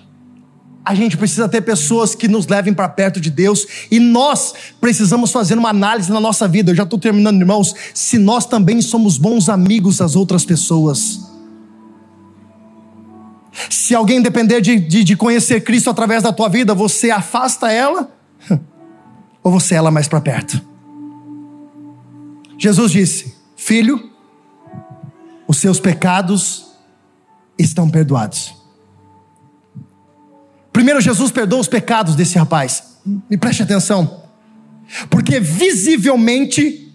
A 0.85 0.95
gente 0.95 1.17
precisa 1.17 1.49
ter 1.49 1.61
pessoas 1.61 2.15
que 2.15 2.27
nos 2.27 2.47
levem 2.47 2.73
para 2.73 2.89
perto 2.89 3.21
de 3.21 3.31
Deus 3.31 3.67
e 3.91 4.01
nós 4.01 4.55
precisamos 4.81 5.31
fazer 5.31 5.59
uma 5.59 5.69
análise 5.69 6.11
na 6.11 6.19
nossa 6.19 6.49
vida. 6.49 6.71
Eu 6.71 6.75
já 6.75 6.85
estou 6.85 6.99
terminando, 6.99 7.41
irmãos. 7.41 7.75
Se 7.95 8.19
nós 8.19 8.47
também 8.47 8.81
somos 8.81 9.19
bons 9.19 9.49
amigos 9.49 9.99
das 9.99 10.17
outras 10.17 10.45
pessoas. 10.45 11.21
Se 13.69 13.95
alguém 13.95 14.23
depender 14.23 14.61
de, 14.61 14.79
de, 14.79 15.05
de 15.05 15.17
conhecer 15.17 15.61
Cristo 15.63 15.91
através 15.91 16.23
da 16.23 16.33
tua 16.33 16.49
vida, 16.49 16.75
você 16.75 17.11
afasta 17.11 17.71
ela 17.71 18.11
ou 19.43 19.53
você 19.53 19.75
é 19.75 19.79
ela 19.79 19.91
mais 19.91 20.09
para 20.09 20.21
perto? 20.21 20.61
Jesus 22.57 22.93
disse: 22.93 23.35
Filho, 23.57 24.11
os 25.47 25.59
seus 25.59 25.79
pecados 25.79 26.67
estão 27.59 27.89
perdoados. 27.89 28.60
Primeiro, 30.81 30.99
Jesus 30.99 31.31
perdoa 31.31 31.61
os 31.61 31.69
pecados 31.69 32.15
desse 32.15 32.39
rapaz. 32.39 32.83
Me 33.29 33.37
preste 33.37 33.63
atenção. 33.63 34.23
Porque 35.11 35.39
visivelmente 35.39 36.91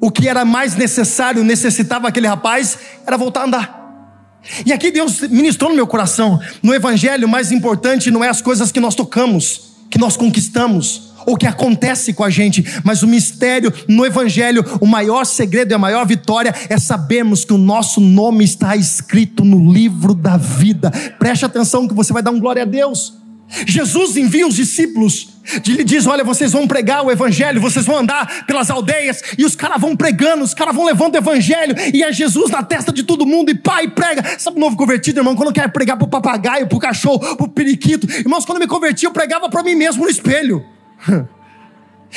o 0.00 0.10
que 0.10 0.26
era 0.26 0.46
mais 0.46 0.74
necessário, 0.76 1.44
necessitava 1.44 2.08
aquele 2.08 2.26
rapaz, 2.26 2.78
era 3.06 3.18
voltar 3.18 3.42
a 3.42 3.44
andar. 3.44 4.40
E 4.64 4.72
aqui 4.72 4.90
Deus 4.90 5.20
ministrou 5.28 5.68
no 5.68 5.76
meu 5.76 5.86
coração: 5.86 6.40
no 6.62 6.72
Evangelho, 6.72 7.26
o 7.26 7.30
mais 7.30 7.52
importante 7.52 8.10
não 8.10 8.24
é 8.24 8.30
as 8.30 8.40
coisas 8.40 8.72
que 8.72 8.80
nós 8.80 8.94
tocamos, 8.94 9.74
que 9.90 9.98
nós 9.98 10.16
conquistamos, 10.16 11.11
ou 11.26 11.36
que 11.36 11.46
acontece 11.46 12.12
com 12.12 12.24
a 12.24 12.30
gente, 12.30 12.64
mas 12.84 13.02
o 13.02 13.06
mistério 13.06 13.72
no 13.88 14.04
Evangelho, 14.04 14.64
o 14.80 14.86
maior 14.86 15.24
segredo 15.24 15.72
e 15.72 15.74
a 15.74 15.78
maior 15.78 16.06
vitória 16.06 16.54
é 16.68 16.78
sabermos 16.78 17.44
que 17.44 17.52
o 17.52 17.58
nosso 17.58 18.00
nome 18.00 18.44
está 18.44 18.76
escrito 18.76 19.44
no 19.44 19.72
livro 19.72 20.14
da 20.14 20.36
vida. 20.36 20.90
Preste 21.18 21.44
atenção 21.44 21.88
que 21.88 21.94
você 21.94 22.12
vai 22.12 22.22
dar 22.22 22.30
um 22.30 22.40
glória 22.40 22.62
a 22.62 22.66
Deus. 22.66 23.22
Jesus 23.66 24.16
envia 24.16 24.46
os 24.46 24.54
discípulos, 24.54 25.28
ele 25.66 25.84
diz: 25.84 26.06
Olha, 26.06 26.24
vocês 26.24 26.52
vão 26.52 26.66
pregar 26.66 27.04
o 27.04 27.10
evangelho, 27.10 27.60
vocês 27.60 27.84
vão 27.84 27.98
andar 27.98 28.46
pelas 28.46 28.70
aldeias, 28.70 29.22
e 29.36 29.44
os 29.44 29.54
caras 29.54 29.80
vão 29.80 29.94
pregando, 29.94 30.42
os 30.42 30.54
caras 30.54 30.74
vão 30.74 30.86
levando 30.86 31.14
o 31.14 31.18
evangelho, 31.18 31.74
e 31.92 32.02
é 32.02 32.10
Jesus 32.12 32.50
na 32.50 32.62
testa 32.62 32.90
de 32.92 33.02
todo 33.02 33.26
mundo, 33.26 33.50
e 33.50 33.54
pai, 33.54 33.88
prega. 33.88 34.38
Sabe 34.38 34.56
o 34.56 34.60
novo 34.60 34.76
convertido, 34.76 35.20
irmão? 35.20 35.36
Quando 35.36 35.52
quer 35.52 35.70
pregar 35.70 35.98
pro 35.98 36.08
papagaio, 36.08 36.66
pro 36.66 36.78
cachorro, 36.78 37.36
pro 37.36 37.48
periquito, 37.48 38.10
irmãos, 38.10 38.44
quando 38.46 38.56
eu 38.56 38.62
me 38.62 38.66
converti, 38.68 39.04
eu 39.04 39.12
pregava 39.12 39.50
para 39.50 39.62
mim 39.62 39.74
mesmo 39.74 40.04
no 40.04 40.10
espelho. 40.10 40.64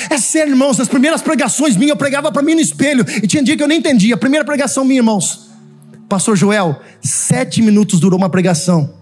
É 0.09 0.17
sério, 0.17 0.51
irmãos, 0.51 0.77
as 0.77 0.89
primeiras 0.89 1.21
pregações 1.21 1.77
minhas 1.77 1.91
eu 1.91 1.95
pregava 1.95 2.29
para 2.29 2.41
mim 2.41 2.53
no 2.53 2.59
espelho, 2.59 3.05
e 3.23 3.27
tinha 3.27 3.41
dia 3.41 3.55
que 3.55 3.63
eu 3.63 3.67
nem 3.67 3.79
entendia. 3.79 4.15
A 4.15 4.17
primeira 4.17 4.43
pregação 4.43 4.83
minha, 4.83 4.99
irmãos, 4.99 5.49
Pastor 6.09 6.35
Joel, 6.35 6.81
sete 7.01 7.61
minutos 7.61 7.99
durou 7.99 8.19
uma 8.19 8.29
pregação. 8.29 8.93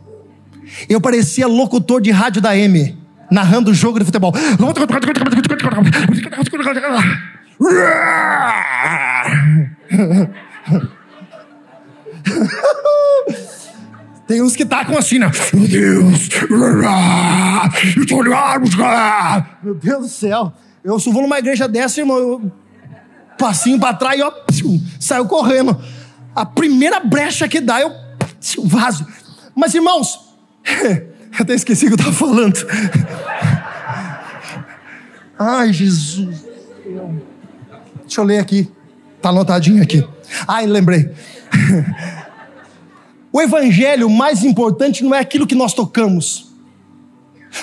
Eu 0.88 1.02
parecia 1.02 1.48
locutor 1.48 2.00
de 2.00 2.12
rádio 2.12 2.42
da 2.42 2.56
M, 2.56 2.96
narrando 3.30 3.72
o 3.72 3.74
jogo 3.74 3.98
de 3.98 4.06
futebol. 4.06 4.34
Tem 14.28 14.42
uns 14.42 14.56
que 14.56 14.66
tacam 14.66 14.98
assim, 14.98 15.20
né? 15.20 15.30
Meu 15.54 15.68
Deus! 15.68 16.30
Meu 19.62 19.76
Deus 19.76 20.02
do 20.02 20.10
céu! 20.10 20.54
Eu 20.84 20.98
vou 20.98 21.22
numa 21.22 21.40
igreja 21.40 21.68
dessa, 21.68 22.00
irmão, 22.00 22.18
eu, 22.18 22.52
passinho 23.38 23.80
para 23.80 23.94
trás 23.94 24.20
e 24.20 24.24
ó, 24.24 24.32
saiu 25.00 25.26
correndo. 25.26 25.80
A 26.36 26.46
primeira 26.46 27.00
brecha 27.00 27.48
que 27.48 27.62
dá, 27.62 27.82
eu 27.82 27.92
vaso. 28.66 29.06
Mas, 29.56 29.74
irmãos, 29.74 30.20
até 31.40 31.54
esqueci 31.54 31.86
o 31.86 31.88
que 31.90 31.94
eu 31.94 31.98
estava 31.98 32.16
falando. 32.16 32.56
Ai, 35.38 35.72
Jesus. 35.74 36.46
Deixa 38.02 38.22
eu 38.22 38.26
ler 38.26 38.40
aqui. 38.40 38.72
Está 39.18 39.30
anotadinho 39.30 39.82
aqui. 39.82 40.08
Ai, 40.48 40.66
lembrei. 40.66 41.10
O 43.34 43.42
evangelho 43.42 44.08
mais 44.12 44.44
importante 44.44 45.04
não 45.04 45.16
é 45.16 45.20
aquilo 45.20 45.48
que 45.48 45.56
nós 45.56 45.74
tocamos. 45.74 46.54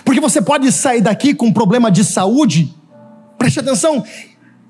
Porque 0.04 0.20
você 0.20 0.42
pode 0.42 0.70
sair 0.72 1.00
daqui 1.00 1.32
com 1.32 1.46
um 1.46 1.52
problema 1.52 1.92
de 1.92 2.04
saúde, 2.04 2.74
preste 3.38 3.60
atenção, 3.60 4.04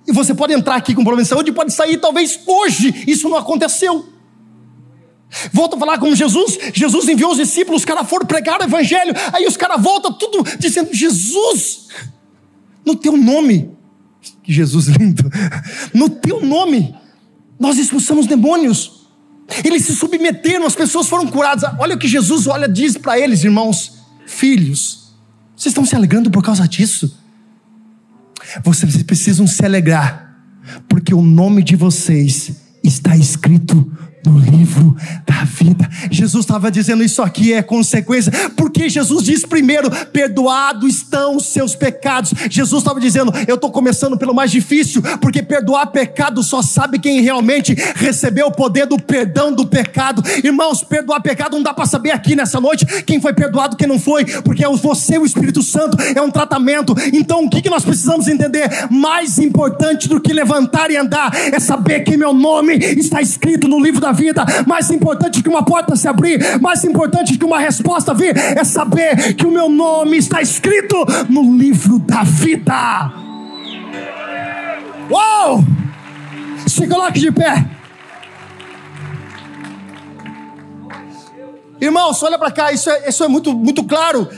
e 0.07 0.13
você 0.13 0.35
pode 0.35 0.53
entrar 0.53 0.77
aqui 0.77 0.95
com 0.95 1.01
um 1.01 1.05
problema 1.05 1.23
de 1.23 1.29
saúde 1.29 1.51
e 1.51 1.55
pode 1.55 1.73
sair 1.73 1.97
talvez 1.97 2.39
hoje, 2.47 3.05
isso 3.07 3.31
não 3.31 3.39
aconteceu. 3.39 4.11
Volta 5.53 5.77
a 5.77 5.79
falar 5.79 5.99
com 5.99 6.15
Jesus. 6.15 6.59
Jesus 6.75 7.09
enviou 7.09 7.31
os 7.31 7.39
discípulos, 7.39 7.81
os 7.81 7.85
caras 7.87 8.09
foram 8.09 8.27
pregar 8.27 8.61
o 8.61 8.65
evangelho. 8.65 9.15
Aí 9.33 9.47
os 9.47 9.57
caras 9.57 9.81
voltam 9.81 10.13
tudo 10.13 10.45
dizendo: 10.59 10.93
Jesus, 10.93 11.89
no 12.85 12.95
teu 12.95 13.17
nome. 13.17 13.71
Que 14.43 14.53
Jesus 14.53 14.87
lindo. 14.87 15.25
No 15.95 16.11
teu 16.11 16.45
nome, 16.45 16.95
nós 17.59 17.79
expulsamos 17.79 18.27
demônios. 18.27 19.00
Eles 19.65 19.85
se 19.85 19.95
submeteram, 19.95 20.67
as 20.67 20.75
pessoas 20.75 21.09
foram 21.09 21.27
curadas. 21.27 21.71
Olha 21.79 21.95
o 21.95 21.99
que 21.99 22.09
Jesus 22.09 22.47
olha 22.47 22.69
diz 22.69 22.97
para 22.97 23.19
eles, 23.19 23.45
irmãos, 23.45 24.01
filhos. 24.27 25.13
Vocês 25.57 25.73
estão 25.73 25.85
se 25.85 25.95
alegrando 25.95 26.31
por 26.31 26.43
causa 26.43 26.67
disso? 26.67 27.19
Vocês 28.65 29.03
precisam 29.03 29.47
se 29.47 29.65
alegrar, 29.65 30.37
porque 30.89 31.15
o 31.15 31.23
nome 31.23 31.63
de 31.63 31.77
vocês 31.77 32.53
está 32.83 33.17
escrito 33.17 33.91
no 34.25 34.39
livro 34.39 34.97
da 35.27 35.45
vida. 35.45 35.89
Jesus 36.11 36.45
estava 36.45 36.71
dizendo 36.71 37.03
isso 37.03 37.23
aqui 37.23 37.53
é 37.53 37.63
consequência, 37.63 38.33
porque 38.57 38.89
Jesus 38.89 39.25
diz 39.25 39.45
primeiro: 39.45 39.91
perdoados 40.07 40.97
estão 40.97 41.37
os 41.37 41.47
seus 41.47 41.75
pecados. 41.75 42.33
Jesus 42.51 42.83
estava 42.83 43.01
dizendo: 43.01 43.33
eu 43.47 43.55
estou 43.55 43.71
começando 43.71 44.17
pelo 44.19 44.35
mais 44.35 44.51
difícil, 44.51 45.03
porque 45.21 45.43
perdoar 45.43 45.87
pecado 45.87 46.43
só 46.43 46.63
sabe 46.63 46.99
quem 46.99 47.21
realmente 47.21 47.75
recebeu 47.97 48.47
o 48.47 48.53
poder 48.53 48.87
do 48.87 49.01
perdão 49.01 49.53
do 49.53 49.67
pecado. 49.67 50.23
Irmãos, 50.45 50.83
perdoar 50.83 51.21
pecado 51.21 51.57
não 51.57 51.63
dá 51.63 51.73
para 51.73 51.87
saber 51.87 52.11
aqui 52.11 52.37
nessa 52.37 52.61
noite 52.61 52.87
quem 53.03 53.21
foi 53.21 53.33
perdoado, 53.33 53.77
quem 53.77 53.89
não 53.89 53.99
foi, 53.99 54.25
porque 54.43 54.65
é 54.65 54.71
você, 54.71 55.19
o 55.19 55.27
Espírito 55.27 55.63
Santo, 55.63 55.97
é 56.15 56.21
um 56.21 56.31
tratamento. 56.31 56.95
Então, 57.13 57.45
o 57.45 57.51
que, 57.51 57.61
que 57.61 57.71
nós 57.71 57.85
precisamos 57.85 58.29
entender? 58.29 58.89
Mais 58.91 59.39
importante 59.39 60.09
do 60.09 60.21
que 60.21 60.33
levantar 60.33 60.91
e 60.91 60.97
andar 60.97 61.31
é 61.35 61.59
saber 61.59 62.01
que 62.01 62.17
meu 62.17 62.33
nome 62.33 62.77
está 62.77 63.21
escrito 63.21 63.69
no 63.69 63.81
livro 63.81 64.01
da 64.01 64.10
da 64.11 64.13
vida, 64.13 64.45
mais 64.67 64.91
importante 64.91 65.43
que 65.43 65.49
uma 65.49 65.65
porta 65.65 65.95
se 65.95 66.09
abrir, 66.09 66.61
mais 66.61 66.85
importante 66.85 67.39
que 67.39 67.45
uma 67.45 67.59
resposta 67.59 68.13
vir, 68.13 68.37
é 68.37 68.65
saber 68.65 69.35
que 69.35 69.47
o 69.47 69.51
meu 69.51 69.69
nome 69.69 70.17
está 70.17 70.43
escrito 70.43 70.97
no 71.29 71.57
livro 71.57 71.99
da 72.01 72.23
vida. 72.25 73.13
Uou! 75.09 75.65
Se 76.67 76.87
coloque 76.87 77.21
de 77.21 77.33
pé. 77.33 77.67
Irmãos, 81.81 82.23
olha 82.23 82.39
para 82.39 82.51
cá, 82.51 82.73
isso 82.73 82.91
é, 82.91 83.09
isso 83.09 83.25
é 83.25 83.29
muito, 83.29 83.55
muito 83.55 83.83
claro. 83.85 84.29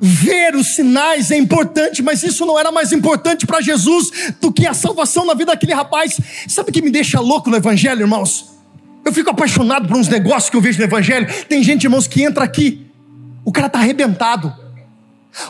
Ver 0.00 0.54
os 0.54 0.74
sinais 0.74 1.30
é 1.30 1.36
importante, 1.36 2.02
mas 2.02 2.22
isso 2.22 2.44
não 2.44 2.58
era 2.58 2.72
mais 2.72 2.92
importante 2.92 3.46
para 3.46 3.60
Jesus 3.60 4.34
do 4.40 4.52
que 4.52 4.66
a 4.66 4.74
salvação 4.74 5.24
na 5.26 5.34
vida 5.34 5.52
daquele 5.52 5.74
rapaz. 5.74 6.18
Sabe 6.48 6.70
o 6.70 6.72
que 6.72 6.82
me 6.82 6.90
deixa 6.90 7.20
louco 7.20 7.50
no 7.50 7.56
Evangelho, 7.56 8.02
irmãos? 8.02 8.53
Eu 9.04 9.12
fico 9.12 9.30
apaixonado 9.30 9.86
por 9.86 9.96
uns 9.96 10.08
negócios 10.08 10.48
que 10.48 10.56
eu 10.56 10.60
vejo 10.60 10.78
no 10.78 10.84
Evangelho. 10.84 11.26
Tem 11.48 11.62
gente, 11.62 11.84
irmãos, 11.84 12.06
que 12.06 12.22
entra 12.22 12.44
aqui, 12.44 12.86
o 13.44 13.52
cara 13.52 13.66
está 13.66 13.78
arrebentado. 13.78 14.52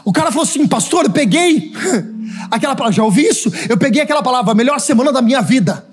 O 0.05 0.13
cara 0.13 0.31
falou 0.31 0.45
assim, 0.45 0.67
pastor, 0.67 1.05
eu 1.05 1.11
peguei 1.11 1.73
aquela 2.51 2.75
palavra, 2.75 2.97
já 2.97 3.05
ouvi 3.05 3.23
isso? 3.23 3.53
Eu 3.69 3.77
peguei 3.77 4.03
aquela 4.03 4.23
palavra, 4.23 4.53
a 4.53 4.55
melhor 4.55 4.81
semana 4.81 5.13
da 5.13 5.23
minha 5.23 5.41
vida. 5.41 5.87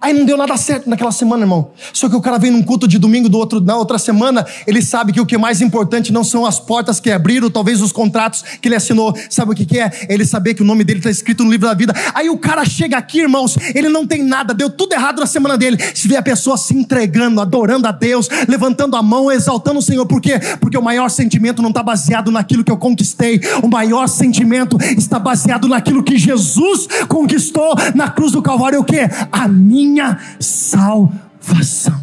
Aí 0.00 0.14
não 0.14 0.24
deu 0.24 0.34
nada 0.34 0.56
certo 0.56 0.88
naquela 0.88 1.12
semana, 1.12 1.42
irmão. 1.42 1.72
Só 1.92 2.08
que 2.08 2.16
o 2.16 2.22
cara 2.22 2.38
vem 2.38 2.50
num 2.50 2.62
culto 2.62 2.88
de 2.88 2.98
domingo 2.98 3.28
do 3.28 3.36
outro, 3.36 3.60
na 3.60 3.76
outra 3.76 3.98
semana, 3.98 4.46
ele 4.66 4.80
sabe 4.80 5.12
que 5.12 5.20
o 5.20 5.26
que 5.26 5.34
é 5.34 5.38
mais 5.38 5.60
importante 5.60 6.10
não 6.10 6.24
são 6.24 6.46
as 6.46 6.58
portas 6.58 6.98
que 6.98 7.10
abriram, 7.10 7.50
talvez 7.50 7.82
os 7.82 7.92
contratos 7.92 8.42
que 8.62 8.68
ele 8.68 8.76
assinou. 8.76 9.14
Sabe 9.28 9.52
o 9.52 9.54
que, 9.54 9.66
que 9.66 9.78
é? 9.78 9.90
Ele 10.08 10.24
saber 10.24 10.54
que 10.54 10.62
o 10.62 10.64
nome 10.64 10.84
dele 10.84 11.00
está 11.00 11.10
escrito 11.10 11.44
no 11.44 11.50
livro 11.50 11.68
da 11.68 11.74
vida. 11.74 11.92
Aí 12.14 12.30
o 12.30 12.38
cara 12.38 12.64
chega 12.64 12.96
aqui, 12.96 13.20
irmãos, 13.20 13.58
ele 13.74 13.90
não 13.90 14.06
tem 14.06 14.22
nada, 14.22 14.54
deu 14.54 14.70
tudo 14.70 14.94
errado 14.94 15.20
na 15.20 15.26
semana 15.26 15.58
dele. 15.58 15.76
Se 15.94 16.08
vê 16.08 16.16
a 16.16 16.22
pessoa 16.22 16.56
se 16.56 16.74
entregando, 16.74 17.38
adorando 17.38 17.86
a 17.86 17.92
Deus, 17.92 18.26
levantando 18.48 18.96
a 18.96 19.02
mão, 19.02 19.30
exaltando 19.30 19.80
o 19.80 19.82
Senhor. 19.82 20.06
Por 20.06 20.22
quê? 20.22 20.40
Porque 20.60 20.78
o 20.78 20.82
maior 20.82 21.10
sentimento 21.10 21.60
não 21.60 21.68
está 21.68 21.82
baseado 21.82 22.30
naquilo 22.30 22.64
que 22.64 22.72
eu 22.72 22.78
conquistei. 22.78 23.38
O 23.62 23.68
maior 23.68 24.08
sentimento 24.08 24.78
está 24.96 25.18
baseado 25.18 25.68
naquilo 25.68 26.02
que 26.02 26.16
Jesus 26.16 26.88
conquistou 27.06 27.74
na 27.94 28.08
cruz 28.08 28.32
do 28.32 28.40
Calvário. 28.40 28.80
O 28.80 28.84
quê? 28.84 29.10
A 29.30 29.46
minha 29.46 29.89
minha 29.90 30.18
salvação. 30.38 32.00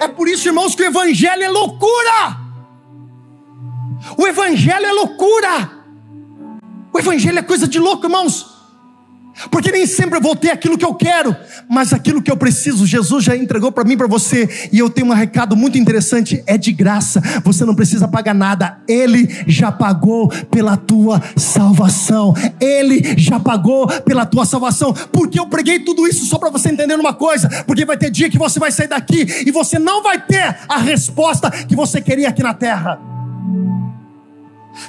É 0.00 0.06
por 0.06 0.28
isso, 0.28 0.48
irmãos, 0.48 0.74
que 0.74 0.82
o 0.82 0.86
Evangelho 0.86 1.42
é 1.42 1.48
loucura. 1.48 2.36
O 4.18 4.26
Evangelho 4.26 4.84
é 4.84 4.92
loucura. 4.92 5.70
O 6.92 6.98
Evangelho 6.98 7.38
é 7.38 7.42
coisa 7.42 7.66
de 7.66 7.78
louco, 7.78 8.06
irmãos. 8.06 8.53
Porque 9.50 9.70
nem 9.70 9.86
sempre 9.86 10.18
eu 10.18 10.22
vou 10.22 10.36
ter 10.36 10.50
aquilo 10.50 10.78
que 10.78 10.84
eu 10.84 10.94
quero, 10.94 11.34
mas 11.68 11.92
aquilo 11.92 12.22
que 12.22 12.30
eu 12.30 12.36
preciso, 12.36 12.86
Jesus 12.86 13.24
já 13.24 13.36
entregou 13.36 13.72
para 13.72 13.84
mim, 13.84 13.96
para 13.96 14.06
você. 14.06 14.68
E 14.72 14.78
eu 14.78 14.88
tenho 14.88 15.08
um 15.08 15.14
recado 15.14 15.56
muito 15.56 15.78
interessante: 15.78 16.42
é 16.46 16.56
de 16.56 16.72
graça, 16.72 17.20
você 17.42 17.64
não 17.64 17.74
precisa 17.74 18.06
pagar 18.06 18.34
nada, 18.34 18.78
Ele 18.88 19.28
já 19.46 19.72
pagou 19.72 20.28
pela 20.50 20.76
tua 20.76 21.22
salvação. 21.36 22.34
Ele 22.60 23.14
já 23.16 23.40
pagou 23.40 23.86
pela 24.02 24.24
tua 24.24 24.46
salvação. 24.46 24.92
Porque 25.12 25.38
eu 25.38 25.46
preguei 25.46 25.80
tudo 25.80 26.06
isso 26.06 26.24
só 26.26 26.38
para 26.38 26.50
você 26.50 26.68
entender 26.68 26.94
uma 26.94 27.14
coisa: 27.14 27.48
porque 27.66 27.84
vai 27.84 27.96
ter 27.96 28.10
dia 28.10 28.30
que 28.30 28.38
você 28.38 28.58
vai 28.58 28.70
sair 28.70 28.88
daqui 28.88 29.26
e 29.46 29.50
você 29.50 29.78
não 29.78 30.02
vai 30.02 30.20
ter 30.20 30.56
a 30.68 30.78
resposta 30.78 31.50
que 31.50 31.76
você 31.76 32.00
queria 32.00 32.28
aqui 32.28 32.42
na 32.42 32.54
terra. 32.54 33.13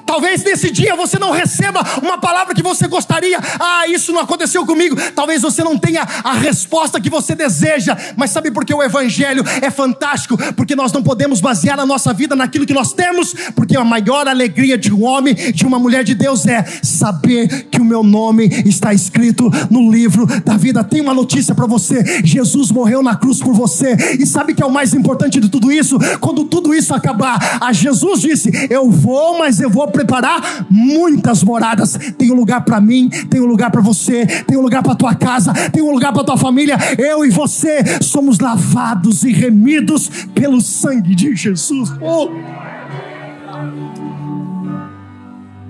Talvez 0.05 0.43
nesse 0.43 0.71
dia 0.71 0.95
você 0.95 1.17
não 1.19 1.31
receba 1.31 1.81
uma 2.01 2.17
palavra 2.17 2.53
que 2.53 2.63
você 2.63 2.87
gostaria. 2.87 3.39
Ah, 3.59 3.87
isso 3.87 4.11
não 4.11 4.21
aconteceu 4.21 4.65
comigo. 4.65 4.95
Talvez 5.13 5.41
você 5.41 5.63
não 5.63 5.77
tenha 5.77 6.07
a 6.23 6.33
resposta 6.33 6.99
que 6.99 7.09
você 7.09 7.35
deseja. 7.35 7.97
Mas 8.15 8.31
sabe 8.31 8.51
por 8.51 8.65
que 8.65 8.73
o 8.73 8.83
Evangelho 8.83 9.43
é 9.61 9.69
fantástico? 9.69 10.37
Porque 10.53 10.75
nós 10.75 10.91
não 10.91 11.03
podemos 11.03 11.41
basear 11.41 11.79
a 11.79 11.85
nossa 11.85 12.13
vida 12.13 12.35
naquilo 12.35 12.65
que 12.65 12.73
nós 12.73 12.93
temos. 12.93 13.33
Porque 13.55 13.77
a 13.77 13.83
maior 13.83 14.27
alegria 14.27 14.77
de 14.77 14.93
um 14.93 15.03
homem, 15.03 15.33
de 15.33 15.65
uma 15.65 15.79
mulher 15.79 16.03
de 16.03 16.15
Deus 16.15 16.45
é 16.45 16.63
saber 16.83 17.67
que 17.69 17.79
o 17.79 17.85
meu 17.85 18.03
nome 18.03 18.47
está 18.65 18.93
escrito 18.93 19.49
no 19.69 19.91
livro 19.91 20.25
da 20.41 20.57
vida. 20.57 20.83
Tem 20.83 21.01
uma 21.01 21.13
notícia 21.13 21.53
para 21.53 21.65
você: 21.65 22.23
Jesus 22.23 22.71
morreu 22.71 23.01
na 23.01 23.15
cruz 23.15 23.39
por 23.39 23.53
você. 23.53 23.95
E 24.19 24.25
sabe 24.25 24.53
que 24.53 24.63
é 24.63 24.65
o 24.65 24.71
mais 24.71 24.93
importante 24.93 25.39
de 25.39 25.49
tudo 25.49 25.71
isso? 25.71 25.97
Quando 26.19 26.45
tudo 26.45 26.73
isso 26.73 26.93
acabar, 26.93 27.59
a 27.61 27.71
Jesus 27.73 28.21
disse: 28.21 28.51
Eu 28.69 28.89
vou, 28.89 29.37
mas 29.37 29.59
eu 29.59 29.74
vou 29.75 29.87
preparar 29.89 30.65
muitas 30.69 31.43
moradas. 31.43 31.97
Tem 32.17 32.31
um 32.31 32.35
lugar 32.35 32.63
para 32.63 32.79
mim, 32.79 33.09
tem 33.09 33.41
um 33.41 33.45
lugar 33.45 33.69
para 33.69 33.81
você, 33.81 34.25
tem 34.25 34.57
um 34.57 34.61
lugar 34.61 34.81
para 34.81 34.95
tua 34.95 35.13
casa, 35.13 35.53
tem 35.69 35.83
um 35.83 35.91
lugar 35.91 36.13
para 36.13 36.23
tua 36.23 36.37
família. 36.37 36.77
Eu 36.97 37.25
e 37.25 37.29
você 37.29 38.01
somos 38.01 38.39
lavados 38.39 39.23
e 39.23 39.33
remidos 39.33 40.09
pelo 40.33 40.61
sangue 40.61 41.13
de 41.13 41.35
Jesus. 41.35 41.91
Oh. 42.01 42.29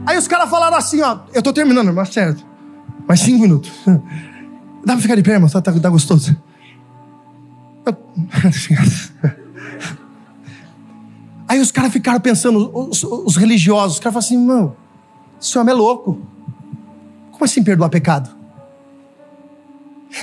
Aí 0.05 0.17
os 0.17 0.27
caras 0.27 0.49
falaram 0.49 0.77
assim, 0.77 1.01
ó, 1.01 1.17
eu 1.33 1.41
tô 1.41 1.51
terminando, 1.51 1.91
mas 1.91 2.09
certo. 2.09 2.45
Mais 3.07 3.19
cinco 3.19 3.41
minutos. 3.41 3.71
Dá 4.85 4.93
pra 4.93 5.01
ficar 5.01 5.15
de 5.15 5.23
pé, 5.23 5.31
irmão? 5.31 5.49
Tá, 5.49 5.59
tá, 5.61 5.71
tá 5.71 5.89
gostoso. 5.89 6.37
Aí 11.47 11.59
os 11.59 11.71
caras 11.71 11.91
ficaram 11.91 12.19
pensando, 12.19 12.71
os, 12.73 13.03
os 13.03 13.35
religiosos, 13.37 13.93
os 13.93 13.99
caras 13.99 14.13
falaram 14.13 14.25
assim: 14.25 14.37
não, 14.37 14.75
esse 15.39 15.57
homem 15.57 15.73
é 15.73 15.77
louco. 15.77 16.19
Como 17.31 17.45
assim 17.45 17.63
perdoar 17.63 17.89
pecado? 17.89 18.29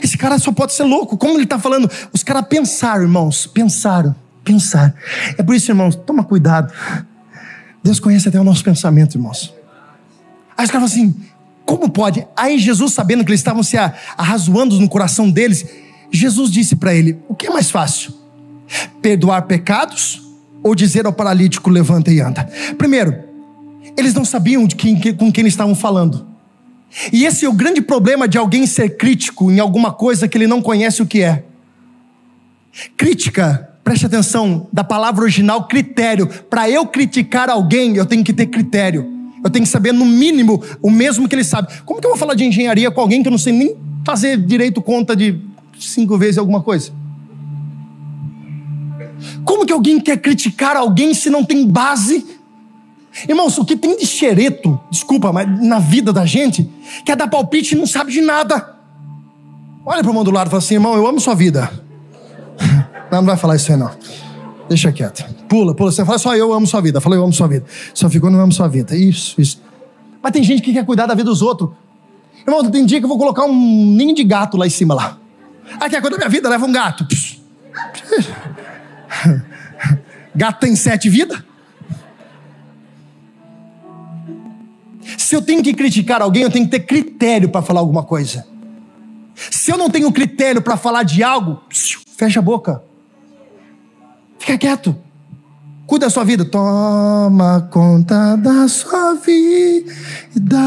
Esse 0.02 0.16
cara 0.16 0.38
só 0.38 0.50
pode 0.52 0.72
ser 0.72 0.84
louco. 0.84 1.16
Como 1.16 1.34
ele 1.34 1.44
está 1.44 1.58
falando? 1.58 1.90
Os 2.12 2.22
caras 2.22 2.46
pensaram, 2.48 3.02
irmãos, 3.02 3.46
pensaram, 3.46 4.14
pensaram. 4.42 4.92
É 5.36 5.42
por 5.42 5.54
isso, 5.54 5.70
irmãos, 5.70 5.94
toma 5.94 6.24
cuidado. 6.24 6.72
Deus 7.82 8.00
conhece 8.00 8.28
até 8.28 8.40
o 8.40 8.44
nosso 8.44 8.64
pensamento, 8.64 9.16
irmãos. 9.16 9.54
Aí 10.56 10.64
os 10.64 10.70
caras 10.70 10.90
falam 10.90 11.08
assim: 11.08 11.14
como 11.64 11.88
pode? 11.90 12.26
Aí 12.36 12.58
Jesus, 12.58 12.92
sabendo 12.92 13.24
que 13.24 13.30
eles 13.30 13.40
estavam 13.40 13.62
se 13.62 13.76
arrazoando 13.76 14.80
no 14.80 14.88
coração 14.88 15.30
deles, 15.30 15.66
Jesus 16.10 16.50
disse 16.50 16.74
para 16.74 16.94
ele: 16.94 17.22
o 17.28 17.34
que 17.34 17.46
é 17.46 17.50
mais 17.50 17.70
fácil? 17.70 18.12
Perdoar 19.00 19.42
pecados 19.42 20.21
ou 20.62 20.74
dizer 20.74 21.06
ao 21.06 21.12
paralítico: 21.12 21.70
levanta 21.70 22.10
e 22.10 22.20
anda. 22.20 22.48
Primeiro, 22.78 23.14
eles 23.96 24.14
não 24.14 24.24
sabiam 24.24 24.66
de 24.66 24.76
quem, 24.76 24.98
com 25.14 25.30
quem 25.30 25.42
eles 25.42 25.52
estavam 25.52 25.74
falando. 25.74 26.26
E 27.12 27.24
esse 27.24 27.44
é 27.44 27.48
o 27.48 27.52
grande 27.52 27.80
problema 27.80 28.28
de 28.28 28.36
alguém 28.36 28.66
ser 28.66 28.96
crítico 28.96 29.50
em 29.50 29.58
alguma 29.58 29.92
coisa 29.92 30.28
que 30.28 30.36
ele 30.36 30.46
não 30.46 30.60
conhece 30.60 31.02
o 31.02 31.06
que 31.06 31.22
é. 31.22 31.44
Crítica, 32.96 33.70
preste 33.82 34.06
atenção, 34.06 34.68
da 34.72 34.84
palavra 34.84 35.22
original 35.22 35.66
critério. 35.66 36.26
Para 36.26 36.68
eu 36.68 36.86
criticar 36.86 37.48
alguém, 37.48 37.96
eu 37.96 38.04
tenho 38.04 38.22
que 38.22 38.32
ter 38.32 38.46
critério. 38.46 39.10
Eu 39.42 39.50
tenho 39.50 39.64
que 39.64 39.70
saber, 39.70 39.92
no 39.92 40.04
mínimo, 40.04 40.62
o 40.80 40.90
mesmo 40.90 41.28
que 41.28 41.34
ele 41.34 41.44
sabe. 41.44 41.72
Como 41.84 42.00
que 42.00 42.06
eu 42.06 42.10
vou 42.10 42.18
falar 42.18 42.34
de 42.34 42.44
engenharia 42.44 42.90
com 42.90 43.00
alguém 43.00 43.22
que 43.22 43.28
eu 43.28 43.32
não 43.32 43.38
sei 43.38 43.52
nem 43.52 43.76
fazer 44.04 44.36
direito 44.36 44.80
conta 44.80 45.16
de 45.16 45.40
cinco 45.78 46.16
vezes 46.16 46.38
alguma 46.38 46.62
coisa? 46.62 46.92
Como 49.44 49.66
que 49.66 49.72
alguém 49.72 50.00
quer 50.00 50.18
criticar 50.18 50.76
alguém 50.76 51.14
se 51.14 51.30
não 51.30 51.44
tem 51.44 51.66
base? 51.66 52.26
Irmãos, 53.28 53.58
o 53.58 53.64
que 53.64 53.76
tem 53.76 53.96
de 53.96 54.06
xereto, 54.06 54.80
desculpa, 54.90 55.32
mas 55.32 55.46
na 55.60 55.78
vida 55.78 56.12
da 56.12 56.24
gente, 56.24 56.68
quer 57.04 57.16
dar 57.16 57.28
palpite 57.28 57.74
e 57.74 57.78
não 57.78 57.86
sabe 57.86 58.10
de 58.10 58.20
nada. 58.20 58.74
Olha 59.84 59.98
para 59.98 60.08
o 60.08 60.10
irmão 60.10 60.24
do 60.24 60.30
lado 60.30 60.46
e 60.46 60.50
fala 60.50 60.62
assim, 60.62 60.74
irmão, 60.74 60.94
eu 60.94 61.06
amo 61.06 61.20
sua 61.20 61.34
vida. 61.34 61.70
Não, 63.10 63.18
não 63.20 63.26
vai 63.26 63.36
falar 63.36 63.56
isso 63.56 63.70
aí 63.70 63.76
não. 63.76 63.90
Deixa 64.66 64.90
quieto. 64.90 65.22
Pula, 65.46 65.74
pula. 65.74 65.92
Você 65.92 66.02
fala 66.02 66.18
só 66.18 66.34
eu 66.34 66.50
amo 66.50 66.66
sua 66.66 66.80
vida. 66.80 66.98
Fala 66.98 67.14
eu 67.14 67.22
amo 67.22 67.30
sua 67.30 67.46
vida. 67.46 67.66
Só 67.92 68.08
ficou 68.08 68.30
não 68.30 68.40
amo 68.40 68.52
sua 68.52 68.68
vida. 68.68 68.96
Isso, 68.96 69.38
isso. 69.38 69.60
Mas 70.22 70.32
tem 70.32 70.42
gente 70.42 70.62
que 70.62 70.72
quer 70.72 70.86
cuidar 70.86 71.04
da 71.04 71.12
vida 71.12 71.28
dos 71.28 71.42
outros. 71.42 71.68
Irmão, 72.46 72.64
tem 72.70 72.86
dia 72.86 72.98
que 72.98 73.04
eu 73.04 73.08
vou 73.08 73.18
colocar 73.18 73.44
um 73.44 73.54
ninho 73.54 74.14
de 74.14 74.24
gato 74.24 74.56
lá 74.56 74.66
em 74.66 74.70
cima 74.70 74.94
lá. 74.94 75.18
Ah, 75.78 75.90
quer 75.90 76.00
cuidar 76.00 76.16
da 76.16 76.18
minha 76.20 76.30
vida? 76.30 76.48
Leva 76.48 76.64
um 76.64 76.72
gato. 76.72 77.06
Gato 80.34 80.60
tem 80.60 80.74
sete 80.74 81.08
vidas? 81.08 81.42
Se 85.18 85.36
eu 85.36 85.42
tenho 85.42 85.62
que 85.62 85.74
criticar 85.74 86.22
alguém, 86.22 86.42
eu 86.42 86.50
tenho 86.50 86.64
que 86.64 86.70
ter 86.70 86.80
critério 86.80 87.48
para 87.48 87.62
falar 87.62 87.80
alguma 87.80 88.02
coisa. 88.02 88.46
Se 89.34 89.70
eu 89.70 89.78
não 89.78 89.90
tenho 89.90 90.10
critério 90.12 90.62
para 90.62 90.76
falar 90.76 91.02
de 91.02 91.22
algo, 91.22 91.62
fecha 92.16 92.40
a 92.40 92.42
boca. 92.42 92.82
Fica 94.38 94.58
quieto. 94.58 94.96
Cuida 95.86 96.06
da 96.06 96.10
sua 96.10 96.24
vida. 96.24 96.44
Toma 96.44 97.68
conta 97.70 98.36
da 98.36 98.68
sua 98.68 99.14
vida. 99.14 100.58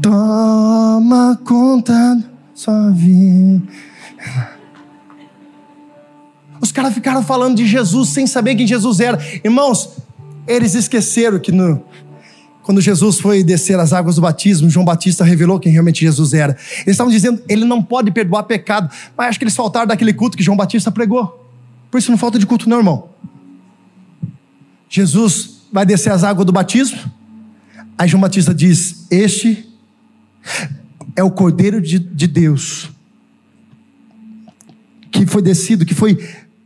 Toma 0.00 1.38
conta 1.44 1.92
da 1.92 2.22
sua 2.54 2.90
vida. 2.90 3.62
Os 6.66 6.72
caras 6.72 6.92
ficaram 6.92 7.22
falando 7.22 7.56
de 7.56 7.64
Jesus 7.64 8.08
sem 8.08 8.26
saber 8.26 8.56
quem 8.56 8.66
Jesus 8.66 8.98
era. 8.98 9.18
Irmãos, 9.44 9.90
eles 10.48 10.74
esqueceram 10.74 11.38
que 11.38 11.52
no, 11.52 11.80
quando 12.64 12.80
Jesus 12.80 13.20
foi 13.20 13.44
descer 13.44 13.78
as 13.78 13.92
águas 13.92 14.16
do 14.16 14.20
batismo, 14.20 14.68
João 14.68 14.84
Batista 14.84 15.22
revelou 15.22 15.60
quem 15.60 15.70
realmente 15.70 16.00
Jesus 16.00 16.34
era. 16.34 16.56
Eles 16.78 16.88
estavam 16.88 17.12
dizendo, 17.12 17.40
ele 17.48 17.64
não 17.64 17.80
pode 17.80 18.10
perdoar 18.10 18.42
pecado, 18.42 18.92
mas 19.16 19.28
acho 19.28 19.38
que 19.38 19.44
eles 19.44 19.54
faltaram 19.54 19.86
daquele 19.86 20.12
culto 20.12 20.36
que 20.36 20.42
João 20.42 20.56
Batista 20.56 20.90
pregou. 20.90 21.48
Por 21.88 21.98
isso 21.98 22.10
não 22.10 22.18
falta 22.18 22.36
de 22.36 22.44
culto, 22.46 22.68
não, 22.68 22.78
irmão. 22.78 23.10
Jesus 24.88 25.60
vai 25.72 25.86
descer 25.86 26.12
as 26.12 26.24
águas 26.24 26.44
do 26.44 26.52
batismo, 26.52 26.98
aí 27.96 28.08
João 28.08 28.20
Batista 28.20 28.52
diz: 28.52 29.06
Este 29.08 29.72
é 31.14 31.22
o 31.22 31.30
Cordeiro 31.30 31.80
de, 31.80 32.00
de 32.00 32.26
Deus, 32.26 32.90
que 35.12 35.24
foi 35.26 35.42
descido, 35.42 35.86
que 35.86 35.94
foi 35.94 36.18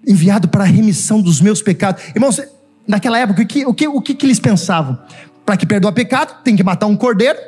enviado 0.06 0.48
para 0.48 0.64
a 0.64 0.66
remissão 0.66 1.20
dos 1.20 1.40
meus 1.40 1.62
pecados. 1.62 2.02
Irmãos, 2.14 2.40
naquela 2.86 3.18
época, 3.18 3.42
o 3.42 3.46
que, 3.46 3.66
o 3.66 3.74
que, 3.74 3.88
o 3.88 4.00
que, 4.00 4.14
que 4.14 4.26
eles 4.26 4.40
pensavam? 4.40 4.98
Para 5.44 5.56
que 5.56 5.66
perdoa 5.66 5.92
pecado, 5.92 6.42
tem 6.42 6.56
que 6.56 6.62
matar 6.62 6.86
um 6.86 6.96
cordeiro. 6.96 7.38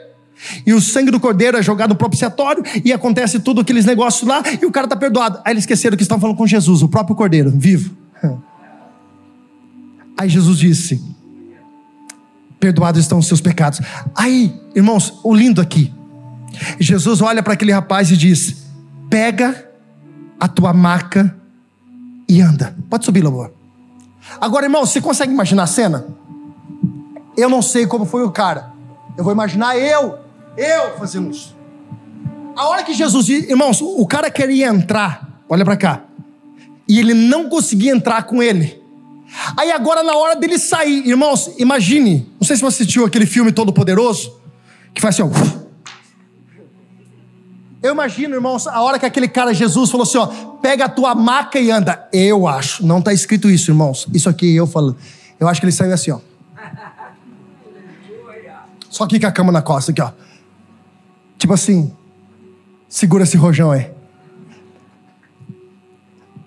E 0.66 0.72
o 0.72 0.80
sangue 0.80 1.10
do 1.10 1.20
cordeiro 1.20 1.56
é 1.56 1.62
jogado 1.62 1.90
no 1.90 1.96
propiciatório 1.96 2.64
e 2.84 2.92
acontece 2.92 3.38
tudo 3.38 3.60
aqueles 3.60 3.84
negócios 3.84 4.28
lá 4.28 4.42
e 4.60 4.66
o 4.66 4.72
cara 4.72 4.86
está 4.86 4.96
perdoado. 4.96 5.40
Aí 5.44 5.52
eles 5.52 5.62
esqueceram 5.62 5.96
que 5.96 6.02
estão 6.02 6.18
falando 6.18 6.36
com 6.36 6.46
Jesus, 6.46 6.82
o 6.82 6.88
próprio 6.88 7.14
cordeiro, 7.14 7.50
vivo. 7.50 7.96
Aí 10.18 10.28
Jesus 10.28 10.58
disse: 10.58 11.00
Perdoados 12.58 13.00
estão 13.00 13.18
os 13.18 13.26
seus 13.26 13.40
pecados. 13.40 13.80
Aí, 14.14 14.52
irmãos, 14.74 15.20
o 15.22 15.34
lindo 15.34 15.60
aqui. 15.60 15.92
Jesus 16.78 17.20
olha 17.20 17.42
para 17.42 17.54
aquele 17.54 17.72
rapaz 17.72 18.10
e 18.10 18.16
diz: 18.16 18.64
Pega 19.08 19.68
a 20.40 20.48
tua 20.48 20.72
maca 20.72 21.36
e 22.32 22.40
anda. 22.40 22.74
Pode 22.88 23.04
subir, 23.04 23.22
Lobo. 23.22 23.50
Agora, 24.40 24.64
irmão, 24.64 24.86
você 24.86 25.00
consegue 25.00 25.32
imaginar 25.32 25.64
a 25.64 25.66
cena? 25.66 26.06
Eu 27.36 27.50
não 27.50 27.60
sei 27.60 27.86
como 27.86 28.06
foi 28.06 28.24
o 28.24 28.30
cara. 28.30 28.72
Eu 29.18 29.22
vou 29.22 29.32
imaginar 29.32 29.76
eu, 29.76 30.18
eu 30.56 30.96
fazendo 30.98 31.30
isso. 31.30 31.54
A 32.56 32.68
hora 32.68 32.82
que 32.82 32.94
Jesus, 32.94 33.28
irmãos, 33.28 33.82
o 33.82 34.06
cara 34.06 34.30
queria 34.30 34.68
entrar, 34.68 35.42
olha 35.48 35.64
para 35.64 35.76
cá, 35.76 36.04
e 36.88 36.98
ele 36.98 37.12
não 37.12 37.50
conseguia 37.50 37.92
entrar 37.92 38.22
com 38.22 38.42
ele. 38.42 38.80
Aí 39.56 39.70
agora 39.70 40.02
na 40.02 40.16
hora 40.16 40.34
dele 40.34 40.58
sair, 40.58 41.06
irmãos, 41.06 41.50
imagine, 41.58 42.30
não 42.40 42.46
sei 42.46 42.56
se 42.56 42.62
você 42.62 42.82
assistiu 42.82 43.04
aquele 43.04 43.26
filme 43.26 43.52
Todo 43.52 43.72
Poderoso, 43.72 44.40
que 44.94 45.00
faz 45.00 45.18
assim, 45.18 45.30
ó. 45.30 45.61
Eu 47.82 47.92
imagino, 47.92 48.36
irmãos, 48.36 48.68
a 48.68 48.80
hora 48.80 48.96
que 48.96 49.04
aquele 49.04 49.26
cara 49.26 49.52
Jesus 49.52 49.90
falou 49.90 50.04
assim, 50.04 50.18
ó, 50.18 50.26
pega 50.62 50.84
a 50.84 50.88
tua 50.88 51.16
maca 51.16 51.58
e 51.58 51.68
anda. 51.68 52.08
Eu 52.12 52.46
acho, 52.46 52.86
não 52.86 53.00
está 53.00 53.12
escrito 53.12 53.50
isso, 53.50 53.72
irmãos. 53.72 54.06
Isso 54.14 54.28
aqui 54.28 54.54
eu 54.54 54.68
falando. 54.68 54.96
Eu 55.40 55.48
acho 55.48 55.60
que 55.60 55.64
ele 55.64 55.72
saiu 55.72 55.92
assim, 55.92 56.12
ó. 56.12 56.20
Só 58.88 59.02
aqui 59.02 59.18
com 59.18 59.26
a 59.26 59.32
cama 59.32 59.50
na 59.50 59.62
costa, 59.62 59.90
aqui, 59.90 60.00
ó. 60.00 60.12
Tipo 61.36 61.54
assim, 61.54 61.92
segura 62.88 63.24
esse 63.24 63.36
rojão 63.36 63.72
aí. 63.72 63.90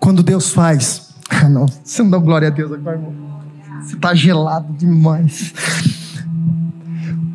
Quando 0.00 0.22
Deus 0.22 0.50
faz. 0.50 1.14
Ah, 1.28 1.48
não, 1.50 1.66
você 1.66 2.02
não 2.02 2.10
dá 2.10 2.18
glória 2.18 2.48
a 2.48 2.50
Deus 2.50 2.72
agora, 2.72 2.96
irmão. 2.96 3.42
Você 3.82 3.96
está 3.96 4.14
gelado 4.14 4.72
demais. 4.72 5.52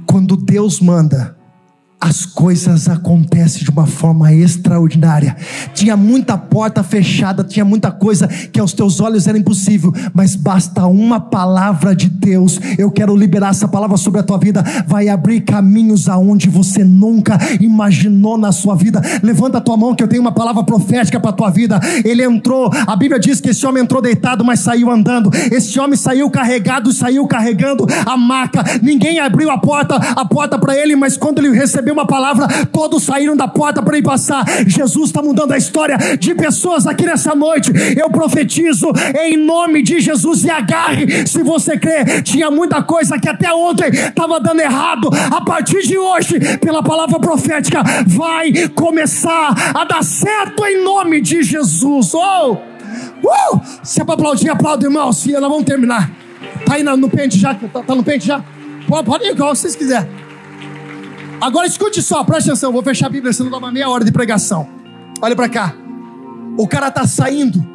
Quando 0.07 0.35
Deus 0.35 0.79
manda 0.79 1.37
as 2.01 2.25
coisas 2.25 2.89
acontecem 2.89 3.63
de 3.63 3.69
uma 3.69 3.85
forma 3.85 4.33
extraordinária. 4.33 5.35
Tinha 5.75 5.95
muita 5.95 6.35
porta 6.35 6.81
fechada, 6.81 7.43
tinha 7.43 7.63
muita 7.63 7.91
coisa 7.91 8.27
que 8.27 8.59
aos 8.59 8.73
teus 8.73 8.99
olhos 8.99 9.27
era 9.27 9.37
impossível, 9.37 9.93
mas 10.11 10.35
basta 10.35 10.87
uma 10.87 11.19
palavra 11.19 11.95
de 11.95 12.09
Deus. 12.09 12.59
Eu 12.75 12.89
quero 12.89 13.15
liberar 13.15 13.51
essa 13.51 13.67
palavra 13.67 13.97
sobre 13.97 14.19
a 14.19 14.23
tua 14.23 14.39
vida, 14.39 14.63
vai 14.87 15.09
abrir 15.09 15.41
caminhos 15.41 16.09
aonde 16.09 16.49
você 16.49 16.83
nunca 16.83 17.37
imaginou 17.59 18.35
na 18.35 18.51
sua 18.51 18.75
vida. 18.75 18.99
Levanta 19.21 19.59
a 19.59 19.61
tua 19.61 19.77
mão 19.77 19.93
que 19.93 20.01
eu 20.01 20.07
tenho 20.07 20.23
uma 20.23 20.31
palavra 20.31 20.63
profética 20.63 21.19
para 21.19 21.29
a 21.29 21.33
tua 21.33 21.51
vida. 21.51 21.79
Ele 22.03 22.23
entrou, 22.23 22.71
a 22.87 22.95
Bíblia 22.95 23.19
diz 23.19 23.39
que 23.39 23.51
esse 23.51 23.63
homem 23.63 23.83
entrou 23.83 24.01
deitado, 24.01 24.43
mas 24.43 24.59
saiu 24.61 24.89
andando. 24.89 25.29
Esse 25.51 25.79
homem 25.79 25.95
saiu 25.95 26.31
carregado, 26.31 26.91
saiu 26.91 27.27
carregando 27.27 27.85
a 28.07 28.17
maca. 28.17 28.63
Ninguém 28.81 29.19
abriu 29.19 29.51
a 29.51 29.59
porta, 29.59 29.97
a 29.97 30.25
porta 30.25 30.57
para 30.57 30.75
ele, 30.75 30.95
mas 30.95 31.15
quando 31.15 31.37
ele 31.37 31.51
recebeu 31.51 31.90
uma 31.91 32.05
palavra, 32.05 32.47
todos 32.71 33.03
saíram 33.03 33.35
da 33.35 33.47
porta 33.47 33.81
para 33.81 33.97
ir 33.97 34.03
passar. 34.03 34.45
Jesus 34.67 35.07
está 35.07 35.21
mudando 35.21 35.51
a 35.51 35.57
história 35.57 35.97
de 36.17 36.33
pessoas 36.35 36.87
aqui 36.87 37.05
nessa 37.05 37.35
noite. 37.35 37.71
Eu 37.97 38.09
profetizo 38.09 38.91
em 39.19 39.37
nome 39.37 39.81
de 39.83 39.99
Jesus 39.99 40.43
e 40.43 40.49
agarre 40.49 41.27
se 41.27 41.43
você 41.43 41.77
crê. 41.77 42.21
Tinha 42.21 42.49
muita 42.49 42.81
coisa 42.81 43.19
que 43.19 43.29
até 43.29 43.51
ontem 43.53 43.89
estava 43.89 44.39
dando 44.39 44.61
errado. 44.61 45.09
A 45.31 45.41
partir 45.41 45.81
de 45.81 45.97
hoje, 45.97 46.39
pela 46.57 46.83
palavra 46.83 47.19
profética, 47.19 47.83
vai 48.07 48.51
começar 48.69 49.53
a 49.73 49.83
dar 49.83 50.03
certo 50.03 50.65
em 50.65 50.83
nome 50.83 51.21
de 51.21 51.43
Jesus. 51.43 52.13
Oh! 52.13 52.53
Uh! 53.23 53.61
Se 53.83 54.01
é 54.01 54.03
para 54.03 54.15
aplaudir, 54.15 54.49
aplaude, 54.49 54.85
irmão. 54.85 55.11
Se 55.13 55.31
nós 55.33 55.41
vamos 55.41 55.63
terminar. 55.63 56.11
Tá 56.65 56.75
aí 56.75 56.83
no 56.83 57.09
pente 57.09 57.37
já? 57.37 57.53
Tá, 57.53 57.81
tá 57.81 57.95
no 57.95 58.03
pente 58.03 58.25
já? 58.25 58.43
Pode 58.87 59.25
ir 59.25 59.31
igual 59.31 59.55
vocês 59.55 59.75
quiserem. 59.75 60.20
Agora 61.41 61.65
escute 61.65 62.03
só, 62.03 62.23
preste 62.23 62.51
atenção, 62.51 62.71
vou 62.71 62.83
fechar 62.83 63.07
a 63.07 63.09
Bíblia, 63.09 63.33
senão 63.33 63.49
dá 63.49 63.57
uma 63.57 63.71
meia 63.71 63.89
hora 63.89 64.05
de 64.05 64.11
pregação. 64.11 64.69
Olha 65.19 65.35
para 65.35 65.49
cá. 65.49 65.73
O 66.55 66.67
cara 66.67 66.89
está 66.89 67.07
saindo, 67.07 67.65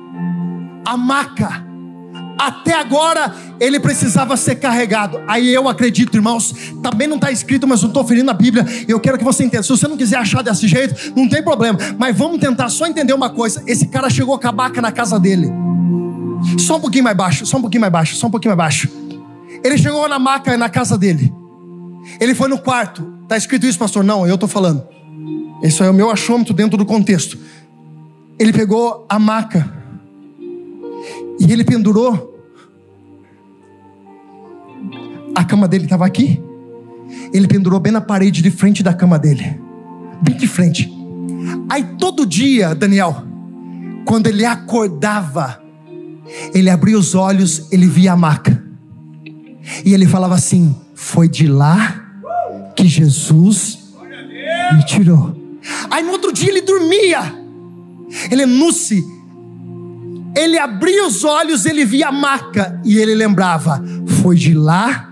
a 0.84 0.96
maca. 0.96 1.66
Até 2.38 2.74
agora 2.74 3.34
ele 3.58 3.80
precisava 3.80 4.36
ser 4.36 4.56
carregado. 4.56 5.20
Aí 5.26 5.52
eu 5.52 5.68
acredito, 5.68 6.14
irmãos, 6.14 6.54
também 6.80 7.08
não 7.08 7.16
está 7.16 7.32
escrito, 7.32 7.66
mas 7.66 7.82
não 7.82 7.88
estou 7.88 8.04
ferindo 8.04 8.30
a 8.30 8.34
Bíblia. 8.34 8.64
Eu 8.86 9.00
quero 9.00 9.18
que 9.18 9.24
você 9.24 9.42
entenda. 9.42 9.64
Se 9.64 9.70
você 9.70 9.88
não 9.88 9.96
quiser 9.96 10.18
achar 10.18 10.42
desse 10.42 10.68
jeito, 10.68 11.12
não 11.16 11.28
tem 11.28 11.42
problema. 11.42 11.76
Mas 11.98 12.16
vamos 12.16 12.38
tentar 12.38 12.68
só 12.68 12.86
entender 12.86 13.14
uma 13.14 13.30
coisa: 13.30 13.64
esse 13.66 13.88
cara 13.88 14.08
chegou 14.08 14.38
com 14.38 14.46
a 14.46 14.52
maca 14.52 14.80
na 14.80 14.92
casa 14.92 15.18
dele. 15.18 15.50
Só 16.58 16.76
um 16.76 16.80
pouquinho 16.80 17.02
mais 17.02 17.16
baixo, 17.16 17.44
só 17.46 17.56
um 17.56 17.62
pouquinho 17.62 17.80
mais 17.80 17.92
baixo, 17.92 18.14
só 18.14 18.28
um 18.28 18.30
pouquinho 18.30 18.50
mais 18.54 18.58
baixo. 18.58 18.88
Ele 19.64 19.76
chegou 19.76 20.06
na 20.08 20.18
maca 20.18 20.56
na 20.56 20.68
casa 20.68 20.96
dele. 20.96 21.32
Ele 22.20 22.34
foi 22.34 22.48
no 22.48 22.58
quarto. 22.58 23.15
Está 23.26 23.36
escrito 23.36 23.66
isso, 23.66 23.76
pastor? 23.76 24.04
Não, 24.04 24.24
eu 24.24 24.36
estou 24.36 24.48
falando. 24.48 24.86
Isso 25.60 25.82
é 25.82 25.90
o 25.90 25.94
meu 25.94 26.08
achômetro 26.12 26.54
dentro 26.54 26.78
do 26.78 26.86
contexto. 26.86 27.36
Ele 28.38 28.52
pegou 28.52 29.04
a 29.08 29.18
maca 29.18 29.68
e 31.40 31.52
ele 31.52 31.64
pendurou. 31.64 32.34
A 35.34 35.42
cama 35.42 35.66
dele 35.66 35.84
estava 35.84 36.06
aqui. 36.06 36.40
Ele 37.34 37.48
pendurou 37.48 37.80
bem 37.80 37.92
na 37.92 38.00
parede 38.00 38.40
de 38.40 38.50
frente 38.50 38.80
da 38.80 38.94
cama 38.94 39.18
dele. 39.18 39.60
Bem 40.22 40.36
de 40.36 40.46
frente. 40.46 40.88
Aí 41.68 41.82
todo 41.98 42.24
dia, 42.24 42.76
Daniel, 42.76 43.24
quando 44.04 44.28
ele 44.28 44.44
acordava, 44.44 45.60
ele 46.54 46.70
abria 46.70 46.96
os 46.96 47.16
olhos, 47.16 47.66
ele 47.72 47.88
via 47.88 48.12
a 48.12 48.16
maca. 48.16 48.62
E 49.84 49.92
ele 49.92 50.06
falava 50.06 50.36
assim: 50.36 50.76
Foi 50.94 51.28
de 51.28 51.48
lá 51.48 52.05
que 52.76 52.86
Jesus 52.86 53.78
me 54.74 54.84
tirou. 54.84 55.34
Aí 55.90 56.02
no 56.04 56.12
outro 56.12 56.32
dia 56.32 56.50
ele 56.50 56.60
dormia. 56.60 57.34
Ele 58.30 58.42
é 58.42 58.46
nuce. 58.46 59.04
Ele 60.36 60.58
abria 60.58 61.06
os 61.06 61.24
olhos, 61.24 61.64
ele 61.64 61.84
via 61.84 62.08
a 62.08 62.12
maca 62.12 62.80
e 62.84 62.98
ele 62.98 63.14
lembrava: 63.14 63.82
foi 64.22 64.36
de 64.36 64.52
lá 64.52 65.08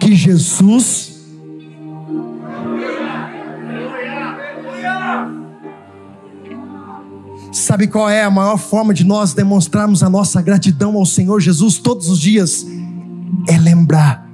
que 0.00 0.14
Jesus 0.14 1.12
Sabe 7.52 7.86
qual 7.86 8.08
é 8.08 8.24
a 8.24 8.30
maior 8.30 8.56
forma 8.56 8.94
de 8.94 9.04
nós 9.04 9.34
demonstrarmos 9.34 10.02
a 10.02 10.08
nossa 10.08 10.40
gratidão 10.40 10.96
ao 10.96 11.04
Senhor 11.04 11.38
Jesus 11.38 11.76
todos 11.76 12.08
os 12.08 12.18
dias? 12.18 12.66
É 13.46 13.58
lembrar 13.58 14.26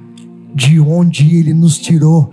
de 0.54 0.78
onde 0.78 1.36
Ele 1.36 1.52
nos 1.52 1.78
tirou 1.78 2.32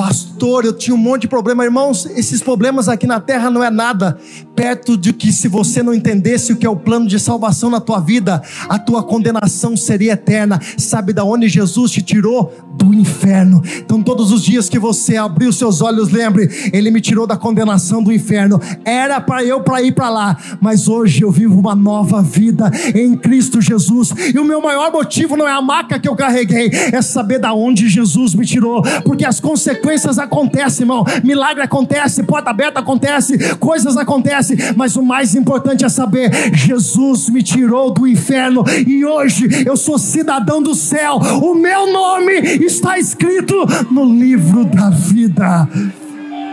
pastor, 0.00 0.64
eu 0.64 0.72
tinha 0.72 0.94
um 0.94 0.98
monte 0.98 1.22
de 1.22 1.28
problema. 1.28 1.62
Irmãos, 1.62 2.06
esses 2.06 2.42
problemas 2.42 2.88
aqui 2.88 3.06
na 3.06 3.20
terra 3.20 3.50
não 3.50 3.62
é 3.62 3.68
nada 3.68 4.18
perto 4.60 4.94
de 4.94 5.14
que 5.14 5.32
se 5.32 5.48
você 5.48 5.82
não 5.82 5.94
entendesse 5.94 6.52
o 6.52 6.56
que 6.56 6.66
é 6.66 6.68
o 6.68 6.76
plano 6.76 7.06
de 7.06 7.18
salvação 7.18 7.70
na 7.70 7.80
tua 7.80 7.98
vida, 7.98 8.42
a 8.68 8.78
tua 8.78 9.02
condenação 9.02 9.74
seria 9.74 10.12
eterna. 10.12 10.60
Sabe 10.76 11.14
da 11.14 11.24
onde 11.24 11.48
Jesus 11.48 11.90
te 11.90 12.02
tirou? 12.02 12.52
Do 12.76 12.92
inferno. 12.92 13.62
Então, 13.78 14.02
todos 14.02 14.30
os 14.30 14.42
dias 14.42 14.68
que 14.68 14.78
você 14.78 15.16
abrir 15.16 15.46
os 15.46 15.56
seus 15.56 15.80
olhos, 15.80 16.10
lembre, 16.10 16.50
Ele 16.74 16.90
me 16.90 17.00
tirou 17.00 17.26
da 17.26 17.38
condenação 17.38 18.02
do 18.02 18.12
inferno. 18.12 18.60
Era 18.84 19.18
para 19.18 19.42
eu 19.42 19.62
para 19.62 19.80
ir 19.80 19.92
para 19.92 20.10
lá, 20.10 20.36
mas 20.60 20.88
hoje 20.88 21.22
eu 21.22 21.30
vivo 21.30 21.58
uma 21.58 21.74
nova 21.74 22.20
vida 22.20 22.70
em 22.94 23.16
Cristo 23.16 23.62
Jesus. 23.62 24.12
E 24.34 24.38
o 24.38 24.44
meu 24.44 24.60
maior 24.60 24.92
motivo 24.92 25.38
não 25.38 25.48
é 25.48 25.52
a 25.52 25.62
maca 25.62 25.98
que 25.98 26.08
eu 26.08 26.14
carreguei, 26.14 26.70
é 26.92 27.00
saber 27.00 27.38
da 27.38 27.54
onde 27.54 27.88
Jesus 27.88 28.34
me 28.34 28.44
tirou, 28.44 28.82
porque 29.04 29.24
as 29.24 29.40
consequências 29.40 30.18
acontecem, 30.18 30.82
irmão. 30.82 31.02
Milagre 31.24 31.62
acontece, 31.62 32.22
porta 32.24 32.50
aberta 32.50 32.80
acontece, 32.80 33.56
coisas 33.56 33.96
acontecem 33.96 34.49
acontece, 34.50 34.74
mas 34.76 34.96
o 34.96 35.02
mais 35.02 35.34
importante 35.34 35.84
é 35.84 35.88
saber: 35.88 36.54
Jesus 36.54 37.28
me 37.28 37.42
tirou 37.42 37.92
do 37.92 38.06
inferno 38.06 38.64
e 38.86 39.04
hoje 39.04 39.48
eu 39.66 39.76
sou 39.76 39.98
cidadão 39.98 40.62
do 40.62 40.74
céu. 40.74 41.18
O 41.42 41.54
meu 41.54 41.92
nome 41.92 42.32
está 42.64 42.98
escrito 42.98 43.54
no 43.90 44.04
livro 44.04 44.64
da 44.64 44.90
vida. 44.90 45.68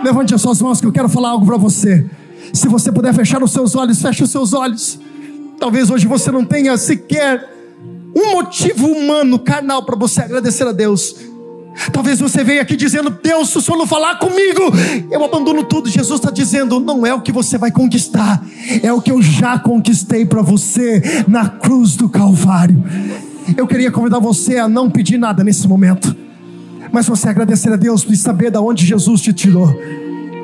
Levante 0.03 0.33
as 0.33 0.41
suas 0.41 0.61
mãos 0.61 0.79
que 0.79 0.87
eu 0.87 0.91
quero 0.91 1.09
falar 1.09 1.29
algo 1.29 1.45
para 1.45 1.57
você. 1.57 2.05
Se 2.53 2.67
você 2.67 2.91
puder 2.91 3.13
fechar 3.13 3.41
os 3.43 3.51
seus 3.51 3.75
olhos, 3.75 4.01
feche 4.01 4.23
os 4.23 4.29
seus 4.29 4.53
olhos. 4.53 4.99
Talvez 5.59 5.89
hoje 5.89 6.07
você 6.07 6.31
não 6.31 6.45
tenha 6.45 6.77
sequer 6.77 7.57
um 8.15 8.31
motivo 8.33 8.87
humano, 8.87 9.37
carnal, 9.37 9.83
para 9.83 9.95
você 9.95 10.21
agradecer 10.21 10.65
a 10.67 10.71
Deus. 10.71 11.15
Talvez 11.91 12.19
você 12.19 12.43
venha 12.43 12.61
aqui 12.61 12.75
dizendo: 12.75 13.09
Deus, 13.09 13.49
se 13.49 13.57
o 13.57 13.61
Senhor 13.61 13.77
não 13.77 13.87
falar 13.87 14.19
comigo, 14.19 14.61
eu 15.11 15.23
abandono 15.23 15.63
tudo. 15.63 15.89
Jesus 15.89 16.19
está 16.19 16.31
dizendo: 16.31 16.79
não 16.79 17.05
é 17.05 17.13
o 17.13 17.21
que 17.21 17.31
você 17.31 17.57
vai 17.57 17.71
conquistar, 17.71 18.43
é 18.81 18.91
o 18.91 19.01
que 19.01 19.11
eu 19.11 19.21
já 19.21 19.59
conquistei 19.59 20.25
para 20.25 20.41
você 20.41 21.23
na 21.27 21.47
cruz 21.47 21.95
do 21.95 22.09
Calvário. 22.09 22.83
Eu 23.55 23.67
queria 23.67 23.91
convidar 23.91 24.19
você 24.19 24.57
a 24.57 24.67
não 24.67 24.89
pedir 24.89 25.17
nada 25.17 25.43
nesse 25.43 25.67
momento, 25.67 26.15
mas 26.91 27.07
você 27.07 27.29
agradecer 27.29 27.71
a 27.71 27.77
Deus 27.77 28.03
por 28.03 28.15
saber 28.15 28.51
de 28.51 28.57
onde 28.57 28.85
Jesus 28.85 29.21
te 29.21 29.31
tirou. 29.31 29.73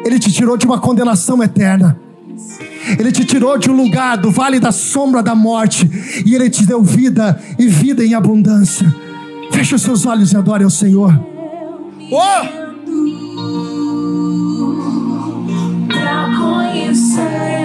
Ele 0.05 0.19
te 0.19 0.31
tirou 0.31 0.55
de 0.57 0.65
uma 0.65 0.79
condenação 0.79 1.41
eterna. 1.41 1.97
Ele 2.99 3.11
te 3.11 3.23
tirou 3.23 3.57
de 3.57 3.69
um 3.69 3.75
lugar 3.75 4.17
do 4.17 4.29
vale 4.29 4.59
da 4.59 4.71
sombra 4.71 5.23
da 5.23 5.33
morte 5.33 5.89
e 6.25 6.35
ele 6.35 6.49
te 6.49 6.65
deu 6.65 6.83
vida 6.83 7.39
e 7.57 7.67
vida 7.67 8.03
em 8.03 8.13
abundância. 8.13 8.93
Feche 9.53 9.75
os 9.75 9.81
seus 9.83 10.05
olhos 10.07 10.31
e 10.31 10.37
adore 10.37 10.63
ao 10.63 10.69
Senhor. 10.69 11.13
Oh! 12.11 12.63
Pra 15.87 16.31
conhecer. 16.37 17.62